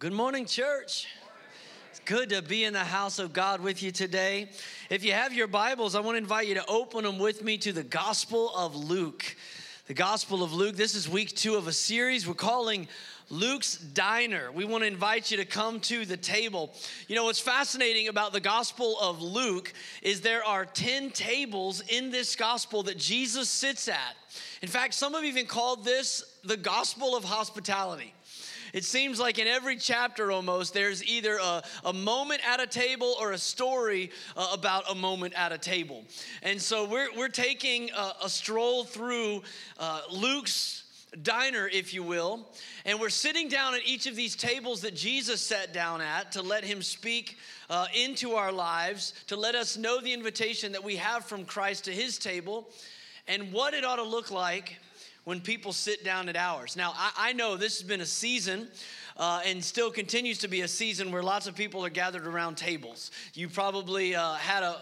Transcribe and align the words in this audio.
Good 0.00 0.12
morning, 0.12 0.46
church. 0.46 1.08
It's 1.90 1.98
good 2.04 2.28
to 2.28 2.40
be 2.40 2.62
in 2.62 2.72
the 2.72 2.84
house 2.84 3.18
of 3.18 3.32
God 3.32 3.60
with 3.60 3.82
you 3.82 3.90
today. 3.90 4.48
If 4.90 5.04
you 5.04 5.10
have 5.10 5.32
your 5.32 5.48
Bibles, 5.48 5.96
I 5.96 6.00
want 6.00 6.14
to 6.14 6.18
invite 6.18 6.46
you 6.46 6.54
to 6.54 6.64
open 6.66 7.02
them 7.02 7.18
with 7.18 7.42
me 7.42 7.58
to 7.58 7.72
the 7.72 7.82
Gospel 7.82 8.54
of 8.54 8.76
Luke. 8.76 9.34
The 9.88 9.94
Gospel 9.94 10.44
of 10.44 10.52
Luke. 10.52 10.76
This 10.76 10.94
is 10.94 11.08
week 11.08 11.34
two 11.34 11.56
of 11.56 11.66
a 11.66 11.72
series 11.72 12.28
we're 12.28 12.34
calling 12.34 12.86
Luke's 13.28 13.76
Diner. 13.76 14.52
We 14.52 14.64
want 14.64 14.84
to 14.84 14.86
invite 14.86 15.32
you 15.32 15.36
to 15.38 15.44
come 15.44 15.80
to 15.80 16.04
the 16.04 16.16
table. 16.16 16.72
You 17.08 17.16
know, 17.16 17.24
what's 17.24 17.40
fascinating 17.40 18.06
about 18.06 18.32
the 18.32 18.38
Gospel 18.38 19.00
of 19.00 19.20
Luke 19.20 19.72
is 20.00 20.20
there 20.20 20.44
are 20.44 20.64
10 20.64 21.10
tables 21.10 21.82
in 21.88 22.12
this 22.12 22.36
Gospel 22.36 22.84
that 22.84 22.98
Jesus 22.98 23.50
sits 23.50 23.88
at. 23.88 24.14
In 24.62 24.68
fact, 24.68 24.94
some 24.94 25.14
have 25.14 25.24
even 25.24 25.46
called 25.46 25.84
this 25.84 26.22
the 26.44 26.56
Gospel 26.56 27.16
of 27.16 27.24
Hospitality. 27.24 28.14
It 28.72 28.84
seems 28.84 29.18
like 29.18 29.38
in 29.38 29.46
every 29.46 29.76
chapter 29.76 30.30
almost, 30.30 30.74
there's 30.74 31.04
either 31.04 31.38
a, 31.42 31.62
a 31.84 31.92
moment 31.92 32.40
at 32.46 32.60
a 32.60 32.66
table 32.66 33.14
or 33.20 33.32
a 33.32 33.38
story 33.38 34.10
uh, 34.36 34.50
about 34.52 34.90
a 34.90 34.94
moment 34.94 35.34
at 35.34 35.52
a 35.52 35.58
table. 35.58 36.04
And 36.42 36.60
so 36.60 36.84
we're, 36.84 37.08
we're 37.16 37.28
taking 37.28 37.90
a, 37.90 38.12
a 38.24 38.28
stroll 38.28 38.84
through 38.84 39.42
uh, 39.78 40.02
Luke's 40.10 40.84
diner, 41.22 41.68
if 41.72 41.94
you 41.94 42.02
will, 42.02 42.46
and 42.84 43.00
we're 43.00 43.08
sitting 43.08 43.48
down 43.48 43.74
at 43.74 43.80
each 43.86 44.06
of 44.06 44.14
these 44.14 44.36
tables 44.36 44.82
that 44.82 44.94
Jesus 44.94 45.40
sat 45.40 45.72
down 45.72 46.00
at 46.00 46.32
to 46.32 46.42
let 46.42 46.64
him 46.64 46.82
speak 46.82 47.38
uh, 47.70 47.86
into 47.94 48.32
our 48.32 48.52
lives, 48.52 49.14
to 49.28 49.36
let 49.36 49.54
us 49.54 49.76
know 49.76 50.00
the 50.00 50.12
invitation 50.12 50.72
that 50.72 50.84
we 50.84 50.96
have 50.96 51.24
from 51.24 51.44
Christ 51.44 51.84
to 51.86 51.92
his 51.92 52.18
table 52.18 52.68
and 53.26 53.52
what 53.52 53.74
it 53.74 53.84
ought 53.84 53.96
to 53.96 54.02
look 54.02 54.30
like 54.30 54.78
when 55.28 55.42
people 55.42 55.74
sit 55.74 56.02
down 56.02 56.26
at 56.30 56.36
ours. 56.36 56.74
Now, 56.74 56.94
I, 56.96 57.12
I 57.18 57.32
know 57.34 57.54
this 57.54 57.78
has 57.80 57.86
been 57.86 58.00
a 58.00 58.06
season 58.06 58.66
uh, 59.18 59.42
and 59.44 59.62
still 59.62 59.90
continues 59.90 60.38
to 60.38 60.48
be 60.48 60.62
a 60.62 60.68
season 60.68 61.12
where 61.12 61.22
lots 61.22 61.46
of 61.46 61.54
people 61.54 61.84
are 61.84 61.90
gathered 61.90 62.26
around 62.26 62.56
tables. 62.56 63.10
You 63.34 63.50
probably 63.50 64.14
uh, 64.14 64.36
had 64.36 64.62
a, 64.62 64.78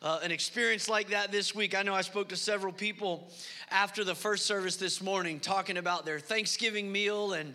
uh, 0.00 0.20
an 0.22 0.30
experience 0.30 0.88
like 0.88 1.10
that 1.10 1.30
this 1.30 1.54
week. 1.54 1.78
I 1.78 1.82
know 1.82 1.92
I 1.92 2.00
spoke 2.00 2.30
to 2.30 2.38
several 2.38 2.72
people 2.72 3.28
after 3.70 4.02
the 4.02 4.14
first 4.14 4.46
service 4.46 4.76
this 4.76 5.02
morning 5.02 5.38
talking 5.38 5.76
about 5.76 6.06
their 6.06 6.18
Thanksgiving 6.18 6.90
meal 6.90 7.34
and, 7.34 7.54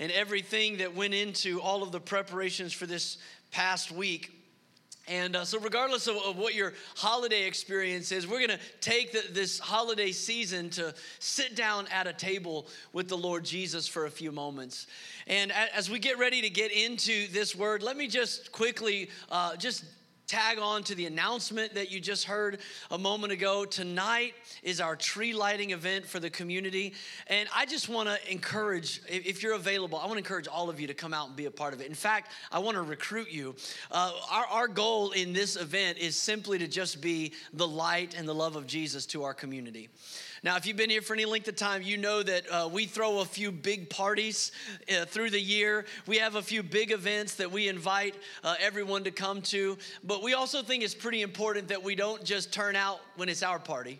and 0.00 0.10
everything 0.10 0.78
that 0.78 0.96
went 0.96 1.14
into 1.14 1.60
all 1.60 1.84
of 1.84 1.92
the 1.92 2.00
preparations 2.00 2.72
for 2.72 2.86
this 2.86 3.18
past 3.52 3.92
week. 3.92 4.35
And 5.08 5.36
uh, 5.36 5.44
so, 5.44 5.60
regardless 5.60 6.08
of, 6.08 6.16
of, 6.16 6.36
what 6.36 6.54
your 6.54 6.74
holiday 6.96 7.46
experience 7.46 8.10
is, 8.10 8.26
we're 8.26 8.44
going 8.44 8.58
to 8.58 8.64
take 8.80 9.12
the, 9.12 9.32
this 9.32 9.60
holiday 9.60 10.10
season 10.10 10.68
to 10.70 10.92
sit 11.20 11.54
down 11.54 11.86
at 11.92 12.08
a 12.08 12.12
table 12.12 12.66
with 12.92 13.08
the 13.08 13.16
Lord 13.16 13.44
Jesus 13.44 13.86
for 13.86 14.06
a 14.06 14.10
few 14.10 14.32
moments. 14.32 14.88
And 15.28 15.52
as 15.52 15.88
we 15.88 16.00
get 16.00 16.18
ready 16.18 16.42
to 16.42 16.50
get 16.50 16.72
into 16.72 17.28
this 17.28 17.54
word, 17.54 17.84
let 17.84 17.96
me 17.96 18.08
just 18.08 18.50
quickly 18.50 19.10
uh, 19.30 19.54
just 19.54 19.84
tag 20.26 20.58
on 20.58 20.82
to 20.82 20.94
the 20.96 21.06
announcement 21.06 21.74
that 21.74 21.92
you 21.92 22.00
just 22.00 22.24
heard 22.24 22.58
a 22.90 22.98
moment 22.98 23.32
ago. 23.32 23.64
Tonight 23.64 24.34
is 24.64 24.80
our 24.80 24.96
tree 24.96 25.32
lighting 25.32 25.70
event 25.70 26.04
for 26.04 26.18
the 26.18 26.28
community. 26.28 26.94
And 27.28 27.48
I 27.54 27.64
just 27.64 27.88
want 27.88 28.08
to 28.08 28.30
encourage, 28.30 29.00
if 29.08 29.44
you're 29.44 29.54
available, 29.54 29.98
I 29.98 30.06
want 30.06 30.14
to 30.14 30.18
encourage 30.18 30.48
all 30.48 30.68
of 30.68 30.80
you 30.80 30.88
to 30.88 30.94
come 30.94 31.14
out 31.14 31.28
and 31.28 31.36
be 31.36 31.44
a 31.44 31.50
part 31.50 31.74
of 31.74 31.80
it. 31.80 31.86
In 31.86 31.94
fact, 31.94 32.32
I 32.50 32.58
want 32.58 32.76
to 32.76 32.82
recruit 32.82 33.30
you. 33.30 33.54
Uh, 33.92 34.12
our, 34.32 34.46
our 34.46 34.68
goal 34.68 35.12
in 35.12 35.32
this 35.32 35.54
event 35.54 35.98
is 35.98 36.16
simply 36.16 36.58
to 36.58 36.66
just 36.66 37.00
be 37.00 37.32
the 37.52 37.68
light 37.68 38.16
and 38.18 38.26
the 38.26 38.34
love 38.34 38.56
of 38.56 38.66
Jesus 38.66 39.06
to 39.06 39.22
our 39.22 39.34
community. 39.34 39.88
Now, 40.46 40.54
if 40.54 40.64
you've 40.64 40.76
been 40.76 40.90
here 40.90 41.02
for 41.02 41.14
any 41.14 41.24
length 41.24 41.48
of 41.48 41.56
time, 41.56 41.82
you 41.82 41.96
know 41.96 42.22
that 42.22 42.48
uh, 42.48 42.68
we 42.72 42.86
throw 42.86 43.18
a 43.18 43.24
few 43.24 43.50
big 43.50 43.90
parties 43.90 44.52
uh, 44.88 45.04
through 45.04 45.30
the 45.30 45.40
year. 45.40 45.86
We 46.06 46.18
have 46.18 46.36
a 46.36 46.40
few 46.40 46.62
big 46.62 46.92
events 46.92 47.34
that 47.34 47.50
we 47.50 47.66
invite 47.66 48.14
uh, 48.44 48.54
everyone 48.60 49.02
to 49.02 49.10
come 49.10 49.42
to. 49.42 49.76
But 50.04 50.22
we 50.22 50.34
also 50.34 50.62
think 50.62 50.84
it's 50.84 50.94
pretty 50.94 51.22
important 51.22 51.66
that 51.66 51.82
we 51.82 51.96
don't 51.96 52.22
just 52.22 52.52
turn 52.52 52.76
out 52.76 53.00
when 53.16 53.28
it's 53.28 53.42
our 53.42 53.58
party. 53.58 53.98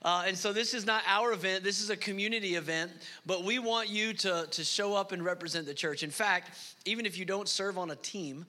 Uh, 0.00 0.24
and 0.26 0.38
so 0.38 0.54
this 0.54 0.72
is 0.72 0.86
not 0.86 1.02
our 1.06 1.34
event, 1.34 1.62
this 1.62 1.82
is 1.82 1.90
a 1.90 1.98
community 1.98 2.54
event, 2.54 2.90
but 3.26 3.44
we 3.44 3.58
want 3.58 3.90
you 3.90 4.14
to, 4.14 4.46
to 4.52 4.64
show 4.64 4.94
up 4.94 5.12
and 5.12 5.22
represent 5.22 5.66
the 5.66 5.74
church. 5.74 6.02
In 6.02 6.10
fact, 6.10 6.56
even 6.86 7.04
if 7.04 7.18
you 7.18 7.26
don't 7.26 7.46
serve 7.46 7.76
on 7.76 7.90
a 7.90 7.96
team, 7.96 8.46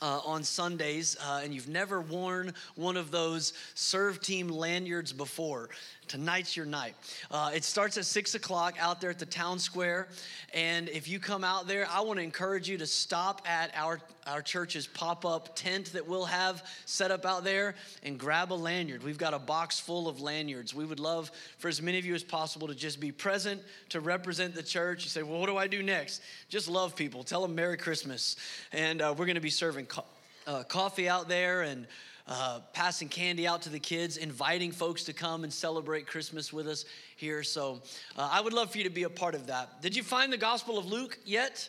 uh, 0.00 0.20
on 0.24 0.42
Sundays 0.42 1.16
uh, 1.24 1.40
and 1.42 1.52
you've 1.52 1.68
never 1.68 2.00
worn 2.00 2.52
one 2.76 2.96
of 2.96 3.10
those 3.10 3.52
serve 3.74 4.20
team 4.20 4.48
lanyards 4.48 5.12
before, 5.12 5.70
tonight's 6.08 6.56
your 6.56 6.66
night. 6.66 6.94
Uh, 7.30 7.50
it 7.54 7.64
starts 7.64 7.96
at 7.96 8.04
six 8.04 8.34
o'clock 8.34 8.76
out 8.80 9.00
there 9.00 9.10
at 9.10 9.18
the 9.18 9.26
town 9.26 9.58
square. 9.58 10.08
And 10.54 10.88
if 10.88 11.08
you 11.08 11.20
come 11.20 11.44
out 11.44 11.68
there, 11.68 11.86
I 11.90 12.00
want 12.00 12.18
to 12.18 12.24
encourage 12.24 12.68
you 12.68 12.78
to 12.78 12.86
stop 12.86 13.42
at 13.46 13.70
our, 13.76 14.00
our 14.26 14.42
church's 14.42 14.86
pop 14.86 15.24
up 15.24 15.54
tent 15.54 15.92
that 15.92 16.06
we'll 16.06 16.24
have 16.24 16.64
set 16.86 17.10
up 17.10 17.26
out 17.26 17.44
there 17.44 17.74
and 18.02 18.18
grab 18.18 18.52
a 18.52 18.54
lanyard. 18.54 19.02
We've 19.02 19.18
got 19.18 19.34
a 19.34 19.38
box 19.38 19.78
full 19.78 20.08
of 20.08 20.20
lanyards. 20.20 20.74
We 20.74 20.84
would 20.84 21.00
love 21.00 21.30
for 21.58 21.68
as 21.68 21.82
many 21.82 21.98
of 21.98 22.04
you 22.04 22.14
as 22.14 22.24
possible 22.24 22.68
to 22.68 22.74
just 22.74 23.00
be 23.00 23.12
present 23.12 23.62
to 23.90 24.00
represent 24.00 24.54
the 24.54 24.62
church. 24.62 25.04
You 25.04 25.10
say, 25.10 25.22
Well, 25.22 25.38
what 25.38 25.46
do 25.46 25.56
I 25.56 25.66
do 25.66 25.82
next? 25.82 26.22
Just 26.48 26.68
love 26.68 26.96
people. 26.96 27.22
Tell 27.22 27.42
them 27.42 27.54
Merry 27.54 27.76
Christmas. 27.76 28.36
And 28.72 29.02
uh, 29.02 29.14
we're 29.16 29.26
going 29.26 29.34
to 29.34 29.40
be 29.40 29.50
serving 29.50 29.86
co- 29.86 30.04
uh, 30.46 30.62
coffee 30.62 31.08
out 31.08 31.28
there 31.28 31.62
and 31.62 31.86
uh, 32.28 32.60
passing 32.74 33.08
candy 33.08 33.46
out 33.46 33.62
to 33.62 33.70
the 33.70 33.80
kids, 33.80 34.18
inviting 34.18 34.70
folks 34.70 35.04
to 35.04 35.12
come 35.12 35.44
and 35.44 35.52
celebrate 35.52 36.06
Christmas 36.06 36.52
with 36.52 36.68
us 36.68 36.84
here. 37.16 37.42
So 37.42 37.80
uh, 38.16 38.28
I 38.30 38.40
would 38.40 38.52
love 38.52 38.70
for 38.70 38.78
you 38.78 38.84
to 38.84 38.90
be 38.90 39.04
a 39.04 39.10
part 39.10 39.34
of 39.34 39.46
that. 39.46 39.80
Did 39.80 39.96
you 39.96 40.02
find 40.02 40.32
the 40.32 40.36
Gospel 40.36 40.78
of 40.78 40.86
Luke 40.86 41.18
yet? 41.24 41.68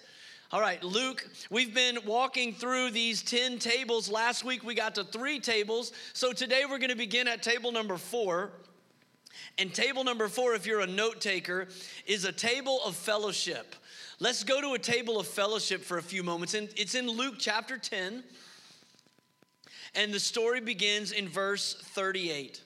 All 0.51 0.59
right, 0.59 0.83
Luke, 0.83 1.25
we've 1.49 1.73
been 1.73 1.99
walking 2.05 2.53
through 2.53 2.91
these 2.91 3.21
10 3.21 3.59
tables. 3.59 4.11
Last 4.11 4.43
week 4.43 4.63
we 4.63 4.73
got 4.73 4.95
to 4.95 5.03
three 5.03 5.39
tables. 5.39 5.93
So 6.13 6.33
today 6.33 6.63
we're 6.69 6.79
going 6.79 6.89
to 6.89 6.97
begin 6.97 7.27
at 7.27 7.41
table 7.41 7.71
number 7.71 7.97
four. 7.97 8.51
And 9.57 9.73
table 9.73 10.03
number 10.03 10.27
four, 10.27 10.55
if 10.55 10.65
you're 10.65 10.81
a 10.81 10.87
note 10.87 11.21
taker, 11.21 11.67
is 12.05 12.25
a 12.25 12.31
table 12.31 12.81
of 12.83 12.95
fellowship. 12.95 13.75
Let's 14.19 14.43
go 14.43 14.59
to 14.59 14.73
a 14.73 14.79
table 14.79 15.19
of 15.19 15.27
fellowship 15.27 15.83
for 15.83 15.99
a 15.99 16.03
few 16.03 16.23
moments. 16.23 16.53
And 16.53 16.67
it's 16.75 16.95
in 16.95 17.07
Luke 17.07 17.35
chapter 17.37 17.77
10. 17.77 18.23
And 19.95 20.13
the 20.13 20.19
story 20.19 20.61
begins 20.61 21.11
in 21.11 21.27
verse 21.27 21.73
38. 21.73 22.61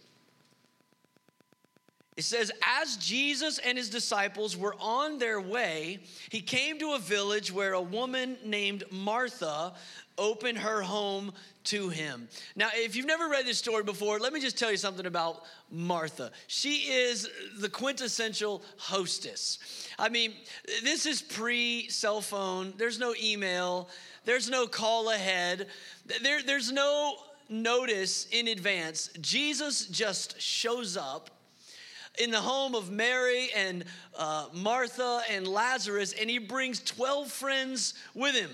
It 2.16 2.24
says, 2.24 2.52
As 2.64 2.98
Jesus 2.98 3.58
and 3.58 3.78
his 3.78 3.90
disciples 3.90 4.56
were 4.56 4.76
on 4.80 5.18
their 5.18 5.42
way, 5.42 6.00
he 6.30 6.42
came 6.42 6.78
to 6.80 6.94
a 6.94 7.00
village 7.00 7.52
where 7.52 7.74
a 7.74 7.82
woman 7.82 8.38
named 8.46 8.84
Martha 8.92 9.74
opened 10.18 10.58
her 10.60 10.82
home 10.82 11.34
to 11.66 11.90
him. 11.90 12.28
Now, 12.56 12.70
if 12.74 12.96
you've 12.96 13.06
never 13.06 13.30
read 13.30 13.46
this 13.46 13.58
story 13.58 13.84
before, 13.84 14.20
let 14.20 14.34
me 14.34 14.40
just 14.40 14.58
tell 14.58 14.72
you 14.72 14.78
something 14.78 15.06
about 15.06 15.44
Martha. 15.72 16.32
She 16.48 16.92
is 16.92 17.30
the 17.60 17.70
quintessential 17.70 18.62
hostess. 18.78 19.60
I 19.98 20.10
mean, 20.10 20.34
this 20.84 21.06
is 21.06 21.22
pre 21.22 21.88
cell 21.90 22.22
phone, 22.22 22.74
there's 22.78 23.00
no 23.00 23.14
email, 23.22 23.90
there's 24.26 24.50
no 24.50 24.68
call 24.68 25.10
ahead. 25.10 25.68
There, 26.22 26.42
there's 26.44 26.72
no 26.72 27.16
notice 27.50 28.28
in 28.32 28.48
advance. 28.48 29.10
Jesus 29.22 29.88
just 29.88 30.42
shows 30.42 30.98
up 30.98 31.30
in 32.20 32.30
the 32.30 32.42
home 32.42 32.76
of 32.76 32.92
Mary 32.92 33.50
and 33.56 33.86
uh, 34.18 34.48
Martha 34.54 35.22
and 35.30 35.48
Lazarus, 35.48 36.14
and 36.14 36.30
he 36.30 36.38
brings 36.38 36.80
12 36.82 37.32
friends 37.32 37.94
with 38.14 38.36
him. 38.36 38.52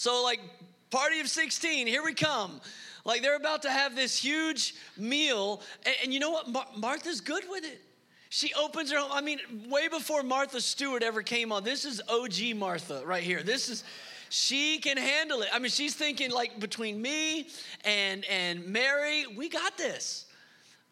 So, 0.00 0.22
like, 0.22 0.40
party 0.88 1.20
of 1.20 1.28
16, 1.28 1.86
here 1.86 2.02
we 2.02 2.14
come. 2.14 2.62
Like, 3.04 3.20
they're 3.20 3.36
about 3.36 3.60
to 3.64 3.70
have 3.70 3.94
this 3.94 4.16
huge 4.16 4.74
meal, 4.96 5.60
and, 5.84 5.94
and 6.02 6.14
you 6.14 6.20
know 6.20 6.30
what? 6.30 6.48
Mar- 6.48 6.68
Martha's 6.74 7.20
good 7.20 7.44
with 7.50 7.66
it. 7.66 7.82
She 8.30 8.54
opens 8.54 8.90
her 8.92 8.98
home. 8.98 9.12
I 9.12 9.20
mean, 9.20 9.40
way 9.68 9.88
before 9.88 10.22
Martha 10.22 10.62
Stewart 10.62 11.02
ever 11.02 11.22
came 11.22 11.52
on, 11.52 11.64
this 11.64 11.84
is 11.84 12.00
OG 12.08 12.56
Martha 12.56 13.02
right 13.04 13.22
here. 13.22 13.42
This 13.42 13.68
is 13.68 13.84
she 14.30 14.78
can 14.78 14.96
handle 14.96 15.42
it. 15.42 15.50
I 15.52 15.58
mean, 15.58 15.70
she's 15.70 15.94
thinking 15.94 16.30
like 16.30 16.58
between 16.58 17.02
me 17.02 17.48
and 17.84 18.24
and 18.24 18.64
Mary, 18.68 19.26
we 19.36 19.50
got 19.50 19.76
this. 19.76 20.24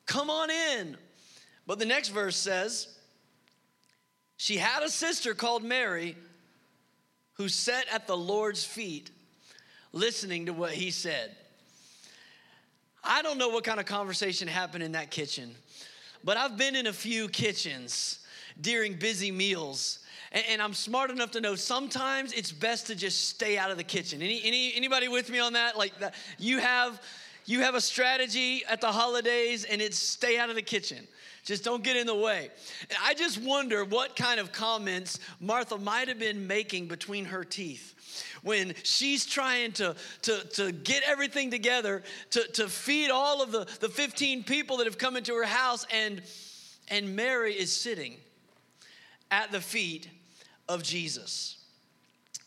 Come 0.05 0.29
on 0.29 0.51
in. 0.51 0.99
But 1.67 1.79
the 1.79 1.87
next 1.87 2.11
verse 2.11 2.37
says, 2.37 2.95
she 4.37 4.59
had 4.59 4.83
a 4.83 4.91
sister 4.91 5.33
called 5.33 5.65
Mary 5.65 6.15
who 7.39 7.49
sat 7.49 7.87
at 7.91 8.07
the 8.07 8.17
Lord's 8.17 8.65
feet 8.65 9.11
listening 9.93 10.47
to 10.47 10.53
what 10.53 10.73
he 10.73 10.91
said. 10.91 11.35
I 13.03 13.23
don't 13.23 13.39
know 13.39 13.49
what 13.49 13.65
kind 13.65 13.81
of 13.81 13.87
conversation 13.87 14.49
happened 14.49 14.83
in 14.83 14.93
that 14.93 15.11
kitchen, 15.11 15.55
but 16.25 16.37
I've 16.37 16.59
been 16.59 16.77
in 16.77 16.89
a 16.89 16.93
few 16.93 17.29
kitchens 17.29 18.27
during 18.61 18.95
busy 18.95 19.31
meals 19.31 20.01
and, 20.33 20.61
I'm 20.61 20.75
smart 20.75 21.11
enough 21.11 21.31
to 21.31 21.41
know 21.41 21.55
sometimes 21.55 22.35
it's 22.35 22.53
best 22.53 22.89
to 22.89 22.95
just 22.95 23.31
stay 23.31 23.57
out 23.57 23.71
of 23.71 23.79
the 23.79 23.85
kitchen. 23.85 24.21
Any, 24.21 24.43
any, 24.45 24.75
anybody 24.75 25.09
with 25.09 25.31
me 25.31 25.39
on 25.39 25.55
that? 25.55 25.79
Like 25.79 25.99
that, 26.01 26.15
you 26.39 26.59
have 26.59 27.01
you 27.47 27.61
have 27.61 27.75
a 27.75 27.81
strategy 27.81 28.63
at 28.69 28.83
the 28.83 28.93
holidays 28.93 29.65
and 29.65 29.81
it's 29.81 29.99
stay 29.99 30.37
out 30.37 30.51
of 30.51 30.55
the 30.55 30.61
kitchen. 30.61 31.09
Just 31.49 31.65
don't 31.65 31.83
get 31.83 31.97
in 31.97 32.07
the 32.07 32.15
way. 32.15 32.51
And 32.91 32.99
I 33.03 33.15
just 33.15 33.41
wonder 33.41 33.83
what 33.83 34.17
kind 34.17 34.39
of 34.39 34.53
comments 34.53 35.19
Martha 35.41 35.79
might 35.79 36.09
have 36.09 36.19
been 36.19 36.47
making 36.47 36.89
between 36.89 37.25
her 37.25 37.43
teeth 37.43 37.95
when 38.43 38.75
she's 38.83 39.25
trying 39.25 39.73
to, 39.73 39.97
to, 40.21 40.47
to 40.49 40.73
get 40.73 41.05
everything 41.07 41.51
together 41.51 42.03
to, 42.33 42.47
to 42.49 42.69
feed 42.69 43.11
all 43.11 43.43
of 43.43 43.51
the, 43.51 43.67
the 43.81 43.89
15 43.89 44.45
people 44.45 44.77
that 44.77 44.87
have 44.87 44.99
come 44.99 45.17
into 45.17 45.33
her 45.37 45.47
house, 45.47 45.87
and, 45.91 46.21
and 46.89 47.17
Mary 47.17 47.55
is 47.55 47.75
sitting 47.75 48.19
at 49.31 49.51
the 49.51 49.63
feet 49.63 50.07
of 50.69 50.83
Jesus. 50.83 51.57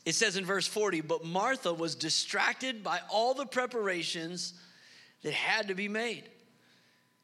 It 0.06 0.14
says 0.14 0.38
in 0.38 0.46
verse 0.46 0.68
40, 0.68 1.02
but 1.02 1.26
Martha 1.26 1.74
was 1.74 1.96
distracted 1.96 2.84
by 2.84 3.00
all 3.10 3.34
the 3.34 3.48
preparations 3.48 4.54
that 5.24 5.34
had 5.34 5.70
to 5.70 5.74
be 5.74 5.88
made. 5.88 6.30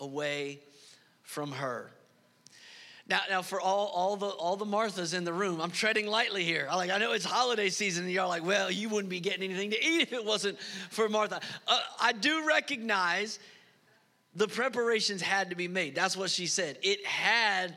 away 0.00 0.60
from 1.22 1.52
her. 1.52 1.90
Now, 3.06 3.20
now 3.28 3.42
for 3.42 3.60
all, 3.60 3.88
all 3.88 4.16
the 4.16 4.26
all 4.26 4.56
the 4.56 4.64
Marthas 4.64 5.12
in 5.12 5.24
the 5.24 5.32
room, 5.32 5.60
I'm 5.60 5.70
treading 5.70 6.06
lightly 6.06 6.42
here. 6.42 6.66
I 6.70 6.76
like 6.76 6.90
I 6.90 6.98
know 6.98 7.12
it's 7.12 7.24
holiday 7.24 7.68
season, 7.68 8.04
and 8.04 8.12
you're 8.12 8.26
like, 8.26 8.44
well, 8.44 8.70
you 8.70 8.88
wouldn't 8.88 9.10
be 9.10 9.20
getting 9.20 9.42
anything 9.42 9.70
to 9.70 9.84
eat 9.84 10.02
if 10.02 10.12
it 10.12 10.24
wasn't 10.24 10.58
for 10.90 11.08
Martha. 11.08 11.40
Uh, 11.68 11.80
I 12.00 12.12
do 12.12 12.46
recognize 12.46 13.38
the 14.34 14.48
preparations 14.48 15.20
had 15.20 15.50
to 15.50 15.56
be 15.56 15.68
made. 15.68 15.94
That's 15.94 16.16
what 16.16 16.30
she 16.30 16.46
said. 16.46 16.78
It 16.82 17.04
had 17.04 17.76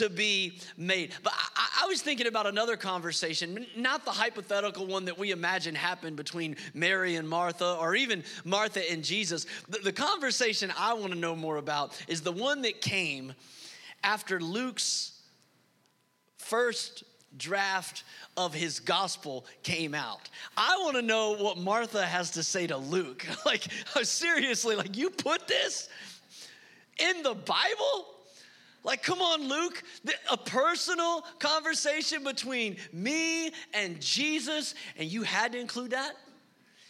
to 0.00 0.08
be 0.08 0.58
made. 0.76 1.12
But 1.22 1.34
I, 1.34 1.84
I, 1.84 1.86
was 1.86 2.00
thinking 2.00 2.26
about 2.26 2.46
another 2.46 2.76
conversation, 2.76 3.66
not 3.76 4.04
the 4.04 4.10
hypothetical 4.10 4.86
one 4.86 5.04
that 5.04 5.18
we 5.18 5.30
imagine 5.30 5.74
happened 5.74 6.16
between 6.16 6.56
Mary 6.72 7.16
and 7.16 7.28
Martha 7.28 7.76
or 7.78 7.94
even 7.94 8.24
Martha 8.44 8.90
and 8.90 9.04
Jesus. 9.04 9.46
The, 9.68 9.78
the 9.78 9.92
conversation 9.92 10.72
I 10.78 10.94
want 10.94 11.12
to 11.12 11.18
know 11.18 11.36
more 11.36 11.58
about 11.58 12.02
is 12.08 12.22
the 12.22 12.32
one 12.32 12.62
that 12.62 12.80
came 12.80 13.34
after 14.02 14.40
Luke's 14.40 15.20
first 16.38 17.04
draft 17.36 18.04
of 18.38 18.54
his 18.54 18.80
gospel 18.80 19.44
came 19.62 19.94
out. 19.94 20.30
I 20.56 20.78
want 20.82 20.96
to 20.96 21.02
know 21.02 21.36
what 21.36 21.58
Martha 21.58 22.04
has 22.04 22.30
to 22.32 22.42
say 22.42 22.66
to 22.68 22.78
Luke. 22.78 23.26
like, 23.44 23.64
seriously, 24.02 24.76
like, 24.76 24.96
you 24.96 25.10
put 25.10 25.46
this 25.46 25.90
in 26.98 27.22
the 27.22 27.34
Bible? 27.34 28.06
Like, 28.82 29.02
come 29.02 29.20
on, 29.20 29.48
Luke, 29.48 29.82
a 30.30 30.36
personal 30.36 31.22
conversation 31.38 32.24
between 32.24 32.76
me 32.92 33.50
and 33.74 34.00
Jesus, 34.00 34.74
and 34.96 35.08
you 35.08 35.22
had 35.22 35.52
to 35.52 35.58
include 35.58 35.90
that? 35.90 36.16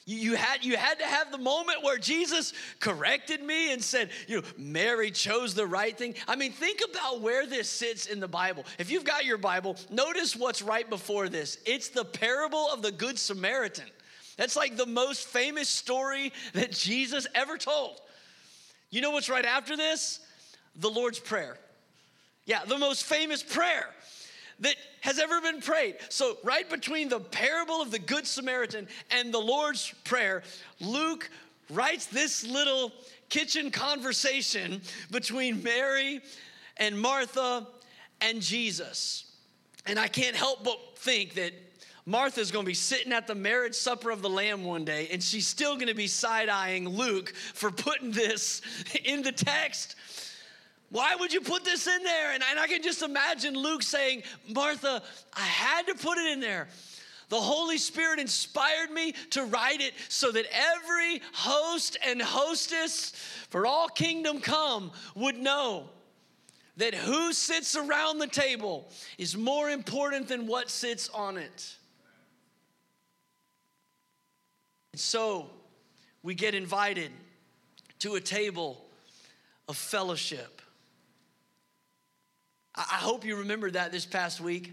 You, 0.06 0.34
had, 0.34 0.64
you 0.64 0.76
had 0.76 0.98
to 0.98 1.04
have 1.04 1.30
the 1.30 1.38
moment 1.38 1.84
where 1.84 1.98
Jesus 1.98 2.52
corrected 2.80 3.42
me 3.42 3.72
and 3.72 3.82
said, 3.82 4.10
you 4.26 4.36
know, 4.36 4.46
Mary 4.56 5.10
chose 5.10 5.54
the 5.54 5.66
right 5.66 5.96
thing. 5.96 6.14
I 6.26 6.36
mean, 6.36 6.52
think 6.52 6.80
about 6.90 7.20
where 7.20 7.46
this 7.46 7.68
sits 7.68 8.06
in 8.06 8.18
the 8.18 8.26
Bible. 8.26 8.64
If 8.78 8.90
you've 8.90 9.04
got 9.04 9.24
your 9.24 9.38
Bible, 9.38 9.76
notice 9.88 10.34
what's 10.34 10.62
right 10.62 10.88
before 10.88 11.28
this 11.28 11.58
it's 11.64 11.88
the 11.88 12.04
parable 12.04 12.68
of 12.72 12.82
the 12.82 12.90
Good 12.90 13.18
Samaritan. 13.18 13.86
That's 14.36 14.56
like 14.56 14.76
the 14.76 14.86
most 14.86 15.28
famous 15.28 15.68
story 15.68 16.32
that 16.54 16.72
Jesus 16.72 17.26
ever 17.34 17.58
told. 17.58 18.00
You 18.90 19.02
know 19.02 19.10
what's 19.10 19.28
right 19.28 19.44
after 19.44 19.76
this? 19.76 20.20
The 20.76 20.90
Lord's 20.90 21.20
Prayer. 21.20 21.56
Yeah, 22.50 22.64
the 22.64 22.78
most 22.78 23.04
famous 23.04 23.44
prayer 23.44 23.86
that 24.58 24.74
has 25.02 25.20
ever 25.20 25.40
been 25.40 25.60
prayed. 25.60 25.98
So, 26.08 26.36
right 26.42 26.68
between 26.68 27.08
the 27.08 27.20
parable 27.20 27.80
of 27.80 27.92
the 27.92 28.00
Good 28.00 28.26
Samaritan 28.26 28.88
and 29.12 29.32
the 29.32 29.38
Lord's 29.38 29.94
Prayer, 30.02 30.42
Luke 30.80 31.30
writes 31.70 32.06
this 32.06 32.44
little 32.44 32.90
kitchen 33.28 33.70
conversation 33.70 34.82
between 35.12 35.62
Mary 35.62 36.22
and 36.76 37.00
Martha 37.00 37.68
and 38.20 38.42
Jesus. 38.42 39.30
And 39.86 39.96
I 39.96 40.08
can't 40.08 40.34
help 40.34 40.64
but 40.64 40.76
think 40.96 41.34
that 41.34 41.52
Martha's 42.04 42.50
gonna 42.50 42.64
be 42.64 42.74
sitting 42.74 43.12
at 43.12 43.28
the 43.28 43.34
marriage 43.36 43.76
supper 43.76 44.10
of 44.10 44.22
the 44.22 44.28
Lamb 44.28 44.64
one 44.64 44.84
day, 44.84 45.06
and 45.12 45.22
she's 45.22 45.46
still 45.46 45.76
gonna 45.76 45.94
be 45.94 46.08
side 46.08 46.48
eyeing 46.48 46.88
Luke 46.88 47.32
for 47.54 47.70
putting 47.70 48.10
this 48.10 48.60
in 49.04 49.22
the 49.22 49.30
text. 49.30 49.94
Why 50.90 51.14
would 51.14 51.32
you 51.32 51.40
put 51.40 51.64
this 51.64 51.86
in 51.86 52.02
there? 52.02 52.32
And, 52.32 52.42
and 52.50 52.58
I 52.58 52.66
can 52.66 52.82
just 52.82 53.02
imagine 53.02 53.54
Luke 53.54 53.82
saying, 53.82 54.24
Martha, 54.48 55.02
I 55.32 55.40
had 55.40 55.86
to 55.86 55.94
put 55.94 56.18
it 56.18 56.26
in 56.32 56.40
there. 56.40 56.68
The 57.28 57.40
Holy 57.40 57.78
Spirit 57.78 58.18
inspired 58.18 58.90
me 58.90 59.14
to 59.30 59.44
write 59.44 59.80
it 59.80 59.94
so 60.08 60.32
that 60.32 60.46
every 60.52 61.22
host 61.32 61.96
and 62.04 62.20
hostess 62.20 63.12
for 63.50 63.66
all 63.66 63.88
kingdom 63.88 64.40
come 64.40 64.90
would 65.14 65.36
know 65.36 65.88
that 66.76 66.92
who 66.92 67.32
sits 67.32 67.76
around 67.76 68.18
the 68.18 68.26
table 68.26 68.90
is 69.16 69.36
more 69.36 69.70
important 69.70 70.26
than 70.26 70.48
what 70.48 70.70
sits 70.70 71.08
on 71.10 71.36
it. 71.36 71.76
And 74.92 75.00
so 75.00 75.50
we 76.24 76.34
get 76.34 76.56
invited 76.56 77.12
to 78.00 78.16
a 78.16 78.20
table 78.20 78.84
of 79.68 79.76
fellowship. 79.76 80.60
I 82.74 82.98
hope 83.00 83.24
you 83.24 83.36
remembered 83.36 83.72
that 83.72 83.92
this 83.92 84.06
past 84.06 84.40
week. 84.40 84.72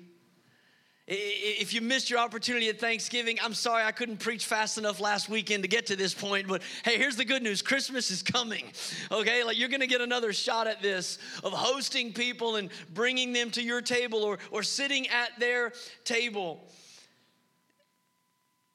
If 1.10 1.74
you 1.74 1.80
missed 1.80 2.10
your 2.10 2.20
opportunity 2.20 2.68
at 2.68 2.82
Thanksgiving, 2.82 3.38
I'm 3.42 3.54
sorry 3.54 3.84
I 3.84 3.94
couldn't 3.94 4.18
preach 4.18 4.46
fast 4.46 4.78
enough 4.78 5.00
last 5.00 5.30
weekend 5.30 5.64
to 5.64 5.70
get 5.70 5.86
to 5.86 5.96
this 5.96 6.14
point, 6.14 6.50
but 6.50 6.62
hey, 6.84 6.98
here's 6.98 7.16
the 7.16 7.24
good 7.24 7.42
news 7.42 7.62
Christmas 7.62 8.12
is 8.12 8.22
coming, 8.22 8.66
okay? 9.10 9.42
Like 9.46 9.58
you're 9.58 9.70
gonna 9.70 9.88
get 9.88 10.02
another 10.02 10.34
shot 10.34 10.68
at 10.68 10.82
this 10.82 11.18
of 11.46 11.54
hosting 11.54 12.12
people 12.12 12.58
and 12.58 12.70
bringing 12.94 13.32
them 13.32 13.52
to 13.52 13.64
your 13.64 13.82
table 13.82 14.22
or, 14.22 14.38
or 14.52 14.64
sitting 14.64 15.08
at 15.08 15.30
their 15.40 15.72
table. 16.04 16.60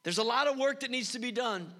There's 0.03 0.19
a 0.19 0.25
lot 0.25 0.47
of 0.47 0.59
work 0.59 0.81
that 0.81 0.91
needs 0.91 1.13
to 1.13 1.19
be 1.19 1.33
done. 1.33 1.71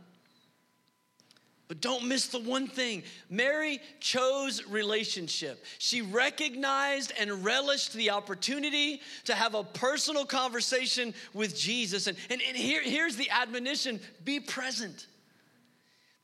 But 1.73 1.81
don't 1.81 2.07
miss 2.07 2.27
the 2.27 2.39
one 2.39 2.67
thing 2.67 3.03
Mary 3.31 3.81
chose 3.99 4.63
relationship. 4.67 5.65
She 5.79 6.03
recognized 6.03 7.15
and 7.19 7.43
relished 7.43 7.95
the 7.95 8.11
opportunity 8.11 9.01
to 9.25 9.35
have 9.35 9.55
a 9.55 9.65
personal 9.65 10.27
conversation 10.27 11.15
with 11.33 11.57
Jesus. 11.57 12.09
And, 12.09 12.19
and, 12.29 12.43
and 12.47 12.55
here, 12.55 12.83
here's 12.83 13.17
the 13.17 13.31
admonition 13.31 14.01
be 14.23 14.39
present. 14.39 15.07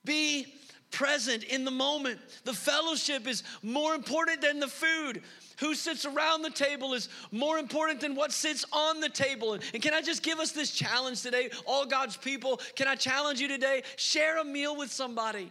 Be 0.05 0.53
present 0.91 1.45
in 1.45 1.65
the 1.65 1.71
moment. 1.71 2.21
The 2.45 2.53
fellowship 2.53 3.27
is 3.27 3.43
more 3.63 3.95
important 3.95 4.43
than 4.43 4.61
the 4.61 4.69
food 4.69 5.23
who 5.59 5.75
sits 5.75 6.05
around 6.05 6.43
the 6.43 6.51
table 6.51 6.95
is 6.95 7.09
more 7.31 7.59
important 7.59 8.01
than 8.01 8.15
what 8.15 8.33
sits 8.33 8.65
on 8.73 9.01
the 9.01 9.09
table. 9.09 9.55
And 9.55 9.83
can 9.83 9.93
I 9.93 10.03
just 10.03 10.23
give 10.23 10.39
us 10.39 10.53
this 10.53 10.71
challenge 10.71 11.23
today, 11.23 11.51
all 11.67 11.85
God's 11.85 12.17
people? 12.17 12.61
Can 12.77 12.87
I 12.87 12.95
challenge 12.95 13.41
you 13.41 13.49
today? 13.49 13.83
Share 13.97 14.39
a 14.39 14.45
meal 14.45 14.77
with 14.77 14.93
somebody. 14.93 15.51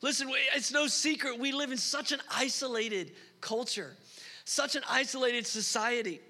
Listen, 0.00 0.30
it's 0.54 0.72
no 0.72 0.86
secret 0.86 1.38
we 1.38 1.52
live 1.52 1.70
in 1.70 1.78
such 1.78 2.12
an 2.12 2.20
isolated 2.30 3.12
culture, 3.40 3.96
such 4.44 4.76
an 4.76 4.82
isolated 4.88 5.46
society. 5.46 6.20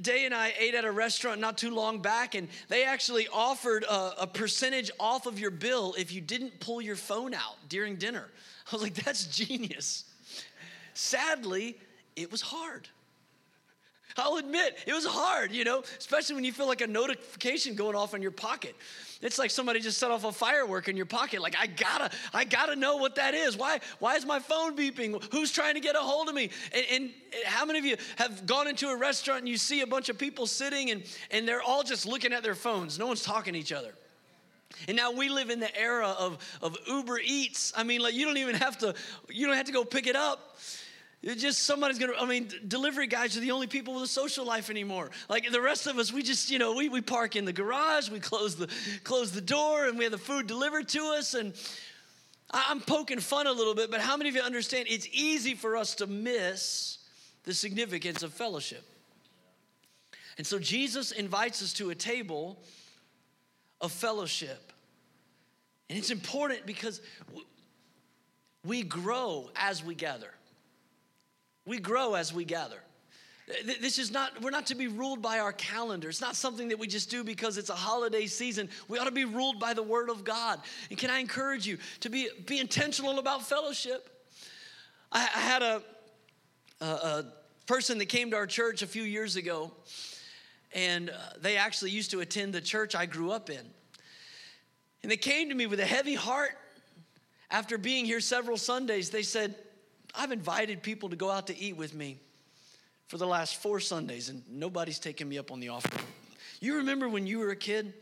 Day 0.00 0.24
and 0.24 0.34
I 0.34 0.54
ate 0.58 0.74
at 0.74 0.86
a 0.86 0.90
restaurant 0.90 1.40
not 1.40 1.58
too 1.58 1.74
long 1.74 2.00
back, 2.00 2.34
and 2.34 2.48
they 2.68 2.84
actually 2.84 3.28
offered 3.28 3.84
a, 3.84 4.22
a, 4.22 4.26
percentage 4.26 4.90
off 4.98 5.26
of 5.26 5.38
your 5.38 5.50
bill 5.50 5.94
if 5.98 6.10
you 6.10 6.22
didn't 6.22 6.58
pull 6.58 6.80
your 6.80 6.96
phone 6.96 7.34
out 7.34 7.56
during 7.68 7.96
dinner. 7.96 8.24
I 8.72 8.74
was 8.74 8.82
like, 8.82 8.94
that's 8.94 9.26
genius. 9.26 10.07
Sadly, 10.98 11.76
it 12.16 12.32
was 12.32 12.40
hard. 12.40 12.88
I'll 14.16 14.34
admit, 14.34 14.78
it 14.84 14.92
was 14.92 15.06
hard, 15.06 15.52
you 15.52 15.62
know, 15.62 15.84
especially 15.96 16.34
when 16.34 16.42
you 16.42 16.52
feel 16.52 16.66
like 16.66 16.80
a 16.80 16.88
notification 16.88 17.76
going 17.76 17.94
off 17.94 18.14
in 18.14 18.20
your 18.20 18.32
pocket. 18.32 18.74
It's 19.22 19.38
like 19.38 19.52
somebody 19.52 19.78
just 19.78 19.98
set 19.98 20.10
off 20.10 20.24
a 20.24 20.32
firework 20.32 20.88
in 20.88 20.96
your 20.96 21.06
pocket. 21.06 21.40
Like, 21.40 21.54
I 21.56 21.68
gotta, 21.68 22.10
I 22.34 22.44
gotta 22.44 22.74
know 22.74 22.96
what 22.96 23.14
that 23.14 23.32
is. 23.34 23.56
Why, 23.56 23.78
why 24.00 24.16
is 24.16 24.26
my 24.26 24.40
phone 24.40 24.76
beeping? 24.76 25.22
Who's 25.32 25.52
trying 25.52 25.74
to 25.74 25.80
get 25.80 25.94
a 25.94 26.00
hold 26.00 26.28
of 26.28 26.34
me? 26.34 26.50
And, 26.72 26.84
and 26.90 27.10
how 27.44 27.64
many 27.64 27.78
of 27.78 27.84
you 27.84 27.96
have 28.16 28.44
gone 28.44 28.66
into 28.66 28.88
a 28.88 28.96
restaurant 28.96 29.42
and 29.42 29.48
you 29.48 29.56
see 29.56 29.82
a 29.82 29.86
bunch 29.86 30.08
of 30.08 30.18
people 30.18 30.48
sitting 30.48 30.90
and, 30.90 31.04
and 31.30 31.46
they're 31.46 31.62
all 31.62 31.84
just 31.84 32.06
looking 32.06 32.32
at 32.32 32.42
their 32.42 32.56
phones? 32.56 32.98
No 32.98 33.06
one's 33.06 33.22
talking 33.22 33.52
to 33.52 33.58
each 33.60 33.72
other. 33.72 33.94
And 34.88 34.96
now 34.96 35.12
we 35.12 35.28
live 35.28 35.48
in 35.48 35.60
the 35.60 35.80
era 35.80 36.08
of, 36.18 36.38
of 36.60 36.76
Uber 36.88 37.20
Eats. 37.24 37.72
I 37.76 37.84
mean, 37.84 38.00
like 38.00 38.14
you 38.14 38.26
don't 38.26 38.36
even 38.38 38.56
have 38.56 38.78
to, 38.78 38.96
you 39.28 39.46
don't 39.46 39.56
have 39.56 39.66
to 39.66 39.72
go 39.72 39.84
pick 39.84 40.08
it 40.08 40.16
up 40.16 40.56
It's 41.20 41.42
just 41.42 41.64
somebody's 41.64 41.98
gonna, 41.98 42.12
I 42.18 42.26
mean, 42.26 42.48
delivery 42.68 43.08
guys 43.08 43.36
are 43.36 43.40
the 43.40 43.50
only 43.50 43.66
people 43.66 43.94
with 43.94 44.04
a 44.04 44.08
social 44.08 44.44
life 44.44 44.70
anymore. 44.70 45.10
Like 45.28 45.50
the 45.50 45.60
rest 45.60 45.88
of 45.88 45.98
us, 45.98 46.12
we 46.12 46.22
just, 46.22 46.50
you 46.50 46.60
know, 46.60 46.74
we, 46.74 46.88
we 46.88 47.00
park 47.00 47.34
in 47.34 47.44
the 47.44 47.52
garage, 47.52 48.08
we 48.08 48.20
close 48.20 48.54
the, 48.54 48.68
close 49.02 49.32
the 49.32 49.40
door, 49.40 49.86
and 49.86 49.98
we 49.98 50.04
have 50.04 50.12
the 50.12 50.18
food 50.18 50.46
delivered 50.46 50.88
to 50.90 51.00
us. 51.16 51.34
And 51.34 51.54
I'm 52.50 52.80
poking 52.80 53.18
fun 53.18 53.48
a 53.48 53.52
little 53.52 53.74
bit, 53.74 53.90
but 53.90 54.00
how 54.00 54.16
many 54.16 54.30
of 54.30 54.36
you 54.36 54.42
understand 54.42 54.86
it's 54.88 55.08
easy 55.10 55.54
for 55.54 55.76
us 55.76 55.96
to 55.96 56.06
miss 56.06 56.98
the 57.42 57.52
significance 57.52 58.22
of 58.22 58.32
fellowship? 58.32 58.84
And 60.36 60.46
so 60.46 60.60
Jesus 60.60 61.10
invites 61.10 61.62
us 61.62 61.72
to 61.74 61.90
a 61.90 61.96
table 61.96 62.62
of 63.80 63.90
fellowship. 63.90 64.72
And 65.90 65.98
it's 65.98 66.10
important 66.10 66.64
because 66.64 67.00
we 68.64 68.84
grow 68.84 69.50
as 69.56 69.82
we 69.82 69.96
gather. 69.96 70.32
We 71.68 71.78
grow 71.78 72.14
as 72.14 72.32
we 72.32 72.46
gather. 72.46 72.78
This 73.64 73.98
is 73.98 74.10
not, 74.10 74.40
we're 74.42 74.50
not 74.50 74.66
to 74.66 74.74
be 74.74 74.88
ruled 74.88 75.20
by 75.20 75.38
our 75.38 75.52
calendar. 75.52 76.08
It's 76.08 76.20
not 76.20 76.34
something 76.34 76.68
that 76.68 76.78
we 76.78 76.86
just 76.86 77.10
do 77.10 77.22
because 77.22 77.58
it's 77.58 77.68
a 77.68 77.74
holiday 77.74 78.26
season. 78.26 78.70
We 78.88 78.98
ought 78.98 79.04
to 79.04 79.10
be 79.10 79.26
ruled 79.26 79.60
by 79.60 79.74
the 79.74 79.82
Word 79.82 80.08
of 80.08 80.24
God. 80.24 80.60
And 80.88 80.98
can 80.98 81.10
I 81.10 81.18
encourage 81.18 81.66
you 81.66 81.76
to 82.00 82.08
be, 82.08 82.28
be 82.46 82.58
intentional 82.58 83.18
about 83.18 83.46
fellowship? 83.46 84.26
I, 85.12 85.20
I 85.22 85.40
had 85.40 85.62
a, 85.62 85.82
a, 86.80 86.86
a, 86.86 87.24
person 87.66 87.98
that 87.98 88.06
came 88.06 88.30
to 88.30 88.36
our 88.36 88.46
church 88.46 88.80
a 88.80 88.86
few 88.86 89.02
years 89.02 89.36
ago, 89.36 89.70
and 90.72 91.10
uh, 91.10 91.14
they 91.42 91.58
actually 91.58 91.90
used 91.90 92.10
to 92.10 92.20
attend 92.20 92.54
the 92.54 92.62
church 92.62 92.94
I 92.94 93.04
grew 93.04 93.30
up 93.30 93.50
in. 93.50 93.60
And 95.02 95.12
they 95.12 95.18
came 95.18 95.50
to 95.50 95.54
me 95.54 95.66
with 95.66 95.78
a 95.80 95.84
heavy 95.84 96.14
heart 96.14 96.52
after 97.50 97.76
being 97.76 98.06
here 98.06 98.20
several 98.20 98.56
Sundays. 98.56 99.10
They 99.10 99.22
said, 99.22 99.54
I've 100.18 100.32
invited 100.32 100.82
people 100.82 101.08
to 101.10 101.16
go 101.16 101.30
out 101.30 101.46
to 101.46 101.56
eat 101.56 101.76
with 101.76 101.94
me 101.94 102.18
for 103.06 103.18
the 103.18 103.26
last 103.26 103.56
four 103.62 103.78
Sundays, 103.78 104.28
and 104.28 104.42
nobody's 104.50 104.98
taken 104.98 105.28
me 105.28 105.38
up 105.38 105.52
on 105.52 105.60
the 105.60 105.68
offer. 105.68 105.96
You 106.60 106.78
remember 106.78 107.08
when 107.08 107.26
you 107.26 107.38
were 107.38 107.50
a 107.50 107.56
kid? 107.56 107.94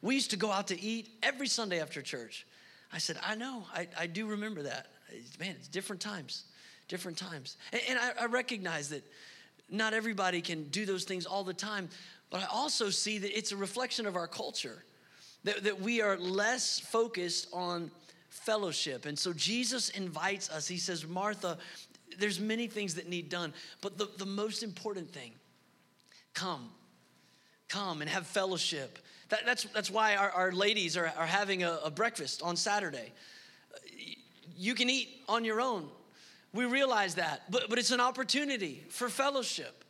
We 0.00 0.14
used 0.14 0.30
to 0.30 0.36
go 0.36 0.52
out 0.52 0.68
to 0.68 0.80
eat 0.80 1.08
every 1.22 1.48
Sunday 1.48 1.80
after 1.80 2.00
church. 2.00 2.46
I 2.92 2.98
said, 2.98 3.18
I 3.26 3.34
know, 3.34 3.64
I, 3.74 3.88
I 3.98 4.06
do 4.06 4.26
remember 4.26 4.62
that. 4.62 4.86
Man, 5.40 5.56
it's 5.58 5.66
different 5.66 6.00
times, 6.00 6.44
different 6.86 7.18
times. 7.18 7.56
And, 7.72 7.82
and 7.88 7.98
I, 7.98 8.12
I 8.22 8.26
recognize 8.26 8.88
that 8.90 9.02
not 9.68 9.94
everybody 9.94 10.40
can 10.40 10.64
do 10.64 10.86
those 10.86 11.04
things 11.04 11.26
all 11.26 11.42
the 11.42 11.54
time, 11.54 11.88
but 12.30 12.40
I 12.40 12.46
also 12.52 12.88
see 12.88 13.18
that 13.18 13.36
it's 13.36 13.50
a 13.50 13.56
reflection 13.56 14.06
of 14.06 14.14
our 14.14 14.28
culture, 14.28 14.84
that, 15.42 15.64
that 15.64 15.80
we 15.80 16.00
are 16.00 16.16
less 16.16 16.78
focused 16.78 17.48
on 17.52 17.90
fellowship. 18.34 19.06
And 19.06 19.18
so 19.18 19.32
Jesus 19.32 19.90
invites 19.90 20.50
us. 20.50 20.66
He 20.66 20.76
says, 20.76 21.06
Martha, 21.06 21.56
there's 22.18 22.40
many 22.40 22.66
things 22.66 22.94
that 22.96 23.08
need 23.08 23.28
done, 23.28 23.52
but 23.80 23.96
the, 23.96 24.08
the 24.18 24.26
most 24.26 24.62
important 24.62 25.10
thing, 25.10 25.32
come, 26.34 26.68
come 27.68 28.00
and 28.00 28.10
have 28.10 28.26
fellowship. 28.26 28.98
That, 29.28 29.46
that's, 29.46 29.64
that's 29.64 29.90
why 29.90 30.16
our, 30.16 30.30
our 30.30 30.52
ladies 30.52 30.96
are, 30.96 31.12
are 31.16 31.26
having 31.26 31.62
a, 31.62 31.78
a 31.84 31.90
breakfast 31.90 32.42
on 32.42 32.56
Saturday. 32.56 33.12
You 34.56 34.74
can 34.74 34.90
eat 34.90 35.08
on 35.28 35.44
your 35.44 35.60
own. 35.60 35.88
We 36.52 36.66
realize 36.66 37.14
that, 37.14 37.50
but, 37.50 37.68
but 37.68 37.78
it's 37.78 37.90
an 37.90 38.00
opportunity 38.00 38.84
for 38.88 39.08
fellowship. 39.08 39.83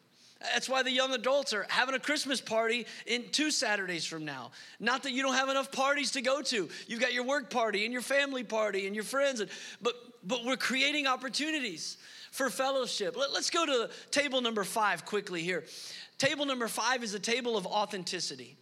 That's 0.53 0.69
why 0.69 0.83
the 0.83 0.91
young 0.91 1.13
adults 1.13 1.53
are 1.53 1.67
having 1.69 1.95
a 1.95 1.99
Christmas 1.99 2.41
party 2.41 2.87
in 3.07 3.25
two 3.31 3.51
Saturdays 3.51 4.05
from 4.05 4.25
now. 4.25 4.51
Not 4.79 5.03
that 5.05 5.13
you 5.13 5.23
don't 5.23 5.35
have 5.35 5.49
enough 5.49 5.73
parties 5.73 6.13
to 6.13 6.21
go 6.21 6.43
to. 6.43 6.69
You've 6.87 7.01
got 7.01 7.15
your 7.15 7.25
work 7.25 7.51
party 7.51 7.85
and 7.85 7.93
your 7.93 8.03
family 8.03 8.45
party 8.45 8.87
and 8.87 8.95
your 8.95 9.05
friends, 9.05 9.43
but 9.81 9.95
but 10.27 10.45
we're 10.45 10.57
creating 10.57 11.07
opportunities 11.07 11.99
for 12.31 12.51
fellowship. 12.51 13.17
Let, 13.17 13.31
us 13.31 13.51
go 13.51 13.67
to 13.67 13.91
table 14.11 14.41
number 14.41 14.65
five 14.65 15.05
quickly 15.05 15.43
here. 15.43 15.65
Table 16.19 16.47
number 16.47 16.69
five 16.69 17.03
is 17.03 17.15
a 17.15 17.21
table 17.21 17.57
of 17.57 17.67
authenticity, 17.67 18.57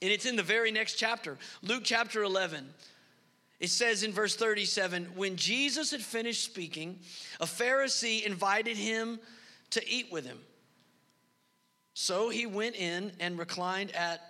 and 0.00 0.10
it's 0.10 0.26
in 0.26 0.36
the 0.36 0.42
very 0.42 0.70
next 0.70 0.94
chapter, 0.94 1.38
Luke 1.62 1.82
chapter 1.84 2.22
11. 2.22 2.66
It 3.60 3.70
says 3.70 4.04
in 4.04 4.12
verse 4.12 4.36
37 4.36 5.06
when 5.16 5.36
Jesus 5.36 5.90
had 5.90 6.00
finished 6.00 6.44
speaking, 6.44 7.00
a 7.40 7.44
Pharisee 7.44 8.24
invited 8.24 8.76
him 8.76 9.18
to 9.70 9.88
eat 9.88 10.12
with 10.12 10.24
him. 10.24 10.38
So 12.00 12.28
he 12.28 12.46
went 12.46 12.76
in 12.76 13.10
and 13.18 13.36
reclined 13.36 13.90
at 13.90 14.20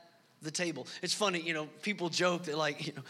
the 0.40 0.50
table. 0.50 0.86
It's 1.02 1.12
funny, 1.12 1.38
you 1.38 1.52
know, 1.52 1.68
people 1.82 2.08
joke 2.08 2.44
that, 2.44 2.56
like, 2.56 2.86
you 2.86 2.94
know, 2.94 3.02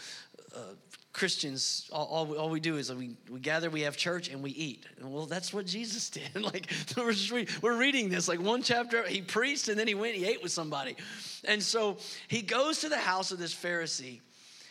uh, 0.53 0.73
Christians, 1.13 1.89
all, 1.93 2.05
all, 2.07 2.35
all, 2.35 2.49
we 2.49 2.59
do 2.59 2.75
is 2.75 2.93
we, 2.93 3.15
we 3.29 3.39
gather, 3.39 3.69
we 3.69 3.81
have 3.81 3.95
church, 3.95 4.27
and 4.27 4.43
we 4.43 4.51
eat. 4.51 4.85
And 4.99 5.13
well, 5.13 5.27
that's 5.27 5.53
what 5.53 5.65
Jesus 5.65 6.09
did. 6.09 6.43
like, 6.43 6.69
we're, 6.97 7.45
we're 7.61 7.77
reading 7.77 8.09
this, 8.09 8.27
like 8.27 8.41
one 8.41 8.61
chapter, 8.61 9.07
he 9.07 9.21
preached, 9.21 9.69
and 9.69 9.79
then 9.79 9.87
he 9.87 9.95
went, 9.95 10.15
he 10.15 10.25
ate 10.25 10.43
with 10.43 10.51
somebody. 10.51 10.97
And 11.45 11.63
so 11.63 11.95
he 12.27 12.41
goes 12.41 12.81
to 12.81 12.89
the 12.89 12.97
house 12.97 13.31
of 13.31 13.39
this 13.39 13.55
Pharisee. 13.55 14.19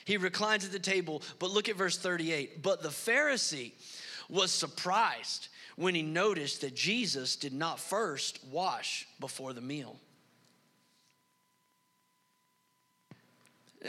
He 0.04 0.18
reclines 0.18 0.66
at 0.66 0.72
the 0.72 0.78
table, 0.78 1.22
but 1.38 1.50
look 1.50 1.70
at 1.70 1.76
verse 1.76 1.96
38. 1.96 2.62
But 2.62 2.82
the 2.82 2.90
Pharisee 2.90 3.72
was 4.28 4.50
surprised 4.50 5.48
when 5.78 5.94
he 5.94 6.02
noticed 6.02 6.62
that 6.62 6.74
Jesus 6.74 7.36
did 7.36 7.52
not 7.52 7.78
first 7.78 8.40
wash 8.50 9.06
before 9.20 9.52
the 9.52 9.60
meal. 9.60 9.96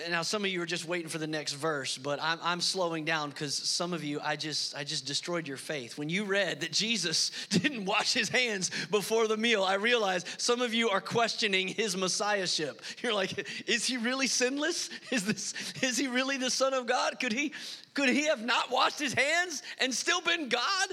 Now, 0.08 0.22
some 0.22 0.46
of 0.46 0.51
you 0.51 0.62
are 0.62 0.67
just 0.67 0.88
waiting 0.88 1.10
for 1.10 1.17
the 1.17 1.25
next 1.25 1.53
verse, 1.53 1.98
but 1.98 2.19
I'm, 2.22 2.38
I'm 2.43 2.62
slowing 2.62 3.05
down 3.05 3.31
because 3.31 3.55
some 3.55 3.91
of 3.91 4.03
you, 4.03 4.19
I 4.24 4.36
just, 4.36 4.75
I 4.75 4.84
just 4.84 5.08
destroyed 5.08 5.48
your 5.48 5.58
faith. 5.58 5.98
When 5.98 6.10
you 6.10 6.25
read 6.25 6.62
that 6.62 6.72
Jesus 6.72 7.31
didn't 7.50 7.86
wash 7.86 8.13
his 8.13 8.29
hands 8.29 8.69
before 8.91 9.27
the 9.27 9.36
meal, 9.36 9.63
I 9.63 9.74
realized 9.74 10.27
some 10.38 10.62
of 10.62 10.75
you 10.75 10.91
are 10.91 11.01
questioning 11.01 11.69
his 11.69 11.98
messiahship. 11.98 12.84
You're 13.01 13.15
like, 13.15 13.48
is 13.67 13.88
he 13.88 13.98
really 13.98 14.27
sinless? 14.27 14.91
Is 15.10 15.25
this, 15.25 15.55
is 15.81 15.98
he 15.98 16.08
really 16.08 16.38
the 16.38 16.51
Son 16.51 16.75
of 16.75 16.86
God? 16.86 17.19
Could 17.19 17.34
he, 17.34 17.51
could 17.96 18.10
he 18.10 18.27
have 18.27 18.46
not 18.46 18.69
washed 18.69 19.00
his 19.00 19.13
hands 19.13 19.63
and 19.79 19.91
still 19.91 20.22
been 20.22 20.50
God? 20.50 20.89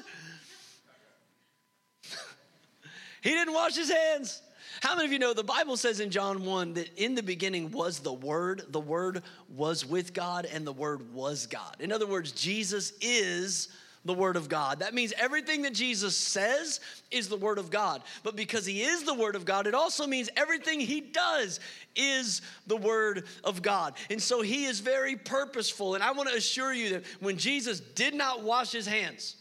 He 3.23 3.31
didn't 3.31 3.55
wash 3.55 3.77
his 3.77 3.91
hands. 3.91 4.43
How 4.83 4.95
many 4.95 5.07
of 5.07 5.13
you 5.13 5.19
know 5.19 5.33
the 5.33 5.43
Bible 5.43 5.77
says 5.77 6.01
in 6.01 6.11
John 6.11 6.45
1 6.45 6.75
that 6.75 6.91
in 6.97 7.15
the 7.15 7.23
beginning 7.23 7.71
was 7.71 8.01
the 8.01 8.13
Word, 8.13 8.63
the 8.71 8.81
Word 8.81 9.23
was 9.55 9.87
with 9.87 10.13
God, 10.13 10.47
and 10.47 10.67
the 10.67 10.73
Word 10.73 11.13
was 11.15 11.47
God? 11.47 11.77
In 11.81 11.93
other 11.93 12.07
words, 12.07 12.33
Jesus 12.33 12.93
is 13.01 13.69
the 14.05 14.15
Word 14.15 14.37
of 14.37 14.49
God. 14.49 14.81
That 14.81 14.95
means 14.95 15.13
everything 15.19 15.63
that 15.63 15.75
Jesus 15.75 16.17
says 16.17 16.81
is 17.11 17.29
the 17.29 17.37
Word 17.37 17.59
of 17.59 17.71
God. 17.71 18.03
But 18.23 18.37
because 18.37 18.65
He 18.65 18.83
is 18.83 19.03
the 19.03 19.15
Word 19.15 19.35
of 19.35 19.45
God, 19.45 19.67
it 19.67 19.75
also 19.75 20.07
means 20.07 20.31
everything 20.37 20.79
He 20.81 21.01
does 21.01 21.59
is 21.95 22.43
the 22.67 22.77
Word 22.77 23.25
of 23.45 23.63
God. 23.63 23.95
And 24.11 24.23
so 24.23 24.43
He 24.43 24.67
is 24.67 24.81
very 24.81 25.17
purposeful. 25.17 25.95
And 25.95 26.05
I 26.05 26.13
want 26.13 26.29
to 26.29 26.37
assure 26.37 26.73
you 26.73 26.91
that 26.91 27.05
when 27.21 27.37
Jesus 27.37 27.81
did 27.81 28.15
not 28.15 28.43
wash 28.43 28.73
His 28.73 28.87
hands 28.87 29.37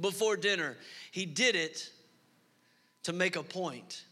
before 0.00 0.36
dinner, 0.36 0.76
He 1.10 1.24
did 1.24 1.56
it 1.56 1.90
to 3.04 3.12
make 3.12 3.36
a 3.36 3.42
point. 3.42 4.04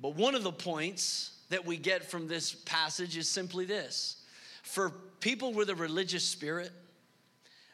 But 0.00 0.14
one 0.14 0.34
of 0.34 0.42
the 0.42 0.52
points 0.52 1.32
that 1.48 1.64
we 1.64 1.76
get 1.76 2.04
from 2.04 2.28
this 2.28 2.52
passage 2.52 3.16
is 3.16 3.28
simply 3.28 3.64
this 3.64 4.22
for 4.62 4.90
people 5.20 5.52
with 5.52 5.70
a 5.70 5.74
religious 5.74 6.24
spirit, 6.24 6.72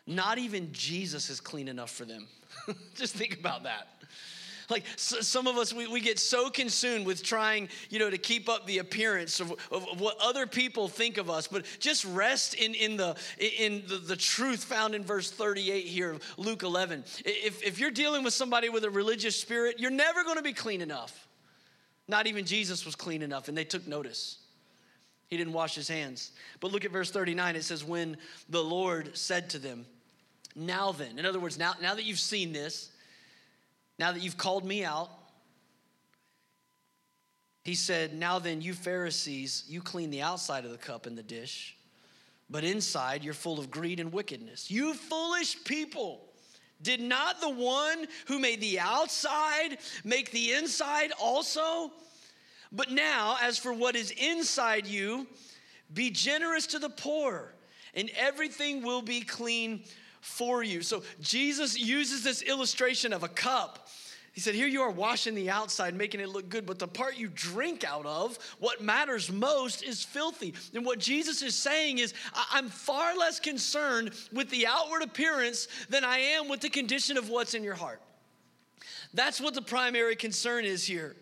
not 0.07 0.39
even 0.39 0.69
Jesus 0.73 1.31
is 1.31 1.41
clean 1.41 1.69
enough 1.69 1.91
for 1.91 2.05
them. 2.05 2.29
Just 2.95 3.15
think 3.15 3.39
about 3.39 3.63
that. 3.65 3.89
Like 4.73 4.85
some 4.97 5.47
of 5.47 5.59
us, 5.59 5.75
we, 5.75 5.87
we 5.87 6.01
get 6.01 6.19
so 6.19 6.49
consumed 6.49 7.05
with 7.05 7.23
trying, 7.23 7.69
you 7.91 7.99
know, 7.99 8.09
to 8.09 8.17
keep 8.17 8.49
up 8.49 8.67
the 8.67 8.79
appearance 8.79 9.39
of, 9.39 9.51
of, 9.71 9.87
of 9.87 10.01
what 10.01 10.17
other 10.19 10.47
people 10.47 10.89
think 10.89 11.19
of 11.19 11.29
us. 11.29 11.47
But 11.47 11.67
just 11.79 12.07
rest 12.07 12.55
in, 12.55 12.73
in, 12.75 12.97
the, 12.97 13.15
in 13.39 13.83
the, 13.87 13.99
the 13.99 14.17
truth 14.17 14.65
found 14.65 14.95
in 14.95 15.05
verse 15.05 15.31
38 15.31 15.85
here 15.85 16.13
of 16.13 16.23
Luke 16.39 16.63
11. 16.63 17.05
If, 17.25 17.63
if 17.63 17.79
you're 17.79 17.91
dealing 17.91 18.25
with 18.25 18.33
somebody 18.33 18.71
with 18.71 18.85
a 18.85 18.91
religious 18.91 19.37
spirit, 19.37 19.79
you're 19.79 19.91
never 19.91 20.25
going 20.25 20.39
to 20.39 20.43
be 20.43 20.55
clean 20.55 20.81
enough. 20.81 21.29
Not 22.09 22.27
even 22.27 22.47
Jesus 22.47 22.87
was 22.87 22.95
clean 22.95 23.21
enough, 23.21 23.49
and 23.49 23.57
they 23.57 23.65
took 23.65 23.87
notice. 23.87 24.39
He 25.29 25.37
didn't 25.37 25.53
wash 25.53 25.75
his 25.75 25.89
hands. 25.89 26.33
But 26.61 26.73
look 26.73 26.87
at 26.87 26.91
verse 26.91 27.11
39. 27.11 27.57
It 27.57 27.65
says, 27.65 27.85
When 27.85 28.17
the 28.49 28.65
Lord 28.65 29.19
said 29.19 29.51
to 29.51 29.59
them, 29.59 29.85
Now 30.57 30.93
then, 30.93 31.19
in 31.19 31.27
other 31.27 31.41
words, 31.41 31.59
now, 31.59 31.75
now 31.83 31.95
that 31.95 32.05
you've 32.05 32.19
seen 32.19 32.55
this, 32.55 32.92
now 33.99 34.13
that 34.13 34.23
you've 34.23 34.39
called 34.39 34.65
me 34.65 34.85
out, 34.85 35.11
he 37.65 37.75
said, 37.75 38.15
Now 38.15 38.39
then, 38.39 38.61
you 38.61 38.75
Pharisees, 38.75 39.65
you 39.69 39.81
clean 39.81 40.11
the 40.11 40.23
outside 40.23 40.65
of 40.65 40.71
the 40.71 40.79
cup 40.79 41.07
and 41.07 41.17
the 41.17 41.23
dish, 41.23 41.77
but 42.51 42.65
inside 42.65 43.25
you're 43.25 43.35
full 43.35 43.59
of 43.59 43.71
greed 43.71 44.01
and 44.01 44.13
wickedness. 44.13 44.71
You 44.71 44.95
foolish 44.95 45.63
people. 45.65 46.29
Did 46.83 47.01
not 47.01 47.41
the 47.41 47.49
one 47.49 48.07
who 48.27 48.41
made 48.41 48.61
the 48.61 48.81
outside 48.81 49.79
make 50.05 50.33
the 50.33 50.53
inside 50.53 51.13
also? 51.21 51.93
But 52.73 52.91
now, 52.91 53.37
as 53.41 53.59
for 53.59 53.73
what 53.73 53.95
is 53.95 54.11
inside 54.11 54.87
you, 54.87 55.29
be 55.93 56.11
generous 56.11 56.67
to 56.69 56.79
the 56.79 56.89
poor, 56.89 57.53
and 57.95 58.11
everything 58.17 58.83
will 58.83 59.03
be 59.03 59.21
clean 59.21 59.85
for 60.23 60.63
you. 60.63 60.81
So 60.83 61.03
Jesus 61.21 61.79
uses 61.79 62.25
this 62.25 62.41
illustration 62.43 63.13
of 63.13 63.25
a 63.25 63.29
cup. 63.29 63.89
He 64.33 64.41
said, 64.41 64.55
Here 64.55 64.69
you 64.69 64.81
are 64.81 64.91
washing 64.91 65.35
the 65.35 65.51
outside, 65.51 65.95
making 65.95 66.21
it 66.21 66.29
look 66.31 66.49
good, 66.49 66.65
but 66.65 66.79
the 66.79 66.89
part 66.89 67.19
you 67.19 67.29
drink 67.35 67.85
out 67.85 68.07
of, 68.07 68.39
what 68.61 68.81
matters 68.81 69.31
most, 69.31 69.83
is 69.83 70.03
filthy. 70.03 70.55
And 70.75 70.87
what 70.87 71.01
Jesus 71.01 71.43
is 71.43 71.55
saying 71.55 71.99
is, 71.99 72.15
I'm 72.51 72.69
far 72.69 73.15
less 73.17 73.39
concerned 73.41 74.13
with 74.33 74.49
the 74.49 74.67
outward 74.67 75.03
appearance 75.03 75.69
than 75.91 76.05
I 76.05 76.19
am 76.19 76.49
with 76.49 76.61
the 76.61 76.71
condition 76.71 77.19
of 77.19 77.29
what's 77.29 77.53
in 77.53 77.63
your 77.63 77.75
heart. 77.75 78.01
That's 79.13 79.41
what 79.41 79.55
the 79.55 79.61
primary 79.61 80.17
concern 80.17 80.65
is 80.65 80.87
here. 80.87 81.17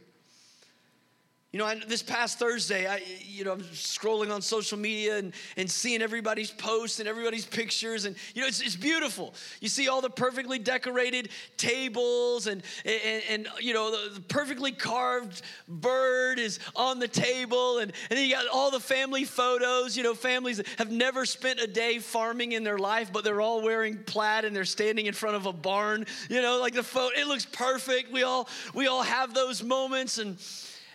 You 1.53 1.59
know, 1.59 1.75
this 1.89 2.01
past 2.01 2.39
Thursday, 2.39 2.87
I, 2.87 3.03
you 3.27 3.43
know, 3.43 3.51
I'm 3.51 3.63
scrolling 3.63 4.33
on 4.33 4.41
social 4.41 4.79
media 4.79 5.19
and, 5.19 5.33
and 5.57 5.69
seeing 5.69 6.01
everybody's 6.01 6.53
posts 6.53 7.01
and 7.01 7.09
everybody's 7.09 7.45
pictures, 7.45 8.05
and 8.05 8.15
you 8.37 8.43
know, 8.43 8.47
it's, 8.47 8.61
it's 8.61 8.77
beautiful. 8.77 9.35
You 9.61 9.69
see 9.69 9.89
all 9.89 10.01
the 10.01 10.11
perfectly 10.11 10.61
decorated 10.61 11.31
tables, 11.57 12.47
and 12.47 12.63
and, 12.85 13.23
and 13.29 13.49
you 13.59 13.75
know, 13.75 13.91
the, 13.91 14.15
the, 14.15 14.21
perfectly 14.21 14.71
carved 14.71 15.43
bird 15.67 16.39
is 16.39 16.61
on 16.77 17.01
the 17.01 17.09
table, 17.09 17.79
and 17.79 17.93
and 18.11 18.17
then 18.17 18.29
you 18.29 18.33
got 18.33 18.47
all 18.47 18.71
the 18.71 18.79
family 18.79 19.25
photos. 19.25 19.97
You 19.97 20.05
know, 20.05 20.15
families 20.15 20.59
that 20.59 20.69
have 20.79 20.93
never 20.93 21.27
spent 21.27 21.59
a 21.59 21.67
day 21.67 21.99
farming 21.99 22.53
in 22.53 22.63
their 22.63 22.79
life, 22.79 23.13
but 23.13 23.25
they're 23.25 23.41
all 23.41 23.61
wearing 23.61 23.99
plaid 24.05 24.45
and 24.45 24.55
they're 24.55 24.65
standing 24.65 25.07
in 25.07 25.15
front 25.15 25.35
of 25.35 25.47
a 25.47 25.53
barn. 25.53 26.07
You 26.29 26.43
know, 26.43 26.61
like 26.61 26.75
the 26.75 26.85
photo, 26.85 27.19
it 27.19 27.27
looks 27.27 27.45
perfect. 27.45 28.13
We 28.13 28.23
all 28.23 28.49
we 28.73 28.87
all 28.87 29.03
have 29.03 29.35
those 29.35 29.65
moments, 29.65 30.19
and 30.19 30.39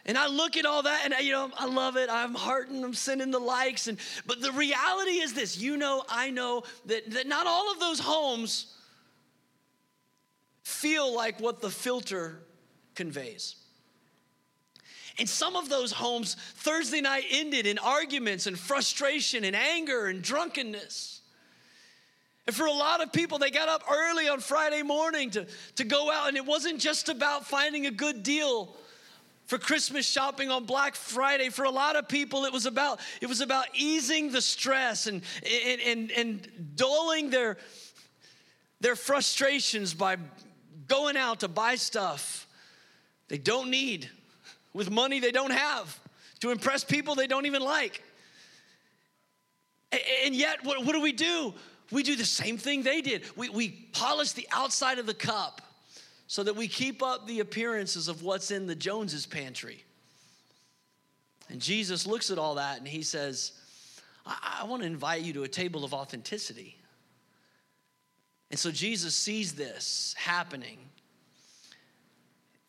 and 0.05 0.17
I 0.17 0.27
look 0.27 0.55
at 0.55 0.65
all 0.65 0.83
that 0.83 1.01
and 1.03 1.25
you 1.25 1.31
know, 1.31 1.49
I 1.57 1.65
love 1.65 1.97
it. 1.97 2.09
I'm 2.09 2.35
hearting, 2.35 2.83
I'm 2.83 2.93
sending 2.93 3.31
the 3.31 3.39
likes. 3.39 3.87
And 3.87 3.97
but 4.25 4.41
the 4.41 4.51
reality 4.51 5.19
is 5.19 5.33
this: 5.33 5.57
you 5.57 5.77
know, 5.77 6.03
I 6.07 6.29
know 6.29 6.63
that, 6.85 7.09
that 7.11 7.27
not 7.27 7.47
all 7.47 7.71
of 7.71 7.79
those 7.79 7.99
homes 7.99 8.73
feel 10.63 11.13
like 11.13 11.39
what 11.39 11.61
the 11.61 11.69
filter 11.69 12.39
conveys. 12.93 13.55
And 15.17 15.29
some 15.29 15.55
of 15.55 15.69
those 15.69 15.93
homes, 15.93 16.35
Thursday 16.55 16.99
night 16.99 17.23
ended 17.31 17.65
in 17.65 17.77
arguments 17.77 18.47
and 18.47 18.59
frustration 18.59 19.45
and 19.45 19.55
anger 19.55 20.07
and 20.07 20.21
drunkenness. 20.21 21.21
And 22.45 22.55
for 22.55 22.65
a 22.65 22.71
lot 22.71 23.01
of 23.01 23.13
people, 23.13 23.39
they 23.39 23.49
got 23.49 23.69
up 23.69 23.83
early 23.89 24.27
on 24.27 24.39
Friday 24.39 24.83
morning 24.83 25.31
to, 25.31 25.47
to 25.77 25.83
go 25.83 26.11
out, 26.11 26.27
and 26.27 26.37
it 26.37 26.45
wasn't 26.45 26.79
just 26.79 27.09
about 27.09 27.47
finding 27.47 27.85
a 27.85 27.91
good 27.91 28.23
deal 28.23 28.75
for 29.45 29.57
Christmas 29.57 30.05
shopping 30.07 30.49
on 30.49 30.65
Black 30.65 30.95
Friday. 30.95 31.49
For 31.49 31.65
a 31.65 31.69
lot 31.69 31.95
of 31.95 32.07
people, 32.07 32.45
it 32.45 32.53
was 32.53 32.65
about, 32.65 32.99
it 33.21 33.27
was 33.27 33.41
about 33.41 33.65
easing 33.73 34.31
the 34.31 34.41
stress 34.41 35.07
and, 35.07 35.21
and, 35.43 35.81
and, 35.81 36.11
and 36.11 36.75
dulling 36.75 37.29
their, 37.29 37.57
their 38.81 38.95
frustrations 38.95 39.93
by 39.93 40.17
going 40.87 41.17
out 41.17 41.41
to 41.41 41.47
buy 41.47 41.75
stuff 41.75 42.47
they 43.27 43.37
don't 43.37 43.69
need 43.69 44.09
with 44.73 44.91
money 44.91 45.19
they 45.19 45.31
don't 45.31 45.51
have 45.51 45.99
to 46.39 46.51
impress 46.51 46.83
people 46.83 47.15
they 47.15 47.27
don't 47.27 47.45
even 47.45 47.61
like. 47.61 48.03
And 50.25 50.35
yet, 50.35 50.63
what, 50.63 50.85
what 50.85 50.91
do 50.93 51.01
we 51.01 51.13
do? 51.13 51.53
We 51.91 52.03
do 52.03 52.15
the 52.15 52.25
same 52.25 52.57
thing 52.57 52.83
they 52.83 53.01
did. 53.01 53.23
We, 53.35 53.49
we 53.49 53.69
polish 53.93 54.33
the 54.33 54.47
outside 54.51 54.99
of 54.99 55.05
the 55.05 55.13
cup 55.13 55.61
so 56.27 56.43
that 56.43 56.55
we 56.55 56.67
keep 56.67 57.03
up 57.03 57.27
the 57.27 57.39
appearances 57.39 58.07
of 58.07 58.23
what's 58.23 58.51
in 58.51 58.67
the 58.67 58.75
Joneses 58.75 59.25
pantry. 59.25 59.83
And 61.49 61.61
Jesus 61.61 62.07
looks 62.07 62.31
at 62.31 62.39
all 62.39 62.55
that 62.55 62.79
and 62.79 62.87
he 62.87 63.03
says, 63.03 63.51
I, 64.25 64.59
I 64.61 64.65
want 64.65 64.81
to 64.81 64.87
invite 64.87 65.21
you 65.21 65.33
to 65.33 65.43
a 65.43 65.47
table 65.47 65.83
of 65.83 65.93
authenticity. 65.93 66.77
And 68.49 68.59
so 68.59 68.71
Jesus 68.71 69.13
sees 69.15 69.53
this 69.53 70.15
happening. 70.17 70.77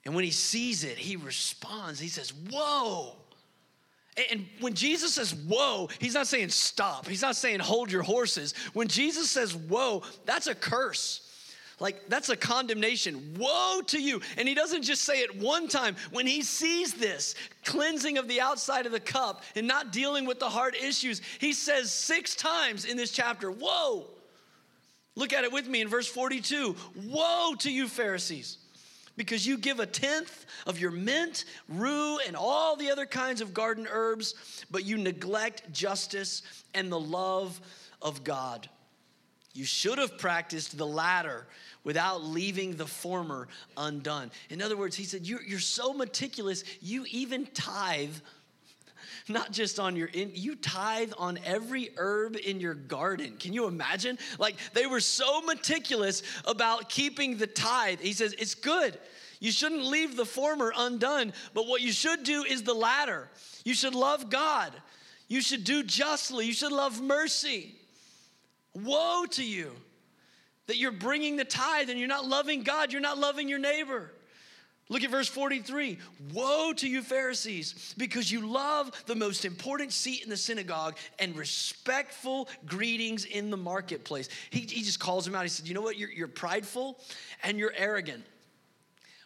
And 0.05 0.15
when 0.15 0.25
he 0.25 0.31
sees 0.31 0.85
it, 0.85 0.99
he 0.99 1.17
responds. 1.17 1.99
He 1.99 2.09
says, 2.09 2.33
Whoa. 2.51 3.17
And 4.31 4.47
when 4.61 4.73
Jesus 4.73 5.13
says, 5.13 5.35
whoa, 5.35 5.91
he's 5.99 6.15
not 6.15 6.27
saying 6.27 6.49
stop. 6.49 7.07
He's 7.07 7.21
not 7.21 7.37
saying 7.37 7.61
hold 7.61 7.93
your 7.93 8.03
horses. 8.03 8.55
When 8.73 8.89
Jesus 8.89 9.31
says, 9.31 9.55
whoa, 9.55 10.03
that's 10.25 10.47
a 10.47 10.55
curse. 10.55 11.26
Like, 11.79 12.09
that's 12.09 12.31
a 12.31 12.37
condemnation. 12.37 13.35
Woe 13.39 13.83
to 13.89 14.01
you. 14.01 14.23
And 14.39 14.49
he 14.49 14.55
doesn't 14.55 14.83
just 14.83 15.03
say 15.03 15.21
it 15.21 15.39
one 15.39 15.69
time. 15.69 15.95
When 16.11 16.27
he 16.27 16.41
sees 16.43 16.95
this 16.95 17.35
cleansing 17.65 18.17
of 18.17 18.29
the 18.29 18.41
outside 18.41 18.87
of 18.87 18.93
the 18.93 19.01
cup 19.01 19.43
and 19.55 19.67
not 19.67 19.93
dealing 19.93 20.25
with 20.25 20.41
the 20.41 20.49
heart 20.49 20.75
issues, 20.75 21.21
he 21.39 21.53
says 21.53 21.93
six 21.93 22.35
times 22.35 22.87
in 22.87 22.97
this 22.97 23.13
chapter, 23.13 23.51
Woe. 23.51 24.07
Look 25.17 25.33
at 25.33 25.45
it 25.45 25.53
with 25.53 25.67
me 25.67 25.83
in 25.83 25.89
verse 25.89 26.07
42. 26.07 26.77
Woe 27.07 27.55
to 27.59 27.71
you, 27.71 27.89
Pharisees, 27.89 28.59
because 29.17 29.47
you 29.47 29.59
give 29.59 29.81
a 29.81 29.87
tenth 29.87 30.47
of 30.67 30.79
your 30.79 30.91
mint, 30.91 31.45
rue, 31.69 32.19
and 32.27 32.37
all 32.37 32.77
the 32.77 32.91
other 32.91 33.07
kinds 33.07 33.41
of 33.41 33.55
garden 33.55 33.87
herbs, 33.91 34.35
but 34.71 34.85
you 34.85 34.97
neglect 34.97 35.73
justice 35.73 36.43
and 36.75 36.93
the 36.93 37.01
love 37.01 37.61
of 38.01 38.25
God. 38.25 38.69
You 39.57 39.65
should 39.65 39.99
have 39.99 40.19
practiced 40.19 40.77
the 40.77 40.87
latter 40.87 41.47
without 41.85 42.23
leaving 42.23 42.77
the 42.77 42.87
former 42.87 43.49
undone. 43.77 44.31
In 44.51 44.61
other 44.61 44.77
words, 44.77 44.97
he 44.97 45.05
said, 45.05 45.27
You're, 45.27 45.43
you're 45.43 45.59
so 45.59 45.93
meticulous, 45.93 46.65
you 46.81 47.07
even 47.11 47.47
tithe 47.47 48.17
not 49.29 49.51
just 49.51 49.81
on 49.81 49.97
your 49.97 50.09
in, 50.09 50.31
you 50.35 50.55
tithe 50.55 51.13
on 51.19 51.39
every 51.45 51.91
herb 51.97 52.37
in 52.37 52.61
your 52.61 52.75
garden. 52.75 53.37
Can 53.39 53.53
you 53.53 53.67
imagine? 53.67 54.19
Like 54.39 54.57
they 54.73 54.87
were 54.87 55.01
so 55.01 55.41
meticulous 55.43 56.23
about 56.45 56.89
keeping 56.89 57.37
the 57.37 57.47
tithe. 57.47 58.01
He 58.01 58.13
says 58.13 58.35
it's 58.39 58.55
good. 58.55 58.97
You 59.41 59.51
shouldn't 59.51 59.85
leave 59.85 60.17
the 60.17 60.25
former 60.25 60.73
undone 60.77 61.33
but 61.55 61.67
what 61.67 61.81
you 61.81 61.93
should 61.93 62.23
do 62.23 62.45
is 62.45 62.63
the 62.63 62.75
latter. 62.75 63.29
You 63.65 63.75
should 63.75 63.95
love 63.95 64.31
god. 64.31 64.73
You 65.29 65.41
should 65.41 65.65
do 65.65 65.83
justly. 65.83 66.47
You 66.47 66.53
should 66.53 66.73
love 66.73 67.01
mercy 67.01 67.75
woe 68.85 69.25
to 69.31 69.45
you 69.45 69.73
that 70.67 70.77
you're 70.77 70.93
bringing 70.93 71.37
the 71.37 71.45
tithe 71.45 71.91
and 71.91 71.99
you're 71.99 72.09
not 72.09 72.27
loving 72.27 72.63
God, 72.63 72.93
you're 72.93 73.01
not 73.01 73.19
loving 73.19 73.49
your 73.49 73.59
neighbor. 73.59 74.11
Look 74.89 75.03
at 75.03 75.11
verse 75.11 75.27
43. 75.27 75.99
Woe 76.33 76.73
to 76.75 76.89
you, 76.89 77.03
Pharisees, 77.03 77.95
because 77.99 78.31
you 78.31 78.47
love 78.47 78.93
the 79.07 79.17
most 79.17 79.45
important 79.45 79.93
seat 79.93 80.23
in 80.23 80.31
the 80.31 80.37
synagogue 80.37 80.97
and 81.19 81.37
respectful 81.37 82.49
greetings 82.67 83.25
in 83.25 83.51
the 83.51 83.57
marketplace. 83.57 84.29
He, 84.51 84.61
he 84.61 84.83
just 84.83 85.01
calls 85.01 85.25
them 85.25 85.35
out. 85.35 85.43
He 85.43 85.49
said, 85.49 85.67
You 85.67 85.75
know 85.75 85.83
what? 85.83 85.99
You're, 85.99 86.11
you're 86.11 86.29
prideful 86.29 87.01
and 87.43 87.59
you're 87.59 87.73
arrogant. 87.77 88.25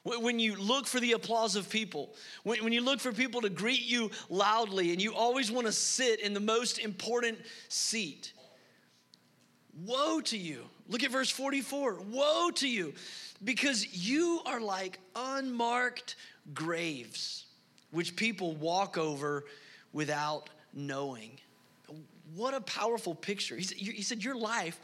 When 0.02 0.38
you 0.38 0.56
look 0.56 0.86
for 0.86 0.98
the 0.98 1.12
applause 1.12 1.56
of 1.56 1.68
people, 1.68 2.14
when, 2.42 2.72
you 2.72 2.80
look 2.80 3.00
for 3.00 3.12
people 3.12 3.42
to 3.42 3.50
greet 3.50 3.82
you 3.82 4.10
loudly, 4.30 4.92
and 4.92 5.02
you 5.02 5.14
always 5.14 5.52
want 5.52 5.66
to 5.66 5.72
sit 5.72 6.20
in 6.20 6.32
the 6.32 6.40
most 6.40 6.78
important 6.78 7.38
seat, 7.68 8.32
woe 9.86 10.20
to 10.22 10.36
you. 10.36 10.64
Look 10.88 11.02
at 11.02 11.10
verse 11.10 11.30
44. 11.30 12.00
Woe 12.10 12.50
to 12.56 12.68
you, 12.68 12.94
because 13.44 13.86
you 13.94 14.40
are 14.46 14.60
like 14.60 14.98
unmarked 15.14 16.16
graves, 16.54 17.46
which 17.90 18.16
people 18.16 18.54
walk 18.56 18.98
over 18.98 19.44
without 19.92 20.50
knowing. 20.72 21.38
What 22.34 22.54
a 22.54 22.60
powerful 22.60 23.14
picture. 23.14 23.56
He 23.56 24.02
said, 24.02 24.22
Your 24.22 24.36
life, 24.36 24.78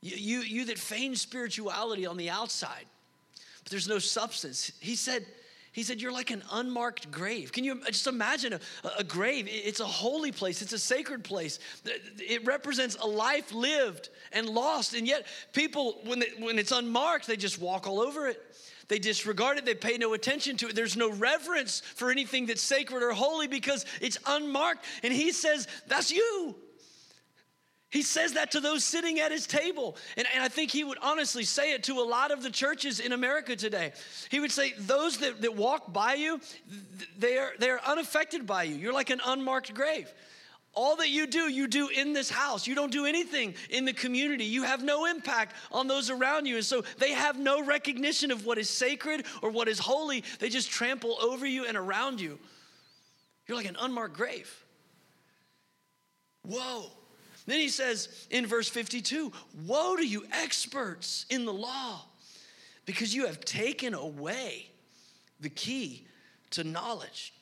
you, 0.00 0.16
you, 0.16 0.40
you 0.40 0.64
that 0.66 0.78
feign 0.78 1.14
spirituality 1.14 2.06
on 2.06 2.16
the 2.16 2.30
outside, 2.30 2.84
but 3.62 3.70
there's 3.70 3.88
no 3.88 3.98
substance. 3.98 4.72
He 4.80 4.96
said, 4.96 5.26
he 5.72 5.84
said, 5.84 6.00
You're 6.00 6.12
like 6.12 6.30
an 6.30 6.42
unmarked 6.52 7.10
grave. 7.10 7.52
Can 7.52 7.64
you 7.64 7.80
just 7.86 8.06
imagine 8.06 8.54
a, 8.54 8.60
a, 8.98 9.04
grave? 9.04 9.46
It's 9.48 9.80
a 9.80 9.86
holy 9.86 10.32
place, 10.32 10.62
it's 10.62 10.72
a 10.72 10.78
sacred 10.78 11.22
place. 11.22 11.58
It 12.18 12.44
represents 12.44 12.96
a 12.96 13.06
life 13.06 13.52
lived 13.52 14.08
and 14.32 14.48
lost. 14.48 14.94
And 14.94 15.06
yet, 15.06 15.26
people, 15.52 16.00
when, 16.04 16.18
they, 16.20 16.30
when 16.38 16.58
it's 16.58 16.72
unmarked, 16.72 17.26
they 17.26 17.36
just 17.36 17.60
walk 17.60 17.86
all 17.86 18.00
over 18.00 18.26
it. 18.26 18.42
They 18.88 18.98
disregard 18.98 19.58
it, 19.58 19.64
they 19.64 19.74
pay 19.74 19.96
no 19.98 20.14
attention 20.14 20.56
to 20.58 20.68
it. 20.68 20.74
There's 20.74 20.96
no 20.96 21.12
reverence 21.12 21.80
for 21.94 22.10
anything 22.10 22.46
that's 22.46 22.62
sacred 22.62 23.04
or 23.04 23.12
holy 23.12 23.46
because 23.46 23.86
it's 24.00 24.18
unmarked. 24.26 24.84
And 25.04 25.12
he 25.12 25.30
says, 25.30 25.68
That's 25.86 26.10
you. 26.10 26.56
He 27.90 28.02
says 28.02 28.34
that 28.34 28.52
to 28.52 28.60
those 28.60 28.84
sitting 28.84 29.18
at 29.18 29.32
his 29.32 29.48
table. 29.48 29.96
And, 30.16 30.26
and, 30.32 30.42
I 30.44 30.48
think 30.48 30.70
he 30.70 30.84
would 30.84 30.98
honestly 31.02 31.42
say 31.42 31.72
it 31.72 31.82
to 31.84 31.94
a 31.94 32.06
lot 32.06 32.30
of 32.30 32.40
the 32.42 32.50
churches 32.50 33.00
in 33.00 33.12
America 33.12 33.56
today. 33.56 33.92
He 34.30 34.38
would 34.38 34.52
say, 34.52 34.74
Those 34.78 35.18
that, 35.18 35.42
that 35.42 35.56
walk 35.56 35.92
by 35.92 36.14
you, 36.14 36.40
they 37.18 37.36
are, 37.36 37.52
they 37.58 37.68
are 37.68 37.80
unaffected 37.84 38.46
by 38.46 38.62
you. 38.64 38.76
You're 38.76 38.92
like 38.92 39.10
an 39.10 39.20
unmarked 39.24 39.74
grave. 39.74 40.12
All 40.72 40.94
that 40.96 41.08
you 41.08 41.26
do, 41.26 41.50
you 41.50 41.66
do 41.66 41.88
in 41.88 42.12
this 42.12 42.30
house. 42.30 42.64
You 42.64 42.76
don't 42.76 42.92
do 42.92 43.06
anything 43.06 43.56
in 43.70 43.84
the 43.84 43.92
community. 43.92 44.44
You 44.44 44.62
have 44.62 44.84
no 44.84 45.06
impact 45.06 45.56
on 45.72 45.88
those 45.88 46.10
around 46.10 46.46
you. 46.46 46.54
And 46.56 46.64
so 46.64 46.84
they 46.98 47.10
have 47.10 47.40
no 47.40 47.64
recognition 47.64 48.30
of 48.30 48.46
what 48.46 48.56
is 48.56 48.70
sacred 48.70 49.24
or 49.42 49.50
what 49.50 49.66
is 49.66 49.80
holy. 49.80 50.22
They 50.38 50.48
just 50.48 50.70
trample 50.70 51.16
over 51.20 51.44
you 51.44 51.66
and 51.66 51.76
around 51.76 52.20
you. 52.20 52.38
You're 53.48 53.56
like 53.56 53.68
an 53.68 53.76
unmarked 53.80 54.14
grave. 54.14 54.64
Whoa. 56.42 56.92
Then 57.46 57.60
he 57.60 57.68
says 57.68 58.26
in 58.30 58.46
verse 58.46 58.68
52 58.68 59.32
Woe 59.66 59.96
to 59.96 60.06
you, 60.06 60.24
experts 60.32 61.26
in 61.30 61.44
the 61.44 61.52
law, 61.52 62.02
because 62.86 63.14
you 63.14 63.26
have 63.26 63.44
taken 63.44 63.94
away 63.94 64.70
the 65.40 65.50
key 65.50 66.06
to 66.50 66.64
knowledge. 66.64 67.32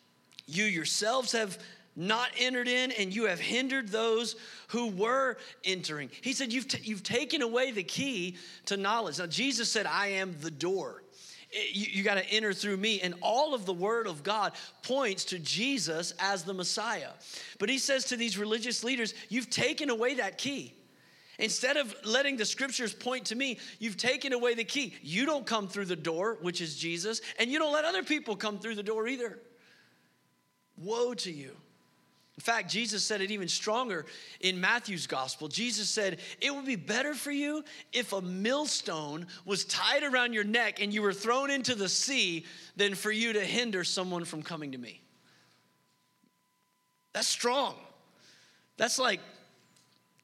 You 0.46 0.64
yourselves 0.64 1.32
have 1.32 1.58
not 1.98 2.30
entered 2.38 2.68
in, 2.68 2.92
and 2.92 3.14
you 3.14 3.24
have 3.24 3.40
hindered 3.40 3.88
those 3.88 4.36
who 4.68 4.88
were 4.88 5.36
entering. 5.64 6.08
He 6.20 6.32
said, 6.32 6.52
You've, 6.52 6.68
t- 6.68 6.80
you've 6.82 7.02
taken 7.02 7.42
away 7.42 7.72
the 7.72 7.82
key 7.82 8.36
to 8.66 8.76
knowledge. 8.76 9.18
Now, 9.18 9.26
Jesus 9.26 9.70
said, 9.70 9.84
I 9.84 10.06
am 10.08 10.36
the 10.40 10.50
door. 10.50 11.02
Eh, 11.52 11.58
you, 11.72 11.86
you 11.90 12.02
got 12.02 12.14
to 12.14 12.26
enter 12.30 12.52
through 12.52 12.76
me. 12.76 13.00
And 13.00 13.14
all 13.22 13.54
of 13.54 13.66
the 13.66 13.72
word 13.72 14.06
of 14.06 14.22
God 14.22 14.52
points 14.82 15.24
to 15.26 15.38
Jesus 15.38 16.12
as 16.18 16.44
the 16.44 16.54
Messiah. 16.54 17.10
But 17.58 17.68
he 17.68 17.78
says 17.78 18.06
to 18.06 18.16
these 18.16 18.38
religious 18.38 18.84
leaders, 18.84 19.14
You've 19.28 19.50
taken 19.50 19.90
away 19.90 20.14
that 20.14 20.38
key. 20.38 20.74
Instead 21.38 21.76
of 21.76 21.94
letting 22.04 22.36
the 22.36 22.44
scriptures 22.44 22.92
point 22.92 23.26
to 23.26 23.36
me, 23.36 23.58
you've 23.78 23.96
taken 23.96 24.32
away 24.32 24.54
the 24.54 24.64
key. 24.64 24.94
You 25.02 25.24
don't 25.24 25.46
come 25.46 25.68
through 25.68 25.84
the 25.84 25.94
door, 25.94 26.36
which 26.42 26.60
is 26.60 26.76
Jesus, 26.76 27.20
and 27.38 27.48
you 27.48 27.60
don't 27.60 27.72
let 27.72 27.84
other 27.84 28.02
people 28.02 28.34
come 28.34 28.58
through 28.58 28.74
the 28.74 28.82
door 28.82 29.06
either. 29.06 29.38
Woe 30.76 31.14
to 31.14 31.30
you. 31.30 31.56
In 32.38 32.42
fact, 32.42 32.70
Jesus 32.70 33.02
said 33.02 33.20
it 33.20 33.32
even 33.32 33.48
stronger 33.48 34.06
in 34.38 34.60
Matthew's 34.60 35.08
gospel. 35.08 35.48
Jesus 35.48 35.90
said, 35.90 36.20
It 36.40 36.54
would 36.54 36.66
be 36.66 36.76
better 36.76 37.12
for 37.14 37.32
you 37.32 37.64
if 37.92 38.12
a 38.12 38.22
millstone 38.22 39.26
was 39.44 39.64
tied 39.64 40.04
around 40.04 40.34
your 40.34 40.44
neck 40.44 40.80
and 40.80 40.94
you 40.94 41.02
were 41.02 41.12
thrown 41.12 41.50
into 41.50 41.74
the 41.74 41.88
sea 41.88 42.46
than 42.76 42.94
for 42.94 43.10
you 43.10 43.32
to 43.32 43.44
hinder 43.44 43.82
someone 43.82 44.24
from 44.24 44.44
coming 44.44 44.70
to 44.70 44.78
me. 44.78 45.02
That's 47.12 47.26
strong. 47.26 47.74
That's 48.76 49.00
like 49.00 49.18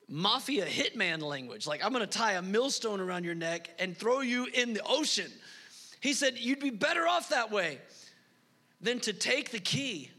mafia 0.08 0.66
hitman 0.66 1.20
language. 1.20 1.66
Like, 1.66 1.84
I'm 1.84 1.92
gonna 1.92 2.06
tie 2.06 2.34
a 2.34 2.42
millstone 2.42 3.00
around 3.00 3.24
your 3.24 3.34
neck 3.34 3.70
and 3.80 3.98
throw 3.98 4.20
you 4.20 4.46
in 4.54 4.72
the 4.72 4.82
ocean. 4.86 5.32
He 6.00 6.12
said, 6.12 6.38
You'd 6.38 6.60
be 6.60 6.70
better 6.70 7.08
off 7.08 7.30
that 7.30 7.50
way 7.50 7.80
than 8.80 9.00
to 9.00 9.12
take 9.12 9.50
the 9.50 9.58
key 9.58 10.12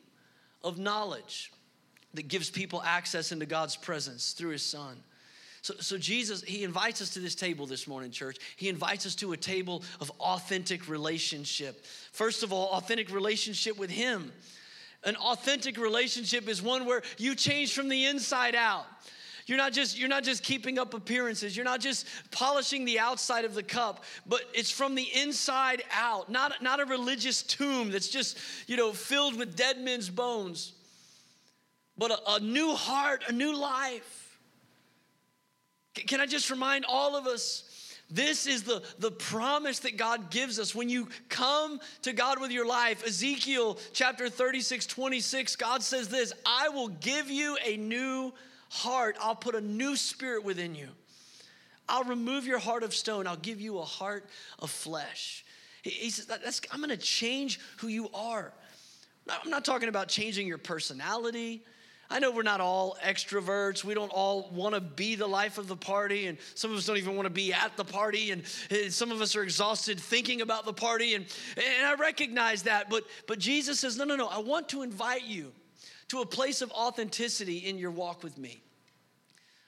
of 0.62 0.78
knowledge 0.78 1.54
that 2.15 2.28
gives 2.28 2.49
people 2.49 2.82
access 2.84 3.32
into 3.32 3.45
God's 3.45 3.75
presence 3.75 4.34
through 4.34 4.51
his 4.51 4.63
son. 4.63 4.97
So, 5.65 5.73
so, 5.80 5.97
Jesus, 5.97 6.43
he 6.43 6.63
invites 6.63 7.01
us 7.01 7.10
to 7.15 7.19
this 7.19 7.34
table 7.34 7.65
this 7.65 7.88
morning, 7.88 8.12
church. 8.12 8.38
He 8.56 8.69
invites 8.69 9.08
us 9.08 9.15
to 9.15 9.34
a 9.34 9.38
table 9.38 9.82
of 9.99 10.12
authentic 10.19 10.88
relationship. 10.88 11.84
First 12.12 12.43
of 12.43 12.54
all, 12.54 12.69
authentic 12.73 13.12
relationship 13.12 13.75
with 13.75 13.89
him. 13.89 14.32
An 15.04 15.15
authentic 15.15 15.80
relationship 15.80 16.47
is 16.47 16.62
one 16.62 16.86
where 16.86 17.01
you 17.17 17.34
change 17.34 17.73
from 17.73 17.89
the 17.89 18.06
inside 18.06 18.54
out. 18.54 18.86
You're 19.47 19.58
not 19.58 19.73
just 19.73 19.97
you're 19.97 20.08
not 20.08 20.23
just 20.23 20.43
keeping 20.43 20.78
up 20.78 20.93
appearances. 20.93 21.58
You're 21.58 21.65
not 21.65 21.80
just 21.80 22.06
polishing 22.30 22.86
the 22.86 22.99
outside 22.99 23.43
of 23.43 23.56
the 23.56 23.63
cup, 23.63 24.04
but 24.28 24.41
it's 24.54 24.69
from 24.69 24.93
the 24.93 25.08
inside 25.15 25.82
out. 25.91 26.30
Not 26.30 26.62
not 26.62 26.80
a 26.80 26.86
religious 26.86 27.41
tomb 27.41 27.89
that's 27.89 28.10
just, 28.10 28.38
you 28.67 28.78
know, 28.78 28.91
filled 28.91 29.36
with 29.36 29.56
dead 29.56 29.80
men's 29.80 30.12
bones 30.12 30.73
but 31.98 32.12
a, 32.12 32.34
a 32.34 32.40
new 32.40 32.74
heart, 32.74 33.24
a 33.28 33.32
new 33.32 33.56
life. 33.56 34.40
Can 35.94 36.20
I 36.20 36.26
just 36.26 36.50
remind 36.50 36.86
all 36.86 37.16
of 37.16 37.26
us? 37.26 37.64
This 38.10 38.46
is 38.46 38.64
the, 38.64 38.84
the 39.00 39.12
promise 39.12 39.80
that 39.80 39.98
God 39.98 40.30
gives 40.30 40.60
us. 40.60 40.76
When 40.76 40.90
you 40.90 41.08
come 41.28 41.80
to 42.04 42.14
God 42.14 42.40
with 42.40 42.52
your 42.52 42.68
life, 42.68 43.06
Ezekiel 43.06 43.80
chapter 43.94 44.30
36, 44.30 44.86
26, 44.86 45.56
God 45.56 45.82
says 45.82 46.08
this 46.08 46.34
I 46.46 46.70
will 46.70 46.90
give 46.90 47.30
you 47.30 47.58
a 47.66 47.78
new 47.78 48.32
heart. 48.70 49.16
I'll 49.20 49.36
put 49.36 49.56
a 49.56 49.62
new 49.62 49.96
spirit 49.96 50.44
within 50.44 50.76
you. 50.76 50.90
I'll 51.88 52.04
remove 52.04 52.46
your 52.46 52.60
heart 52.60 52.84
of 52.84 52.94
stone. 52.94 53.26
I'll 53.26 53.36
give 53.38 53.62
you 53.62 53.80
a 53.80 53.86
heart 53.86 54.26
of 54.60 54.70
flesh. 54.70 55.46
He, 55.82 55.92
he 55.92 56.10
says, 56.10 56.30
I'm 56.72 56.80
going 56.80 56.90
to 56.90 56.98
change 56.98 57.60
who 57.78 57.88
you 57.88 58.10
are. 58.14 58.54
I'm 59.30 59.50
not 59.50 59.66
talking 59.66 59.90
about 59.90 60.10
changing 60.10 60.46
your 60.48 60.58
personality. 60.60 61.64
I 62.10 62.20
know 62.20 62.32
we're 62.32 62.44
not 62.44 62.62
all 62.62 62.98
extroverts. 63.04 63.84
We 63.84 63.96
don't 63.96 64.10
all 64.10 64.50
want 64.54 64.76
to 64.76 64.82
be 64.82 65.15
the 65.15 65.28
life 65.28 65.58
of 65.58 65.68
the 65.68 65.76
party, 65.76 66.28
and 66.28 66.38
some 66.54 66.72
of 66.72 66.78
us 66.78 66.86
don't 66.86 66.98
even 66.98 67.15
want 67.15 67.26
to 67.26 67.32
be 67.32 67.52
at 67.52 67.76
the 67.78 67.84
party, 67.84 68.32
and, 68.32 68.44
some 68.89 69.12
of 69.12 69.22
us 69.22 69.36
are 69.36 69.44
exhausted 69.44 70.00
thinking 70.00 70.41
about 70.41 70.65
the 70.65 70.74
party, 70.74 71.15
and, 71.15 71.26
and 71.58 71.86
I 71.86 71.96
recognize 71.96 72.63
that. 72.63 72.89
But, 72.89 73.06
but 73.28 73.39
Jesus 73.39 73.80
says, 73.80 73.98
No, 73.98 74.04
no, 74.04 74.15
no, 74.15 74.28
I 74.28 74.39
want 74.39 74.70
to 74.70 74.84
invite 74.84 75.26
you 75.26 75.52
to 76.10 76.22
a 76.22 76.26
place 76.26 76.62
of 76.62 76.72
authenticity 76.72 77.58
in 77.58 77.78
your 77.78 77.91
walk 77.91 78.24
with 78.24 78.38
me. 78.38 78.62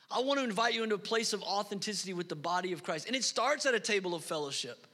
I 0.09 0.21
want 0.21 0.39
to 0.39 0.43
invite 0.43 0.73
you 0.73 0.83
into 0.83 0.95
a 0.95 0.99
place 0.99 1.33
of 1.33 1.41
authenticity 1.41 2.13
with 2.13 2.29
the 2.29 2.35
body 2.35 2.71
of 2.71 2.83
Christ. 2.83 3.07
And 3.07 3.15
it 3.15 3.23
starts 3.23 3.65
at 3.65 3.73
a 3.73 3.79
table 3.79 4.13
of 4.15 4.23
fellowship. 4.23 4.87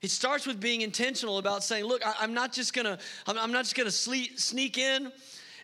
It 0.00 0.10
starts 0.10 0.46
with 0.46 0.60
being 0.60 0.82
intentional 0.82 1.38
about 1.38 1.64
saying, 1.64 1.84
look, 1.84 2.06
I, 2.06 2.22
am 2.22 2.34
not 2.34 2.52
just 2.52 2.72
gonna, 2.72 2.98
I'm, 3.26 3.50
not 3.50 3.64
just 3.64 3.74
gonna 3.74 3.90
sneak 3.90 4.78
in 4.78 5.10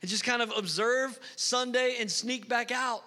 and 0.04 0.10
just 0.10 0.22
kind 0.22 0.42
of 0.42 0.52
observe 0.54 1.18
Sunday 1.34 1.96
and 1.98 2.10
sneak 2.10 2.46
back 2.46 2.70
out. 2.70 3.02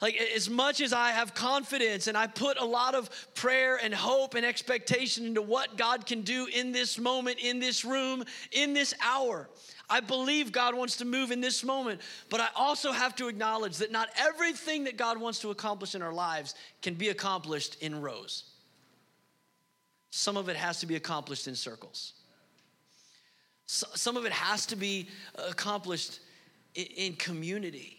Like, 0.00 0.16
as 0.16 0.50
much 0.50 0.80
as 0.80 0.92
I 0.92 1.12
have 1.12 1.34
confidence 1.34 2.08
and 2.08 2.18
I 2.18 2.26
put 2.26 2.58
a 2.58 2.64
lot 2.64 2.96
of 2.96 3.08
prayer 3.34 3.78
and 3.80 3.94
hope 3.94 4.34
and 4.34 4.44
expectation 4.44 5.24
into 5.24 5.40
what 5.40 5.76
God 5.76 6.04
can 6.04 6.22
do 6.22 6.48
in 6.52 6.72
this 6.72 6.98
moment, 6.98 7.38
in 7.38 7.60
this 7.60 7.84
room, 7.84 8.24
in 8.50 8.74
this 8.74 8.92
hour, 9.00 9.48
I 9.88 10.00
believe 10.00 10.50
God 10.50 10.74
wants 10.74 10.96
to 10.96 11.04
move 11.04 11.30
in 11.30 11.40
this 11.40 11.62
moment, 11.62 12.00
but 12.28 12.40
I 12.40 12.48
also 12.56 12.90
have 12.90 13.14
to 13.14 13.28
acknowledge 13.28 13.76
that 13.76 13.92
not 13.92 14.08
everything 14.16 14.82
that 14.82 14.96
God 14.96 15.20
wants 15.20 15.38
to 15.42 15.52
accomplish 15.52 15.94
in 15.94 16.02
our 16.02 16.12
lives 16.12 16.56
can 16.82 16.94
be 16.94 17.10
accomplished 17.10 17.80
in 17.80 18.00
rows. 18.00 18.50
Some 20.10 20.36
of 20.36 20.48
it 20.48 20.56
has 20.56 20.80
to 20.80 20.86
be 20.86 20.96
accomplished 20.96 21.46
in 21.46 21.54
circles. 21.54 22.14
Some 23.72 24.18
of 24.18 24.26
it 24.26 24.32
has 24.32 24.66
to 24.66 24.76
be 24.76 25.08
uh, 25.38 25.44
accomplished 25.50 26.20
in 26.74 27.14
community. 27.14 27.98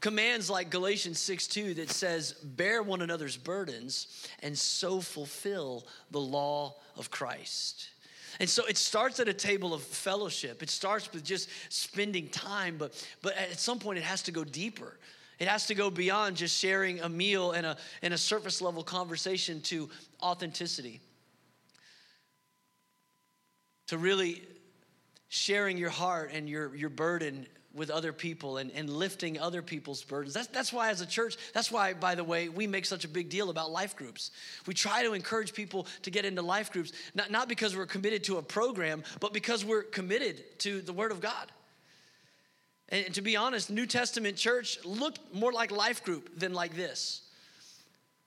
Commands 0.00 0.48
like 0.48 0.70
Galatians 0.70 1.18
6 1.18 1.46
2 1.48 1.74
that 1.74 1.90
says, 1.90 2.32
Bear 2.32 2.82
one 2.82 3.02
another's 3.02 3.36
burdens 3.36 4.28
and 4.42 4.56
so 4.56 5.00
fulfill 5.00 5.86
the 6.10 6.20
law 6.20 6.76
of 6.96 7.10
Christ. 7.10 7.90
And 8.40 8.48
so 8.48 8.64
it 8.66 8.76
starts 8.76 9.18
at 9.18 9.28
a 9.28 9.34
table 9.34 9.74
of 9.74 9.82
fellowship. 9.82 10.62
It 10.62 10.70
starts 10.70 11.12
with 11.12 11.24
just 11.24 11.48
spending 11.70 12.28
time, 12.28 12.76
but, 12.78 13.04
but 13.22 13.36
at 13.36 13.58
some 13.58 13.80
point 13.80 13.98
it 13.98 14.04
has 14.04 14.22
to 14.22 14.30
go 14.30 14.44
deeper. 14.44 14.96
It 15.40 15.48
has 15.48 15.66
to 15.66 15.74
go 15.74 15.90
beyond 15.90 16.36
just 16.36 16.56
sharing 16.56 17.00
a 17.00 17.08
meal 17.08 17.52
and 17.52 17.66
a, 17.66 17.76
and 18.02 18.14
a 18.14 18.18
surface 18.18 18.60
level 18.60 18.84
conversation 18.84 19.60
to 19.62 19.88
authenticity. 20.22 21.00
To 23.88 23.98
really 23.98 24.42
sharing 25.28 25.76
your 25.78 25.90
heart 25.90 26.30
and 26.32 26.48
your, 26.48 26.74
your 26.74 26.90
burden 26.90 27.46
with 27.74 27.90
other 27.90 28.12
people 28.12 28.56
and, 28.56 28.70
and 28.72 28.88
lifting 28.88 29.38
other 29.38 29.62
people's 29.62 30.02
burdens. 30.02 30.34
That's, 30.34 30.48
that's 30.48 30.72
why, 30.72 30.90
as 30.90 31.00
a 31.00 31.06
church, 31.06 31.36
that's 31.52 31.70
why, 31.70 31.92
by 31.92 32.14
the 32.14 32.24
way, 32.24 32.48
we 32.48 32.66
make 32.66 32.86
such 32.86 33.04
a 33.04 33.08
big 33.08 33.28
deal 33.28 33.50
about 33.50 33.70
life 33.70 33.94
groups. 33.94 34.30
We 34.66 34.74
try 34.74 35.04
to 35.04 35.12
encourage 35.12 35.52
people 35.52 35.86
to 36.02 36.10
get 36.10 36.24
into 36.24 36.42
life 36.42 36.72
groups, 36.72 36.92
not, 37.14 37.30
not 37.30 37.48
because 37.48 37.76
we're 37.76 37.86
committed 37.86 38.24
to 38.24 38.38
a 38.38 38.42
program, 38.42 39.04
but 39.20 39.32
because 39.32 39.64
we're 39.64 39.82
committed 39.82 40.58
to 40.60 40.80
the 40.80 40.92
Word 40.92 41.12
of 41.12 41.20
God. 41.20 41.52
And 42.88 43.14
to 43.14 43.22
be 43.22 43.36
honest, 43.36 43.70
New 43.70 43.86
Testament 43.86 44.36
church 44.36 44.78
looked 44.84 45.20
more 45.34 45.52
like 45.52 45.70
life 45.70 46.02
group 46.02 46.38
than 46.38 46.54
like 46.54 46.74
this. 46.74 47.22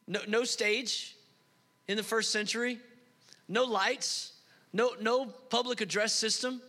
No, 0.07 0.19
no 0.27 0.43
stage 0.43 1.15
in 1.87 1.97
the 1.97 2.03
first 2.03 2.31
century, 2.31 2.79
no 3.47 3.63
lights, 3.63 4.33
no, 4.71 4.91
no 5.01 5.25
public 5.25 5.81
address 5.81 6.13
system 6.13 6.61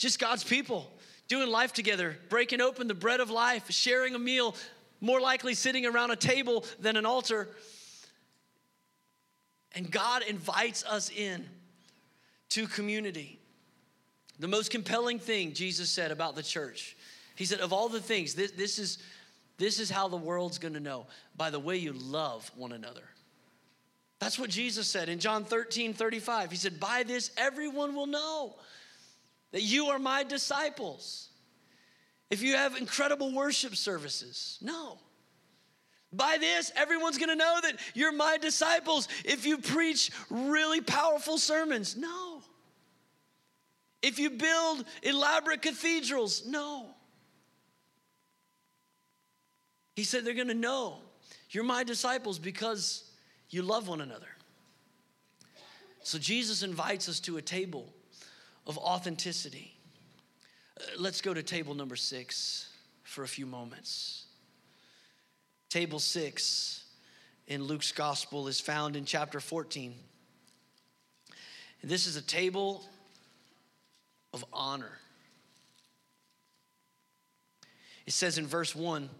just 0.00 0.18
God's 0.18 0.42
people 0.42 0.90
doing 1.28 1.50
life 1.50 1.74
together, 1.74 2.16
breaking 2.30 2.62
open 2.62 2.88
the 2.88 2.94
bread 2.94 3.20
of 3.20 3.30
life, 3.30 3.70
sharing 3.70 4.14
a 4.14 4.18
meal, 4.18 4.56
more 5.00 5.20
likely 5.20 5.52
sitting 5.52 5.84
around 5.84 6.10
a 6.10 6.16
table 6.16 6.64
than 6.80 6.96
an 6.96 7.04
altar. 7.04 7.48
And 9.74 9.90
God 9.90 10.22
invites 10.22 10.84
us 10.84 11.10
in 11.10 11.44
to 12.48 12.66
community. 12.66 13.38
The 14.38 14.48
most 14.48 14.70
compelling 14.70 15.18
thing 15.18 15.52
Jesus 15.52 15.90
said 15.90 16.10
about 16.10 16.34
the 16.34 16.42
church, 16.42 16.96
he 17.36 17.44
said, 17.44 17.60
of 17.60 17.74
all 17.74 17.90
the 17.90 18.00
things, 18.00 18.34
this, 18.34 18.52
this 18.52 18.78
is, 18.78 18.98
this 19.58 19.78
is 19.78 19.90
how 19.90 20.08
the 20.08 20.16
world's 20.16 20.56
gonna 20.56 20.80
know 20.80 21.06
by 21.36 21.50
the 21.50 21.60
way 21.60 21.76
you 21.76 21.92
love 21.92 22.50
one 22.56 22.72
another. 22.72 23.04
That's 24.18 24.38
what 24.38 24.48
Jesus 24.48 24.88
said 24.88 25.10
in 25.10 25.18
John 25.18 25.44
13, 25.44 25.92
35. 25.92 26.50
He 26.50 26.56
said, 26.56 26.80
By 26.80 27.02
this 27.02 27.30
everyone 27.36 27.94
will 27.94 28.06
know 28.06 28.54
that 29.52 29.62
you 29.62 29.86
are 29.86 29.98
my 29.98 30.22
disciples. 30.22 31.28
If 32.30 32.42
you 32.42 32.56
have 32.56 32.76
incredible 32.76 33.34
worship 33.34 33.74
services, 33.74 34.58
no. 34.62 34.98
By 36.12 36.38
this, 36.38 36.72
everyone's 36.74 37.18
gonna 37.18 37.36
know 37.36 37.58
that 37.62 37.76
you're 37.94 38.12
my 38.12 38.36
disciples 38.38 39.08
if 39.24 39.46
you 39.46 39.58
preach 39.58 40.10
really 40.28 40.80
powerful 40.80 41.38
sermons. 41.38 41.96
No. 41.96 42.42
If 44.02 44.18
you 44.18 44.30
build 44.30 44.84
elaborate 45.02 45.62
cathedrals, 45.62 46.46
no. 46.46 46.86
He 49.94 50.04
said, 50.04 50.24
They're 50.24 50.34
gonna 50.34 50.54
know 50.54 50.98
you're 51.50 51.64
my 51.64 51.84
disciples 51.84 52.38
because 52.38 53.04
you 53.50 53.62
love 53.62 53.88
one 53.88 54.00
another. 54.00 54.28
So 56.02 56.18
Jesus 56.18 56.62
invites 56.62 57.08
us 57.08 57.20
to 57.20 57.36
a 57.36 57.42
table 57.42 57.92
of 58.70 58.78
authenticity. 58.78 59.74
Uh, 60.78 60.84
let's 60.96 61.20
go 61.20 61.34
to 61.34 61.42
table 61.42 61.74
number 61.74 61.96
six 61.96 62.68
for 63.02 63.24
a 63.24 63.28
few 63.28 63.44
moments. 63.44 64.26
Table 65.68 65.98
six 65.98 66.84
in 67.48 67.64
Luke's 67.64 67.90
gospel 67.90 68.46
is 68.46 68.60
found 68.60 68.94
in 68.94 69.04
chapter 69.04 69.40
14. 69.40 69.92
And 71.82 71.90
this 71.90 72.06
is 72.06 72.14
a 72.14 72.22
table 72.22 72.84
of 74.32 74.44
honor. 74.52 74.92
It 78.06 78.12
says 78.12 78.38
in 78.38 78.46
verse 78.46 78.72
1 78.72 79.10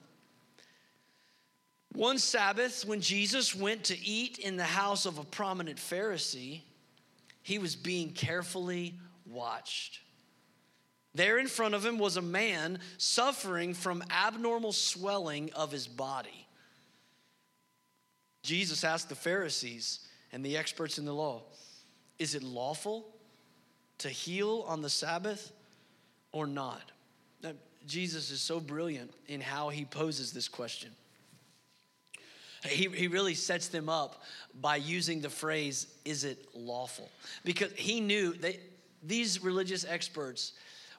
One 1.97 2.19
Sabbath, 2.19 2.85
when 2.85 3.01
Jesus 3.01 3.53
went 3.53 3.83
to 3.85 3.99
eat 3.99 4.39
in 4.39 4.57
the 4.57 4.63
house 4.63 5.07
of 5.07 5.19
a 5.19 5.25
prominent 5.25 5.79
Pharisee, 5.79 6.61
he 7.43 7.59
was 7.59 7.75
being 7.75 8.11
carefully 8.11 8.95
watched. 9.31 10.01
There 11.15 11.39
in 11.39 11.49
front 11.49 11.75
of 11.75 11.85
him 11.85 11.99
was 11.99 12.17
a 12.17 12.23
man 12.23 12.79
suffering 12.99 13.75
from 13.75 14.03
abnormal 14.11 14.73
swelling 14.73 15.53
of 15.55 15.73
his 15.73 15.89
body. 15.89 16.47
Jesus 18.43 18.85
asked 18.85 19.09
the 19.09 19.15
Pharisees 19.15 20.07
and 20.33 20.45
the 20.45 20.57
experts 20.57 20.99
in 20.99 21.05
the 21.05 21.15
law, 21.15 21.43
Is 22.19 22.35
it 22.35 22.43
lawful 22.43 23.07
to 23.99 24.09
heal 24.09 24.65
on 24.67 24.83
the 24.83 24.91
Sabbath 24.91 25.53
or 26.33 26.47
not? 26.47 26.93
Now, 27.43 27.53
Jesus 27.87 28.31
is 28.31 28.41
so 28.41 28.61
brilliant 28.61 29.13
in 29.27 29.41
how 29.41 29.69
he 29.69 29.85
poses 29.85 30.33
this 30.33 30.49
question. 30.49 30.91
He, 32.65 32.89
he 32.89 33.09
really 33.09 33.35
sets 33.35 33.69
them 33.69 33.89
up 33.89 34.23
by 34.61 34.77
using 34.77 35.23
the 35.23 35.31
phrase, 35.31 35.87
is 36.05 36.25
it 36.25 36.47
lawful? 36.55 37.11
Because 37.43 37.73
he 37.73 38.01
knew 38.01 38.35
that 38.35 38.70
these 39.03 39.43
religious 39.43 39.85
experts 39.89 40.53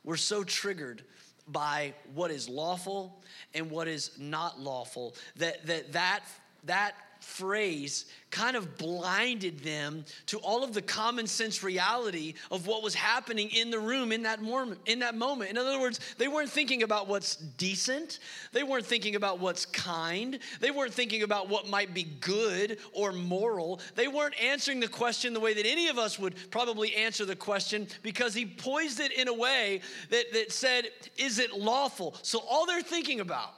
were 0.03 0.17
so 0.17 0.43
triggered 0.43 1.03
by 1.47 1.93
what 2.13 2.31
is 2.31 2.47
lawful 2.47 3.21
and 3.53 3.69
what 3.69 3.87
is 3.87 4.11
not 4.17 4.59
lawful 4.59 5.15
that 5.37 5.65
that, 5.65 5.91
that, 5.93 6.23
that 6.63 6.93
phrase 7.21 8.05
kind 8.31 8.55
of 8.55 8.77
blinded 8.77 9.59
them 9.59 10.03
to 10.25 10.37
all 10.39 10.63
of 10.63 10.73
the 10.73 10.81
common 10.81 11.27
sense 11.27 11.63
reality 11.63 12.33
of 12.49 12.65
what 12.65 12.81
was 12.81 12.95
happening 12.95 13.49
in 13.49 13.69
the 13.69 13.79
room 13.79 14.11
in 14.11 14.23
that 14.23 14.41
moment 14.41 14.79
in 14.85 14.99
that 14.99 15.15
moment. 15.15 15.49
In 15.49 15.57
other 15.57 15.79
words 15.79 15.99
they 16.17 16.27
weren't 16.27 16.49
thinking 16.49 16.83
about 16.83 17.07
what's 17.07 17.35
decent. 17.35 18.19
They 18.53 18.63
weren't 18.63 18.85
thinking 18.85 19.15
about 19.15 19.39
what's 19.39 19.65
kind. 19.65 20.39
They 20.59 20.71
weren't 20.71 20.93
thinking 20.93 21.23
about 21.23 21.49
what 21.49 21.69
might 21.69 21.93
be 21.93 22.03
good 22.03 22.79
or 22.93 23.11
moral. 23.11 23.81
They 23.95 24.07
weren't 24.07 24.41
answering 24.41 24.79
the 24.79 24.87
question 24.87 25.33
the 25.33 25.39
way 25.39 25.53
that 25.53 25.65
any 25.65 25.89
of 25.89 25.97
us 25.97 26.17
would 26.17 26.35
probably 26.49 26.95
answer 26.95 27.25
the 27.25 27.35
question 27.35 27.87
because 28.01 28.33
he 28.33 28.45
poised 28.45 28.99
it 28.99 29.11
in 29.11 29.27
a 29.27 29.33
way 29.33 29.81
that, 30.09 30.33
that 30.33 30.51
said 30.51 30.85
is 31.17 31.37
it 31.39 31.53
lawful? 31.53 32.15
So 32.23 32.39
all 32.49 32.65
they're 32.65 32.81
thinking 32.81 33.19
about 33.19 33.53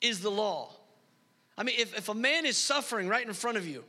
is 0.00 0.20
the 0.20 0.30
law 0.30 0.70
I 1.56 1.62
mean, 1.64 1.76
if, 1.78 1.96
if 1.96 2.08
a 2.08 2.14
man 2.14 2.46
is 2.46 2.56
suffering 2.56 3.08
right 3.08 3.26
in 3.26 3.32
front 3.34 3.58
of 3.58 3.66
you, 3.66 3.84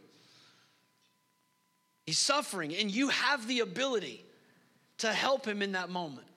he's 2.06 2.20
suffering, 2.20 2.76
and 2.76 2.92
you 2.92 3.10
have 3.10 3.48
the 3.48 3.62
ability 3.62 4.24
to 5.00 5.12
help 5.12 5.46
him 5.46 5.62
in 5.62 5.74
that 5.74 5.90
moment. 5.90 6.28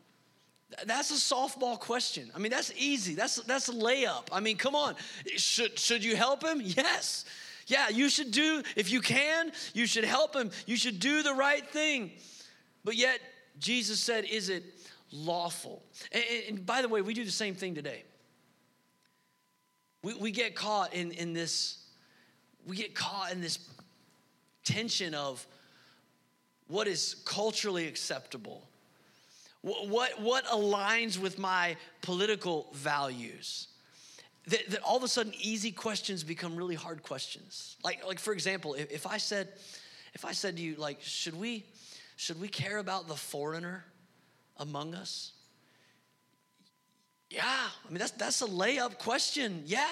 That's 0.84 1.10
a 1.10 1.34
softball 1.34 1.78
question. 1.78 2.30
I 2.34 2.38
mean, 2.38 2.50
that's 2.50 2.72
easy. 2.76 3.14
That's 3.14 3.36
that's 3.42 3.68
a 3.68 3.72
layup. 3.72 4.28
I 4.32 4.40
mean, 4.40 4.56
come 4.56 4.74
on. 4.74 4.96
Should 5.36 5.78
should 5.78 6.02
you 6.02 6.16
help 6.16 6.42
him? 6.42 6.60
Yes. 6.62 7.24
Yeah, 7.68 7.88
you 7.88 8.08
should 8.08 8.30
do 8.30 8.62
if 8.76 8.90
you 8.92 9.00
can, 9.00 9.50
you 9.74 9.86
should 9.86 10.04
help 10.04 10.34
him. 10.34 10.50
You 10.66 10.76
should 10.76 11.00
do 11.00 11.22
the 11.22 11.34
right 11.34 11.68
thing. 11.70 12.12
But 12.84 12.96
yet 12.96 13.20
Jesus 13.58 14.00
said, 14.00 14.24
"Is 14.24 14.48
it 14.48 14.64
lawful?" 15.12 15.82
And, 16.12 16.24
and 16.48 16.66
by 16.66 16.82
the 16.82 16.88
way, 16.88 17.02
we 17.02 17.14
do 17.14 17.24
the 17.24 17.30
same 17.30 17.54
thing 17.54 17.74
today. 17.74 18.04
We, 20.02 20.14
we 20.14 20.30
get 20.30 20.54
caught 20.54 20.94
in, 20.94 21.12
in 21.12 21.32
this, 21.32 21.85
we 22.66 22.76
get 22.76 22.94
caught 22.94 23.32
in 23.32 23.40
this 23.40 23.59
tension 24.64 25.14
of 25.14 25.46
what 26.68 26.87
is 26.88 27.16
culturally 27.24 27.87
acceptable, 27.87 28.68
what, 29.62 29.88
what, 29.88 30.20
what 30.20 30.44
aligns 30.46 31.18
with 31.18 31.38
my 31.38 31.76
political 32.02 32.68
values. 32.74 33.68
That, 34.48 34.70
that, 34.70 34.80
all 34.82 34.96
of 34.96 35.02
a 35.02 35.09
sudden 35.09 35.32
easy 35.40 35.72
questions 35.72 36.22
become 36.22 36.54
really 36.56 36.76
hard 36.76 37.02
questions. 37.02 37.76
Like, 37.82 38.06
like 38.06 38.20
for 38.20 38.32
example, 38.32 38.74
if, 38.74 38.92
if 38.92 39.06
I 39.06 39.18
said, 39.18 39.48
if 40.14 40.24
I 40.24 40.32
said 40.32 40.56
to 40.56 40.62
you, 40.62 40.76
like, 40.76 41.02
should 41.02 41.38
we, 41.38 41.64
should 42.16 42.40
we 42.40 42.48
care 42.48 42.78
about 42.78 43.09
the 43.09 43.16
foreigner 43.16 43.85
among 44.59 44.94
us? 44.94 45.32
Yeah, 47.30 47.42
I 47.44 47.88
mean, 47.90 47.98
that's, 47.98 48.12
that's 48.12 48.42
a 48.42 48.46
layup 48.46 48.98
question. 48.98 49.62
Yeah. 49.66 49.86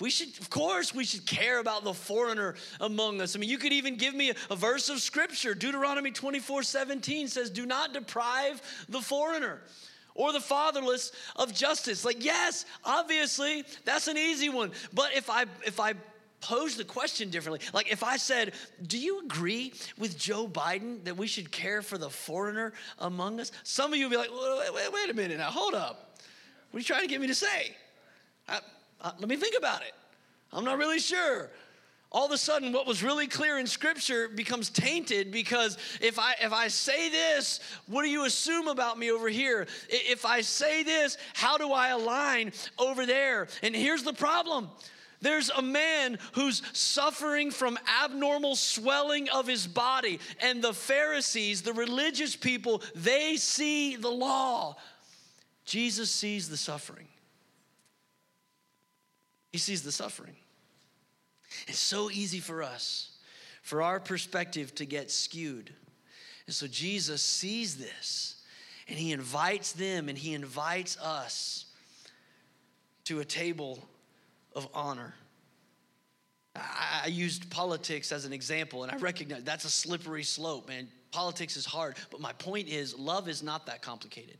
We 0.00 0.10
should, 0.10 0.28
of 0.40 0.48
course, 0.48 0.94
we 0.94 1.04
should 1.04 1.26
care 1.26 1.58
about 1.58 1.84
the 1.84 1.92
foreigner 1.92 2.54
among 2.80 3.20
us. 3.20 3.36
I 3.36 3.38
mean, 3.38 3.50
you 3.50 3.58
could 3.58 3.72
even 3.72 3.96
give 3.96 4.14
me 4.14 4.30
a, 4.30 4.34
a, 4.50 4.56
verse 4.56 4.88
of 4.88 5.00
scripture. 5.00 5.54
Deuteronomy 5.54 6.10
24 6.10 6.62
17 6.62 7.28
says, 7.28 7.50
Do 7.50 7.66
not 7.66 7.92
deprive 7.92 8.62
the 8.88 9.00
foreigner 9.00 9.60
or 10.14 10.32
the 10.32 10.40
fatherless 10.40 11.12
of 11.36 11.54
justice. 11.54 12.04
Like, 12.04 12.24
yes, 12.24 12.64
obviously, 12.84 13.64
that's 13.84 14.08
an 14.08 14.16
easy 14.16 14.48
one. 14.48 14.72
But 14.92 15.14
if 15.14 15.28
I 15.28 15.44
if 15.64 15.78
I 15.78 15.94
pose 16.40 16.76
the 16.76 16.84
question 16.84 17.30
differently, 17.30 17.64
like 17.72 17.92
if 17.92 18.02
I 18.02 18.16
said, 18.16 18.54
Do 18.86 18.98
you 18.98 19.20
agree 19.20 19.74
with 19.98 20.18
Joe 20.18 20.48
Biden 20.48 21.04
that 21.04 21.16
we 21.16 21.26
should 21.26 21.52
care 21.52 21.82
for 21.82 21.98
the 21.98 22.10
foreigner 22.10 22.72
among 22.98 23.40
us? 23.40 23.52
Some 23.62 23.92
of 23.92 23.98
you 23.98 24.08
would 24.08 24.10
be 24.10 24.16
like, 24.16 24.30
wait, 24.30 24.74
wait, 24.74 24.92
wait 24.92 25.10
a 25.10 25.14
minute 25.14 25.38
now, 25.38 25.50
hold 25.50 25.74
up. 25.74 26.11
What 26.72 26.78
are 26.78 26.80
you 26.80 26.84
trying 26.84 27.02
to 27.02 27.06
get 27.06 27.20
me 27.20 27.26
to 27.26 27.34
say? 27.34 27.76
I, 28.48 28.60
I, 29.00 29.12
let 29.18 29.28
me 29.28 29.36
think 29.36 29.56
about 29.58 29.82
it. 29.82 29.92
I'm 30.54 30.64
not 30.64 30.78
really 30.78 31.00
sure. 31.00 31.50
All 32.10 32.24
of 32.24 32.32
a 32.32 32.38
sudden, 32.38 32.72
what 32.72 32.86
was 32.86 33.02
really 33.02 33.26
clear 33.26 33.58
in 33.58 33.66
Scripture 33.66 34.28
becomes 34.28 34.70
tainted 34.70 35.30
because 35.30 35.76
if 36.00 36.18
I 36.18 36.34
if 36.42 36.52
I 36.52 36.68
say 36.68 37.10
this, 37.10 37.60
what 37.86 38.02
do 38.02 38.08
you 38.08 38.24
assume 38.24 38.68
about 38.68 38.98
me 38.98 39.10
over 39.10 39.28
here? 39.28 39.66
If 39.90 40.24
I 40.24 40.40
say 40.40 40.82
this, 40.82 41.18
how 41.34 41.58
do 41.58 41.72
I 41.72 41.88
align 41.88 42.52
over 42.78 43.04
there? 43.04 43.48
And 43.62 43.76
here's 43.76 44.02
the 44.02 44.12
problem. 44.14 44.70
There's 45.22 45.50
a 45.50 45.62
man 45.62 46.18
who's 46.32 46.62
suffering 46.72 47.50
from 47.50 47.78
abnormal 48.02 48.56
swelling 48.56 49.28
of 49.28 49.46
his 49.46 49.66
body, 49.66 50.18
and 50.40 50.60
the 50.60 50.74
Pharisees, 50.74 51.62
the 51.62 51.72
religious 51.72 52.34
people, 52.34 52.82
they 52.94 53.36
see 53.36 53.96
the 53.96 54.10
law. 54.10 54.76
Jesus 55.72 56.10
sees 56.10 56.50
the 56.50 56.56
suffering. 56.58 57.08
He 59.52 59.56
sees 59.56 59.82
the 59.82 59.90
suffering. 59.90 60.36
It's 61.66 61.78
so 61.78 62.10
easy 62.10 62.40
for 62.40 62.62
us, 62.62 63.12
for 63.62 63.80
our 63.80 63.98
perspective 63.98 64.74
to 64.74 64.84
get 64.84 65.10
skewed. 65.10 65.72
And 66.44 66.54
so 66.54 66.66
Jesus 66.66 67.22
sees 67.22 67.78
this 67.78 68.42
and 68.86 68.98
he 68.98 69.12
invites 69.12 69.72
them 69.72 70.10
and 70.10 70.18
he 70.18 70.34
invites 70.34 70.98
us 70.98 71.64
to 73.04 73.20
a 73.20 73.24
table 73.24 73.82
of 74.54 74.68
honor. 74.74 75.14
I, 76.54 77.06
used 77.06 77.48
politics 77.48 78.12
as 78.12 78.26
an 78.26 78.34
example, 78.34 78.82
and 78.82 78.92
I 78.92 78.98
recognize 78.98 79.42
that's 79.42 79.64
a 79.64 79.70
slippery 79.70 80.22
slope, 80.22 80.68
man. 80.68 80.86
Politics 81.12 81.56
is 81.56 81.64
hard, 81.64 81.96
but 82.10 82.20
my 82.20 82.34
point 82.34 82.68
is 82.68 82.94
love 82.94 83.26
is 83.26 83.42
not 83.42 83.64
that 83.64 83.80
complicated. 83.80 84.36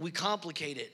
We 0.00 0.10
complicate 0.10 0.78
it 0.78 0.92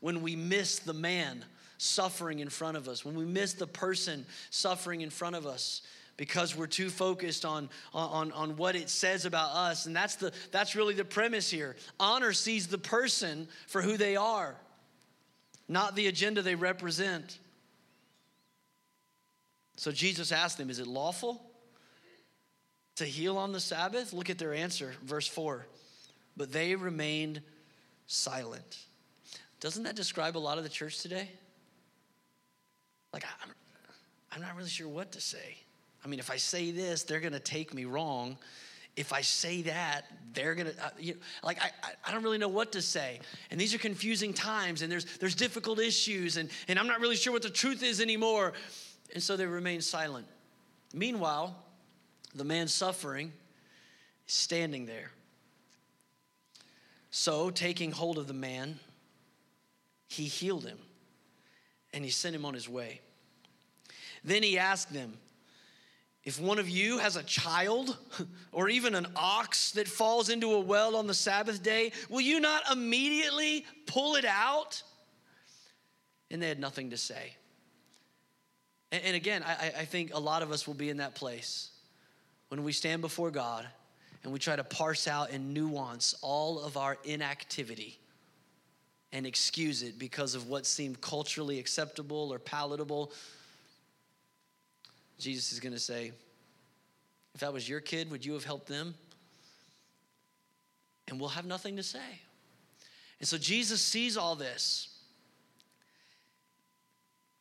when 0.00 0.22
we 0.22 0.34
miss 0.34 0.80
the 0.80 0.94
man 0.94 1.44
suffering 1.76 2.40
in 2.40 2.48
front 2.48 2.76
of 2.76 2.88
us, 2.88 3.04
when 3.04 3.14
we 3.14 3.24
miss 3.24 3.52
the 3.52 3.66
person 3.66 4.26
suffering 4.50 5.02
in 5.02 5.10
front 5.10 5.36
of 5.36 5.46
us 5.46 5.82
because 6.16 6.56
we're 6.56 6.66
too 6.66 6.90
focused 6.90 7.44
on, 7.44 7.68
on, 7.94 8.32
on 8.32 8.56
what 8.56 8.74
it 8.74 8.90
says 8.90 9.24
about 9.24 9.54
us. 9.54 9.86
And 9.86 9.94
that's, 9.94 10.16
the, 10.16 10.32
that's 10.50 10.74
really 10.74 10.94
the 10.94 11.04
premise 11.04 11.48
here. 11.48 11.76
Honor 12.00 12.32
sees 12.32 12.66
the 12.66 12.78
person 12.78 13.46
for 13.68 13.80
who 13.82 13.96
they 13.96 14.16
are, 14.16 14.56
not 15.68 15.94
the 15.94 16.08
agenda 16.08 16.42
they 16.42 16.56
represent. 16.56 17.38
So 19.76 19.92
Jesus 19.92 20.32
asked 20.32 20.58
them, 20.58 20.70
Is 20.70 20.80
it 20.80 20.88
lawful 20.88 21.40
to 22.96 23.04
heal 23.04 23.36
on 23.36 23.52
the 23.52 23.60
Sabbath? 23.60 24.12
Look 24.12 24.30
at 24.30 24.38
their 24.38 24.54
answer, 24.54 24.94
verse 25.04 25.28
4. 25.28 25.66
But 26.36 26.50
they 26.50 26.74
remained 26.74 27.42
silent. 28.08 28.78
Doesn't 29.60 29.84
that 29.84 29.94
describe 29.94 30.36
a 30.36 30.38
lot 30.40 30.58
of 30.58 30.64
the 30.64 30.70
church 30.70 30.98
today? 30.98 31.30
Like, 33.12 33.24
I'm, 33.24 33.50
I'm 34.32 34.42
not 34.42 34.56
really 34.56 34.68
sure 34.68 34.88
what 34.88 35.12
to 35.12 35.20
say. 35.20 35.56
I 36.04 36.08
mean, 36.08 36.18
if 36.18 36.30
I 36.30 36.36
say 36.36 36.72
this, 36.72 37.04
they're 37.04 37.20
going 37.20 37.32
to 37.32 37.40
take 37.40 37.72
me 37.72 37.84
wrong. 37.84 38.36
if 38.98 39.12
I 39.12 39.20
say 39.20 39.62
that, 39.62 40.06
they're 40.34 40.56
gonna, 40.56 40.72
uh, 40.82 40.90
you 40.98 41.14
know, 41.14 41.20
like, 41.44 41.62
I, 41.62 41.70
I 42.04 42.12
don't 42.12 42.24
really 42.24 42.36
know 42.36 42.48
what 42.48 42.72
to 42.72 42.82
say. 42.82 43.20
And 43.50 43.60
these 43.60 43.72
are 43.72 43.78
confusing 43.78 44.34
times, 44.34 44.82
and 44.82 44.90
there's, 44.90 45.04
there's 45.18 45.36
difficult 45.36 45.78
issues, 45.78 46.36
and, 46.36 46.50
and 46.66 46.80
I'm 46.80 46.88
not 46.88 46.98
really 46.98 47.14
sure 47.14 47.32
what 47.32 47.42
the 47.42 47.50
truth 47.50 47.84
is 47.84 48.00
anymore. 48.00 48.54
And 49.14 49.22
so 49.22 49.36
they 49.36 49.46
remain 49.46 49.82
silent. 49.82 50.26
Meanwhile, 50.92 51.54
the 52.34 52.42
man 52.42 52.66
suffering 52.66 53.32
is 54.26 54.34
standing 54.34 54.84
there. 54.84 55.12
So, 57.10 57.50
taking 57.50 57.90
hold 57.90 58.18
of 58.18 58.26
the 58.26 58.34
man, 58.34 58.78
he 60.08 60.24
healed 60.24 60.64
him 60.64 60.78
and 61.92 62.04
he 62.04 62.10
sent 62.10 62.34
him 62.34 62.44
on 62.44 62.54
his 62.54 62.68
way. 62.68 63.00
Then 64.24 64.42
he 64.42 64.58
asked 64.58 64.92
them, 64.92 65.16
if 66.24 66.38
one 66.38 66.58
of 66.58 66.68
you 66.68 66.98
has 66.98 67.16
a 67.16 67.22
child 67.22 67.96
or 68.52 68.68
even 68.68 68.94
an 68.94 69.06
ox 69.16 69.70
that 69.72 69.88
falls 69.88 70.28
into 70.28 70.52
a 70.52 70.60
well 70.60 70.96
on 70.96 71.06
the 71.06 71.14
Sabbath 71.14 71.62
day, 71.62 71.92
will 72.10 72.20
you 72.20 72.40
not 72.40 72.70
immediately 72.70 73.64
pull 73.86 74.16
it 74.16 74.26
out? 74.26 74.82
And 76.30 76.42
they 76.42 76.48
had 76.48 76.60
nothing 76.60 76.90
to 76.90 76.98
say. 76.98 77.34
And, 78.90 79.14
again, 79.14 79.42
I, 79.42 79.84
think 79.84 80.14
a 80.14 80.18
lot 80.18 80.42
of 80.42 80.50
us 80.50 80.66
will 80.66 80.74
be 80.74 80.88
in 80.88 80.96
that 80.96 81.14
place 81.14 81.70
when 82.48 82.64
we 82.64 82.72
stand 82.72 83.02
before 83.02 83.30
God 83.30 83.66
and 84.28 84.32
we 84.34 84.38
try 84.38 84.54
to 84.54 84.64
parse 84.64 85.08
out 85.08 85.30
and 85.30 85.54
nuance 85.54 86.14
all 86.20 86.60
of 86.60 86.76
our 86.76 86.98
inactivity 87.04 87.98
and 89.10 89.26
excuse 89.26 89.82
it 89.82 89.98
because 89.98 90.34
of 90.34 90.50
what 90.50 90.66
seemed 90.66 91.00
culturally 91.00 91.58
acceptable 91.58 92.30
or 92.30 92.38
palatable 92.38 93.10
Jesus 95.18 95.52
is 95.52 95.60
going 95.60 95.72
to 95.72 95.78
say, 95.80 96.12
If 97.34 97.40
that 97.40 97.54
was 97.54 97.66
your 97.66 97.80
kid, 97.80 98.10
would 98.10 98.22
you 98.22 98.34
have 98.34 98.44
helped 98.44 98.68
them? 98.68 98.94
And 101.08 101.18
we'll 101.18 101.30
have 101.30 101.46
nothing 101.46 101.76
to 101.76 101.82
say. 101.82 102.20
And 103.20 103.26
so 103.26 103.38
Jesus 103.38 103.80
sees 103.80 104.18
all 104.18 104.34
this. 104.34 104.88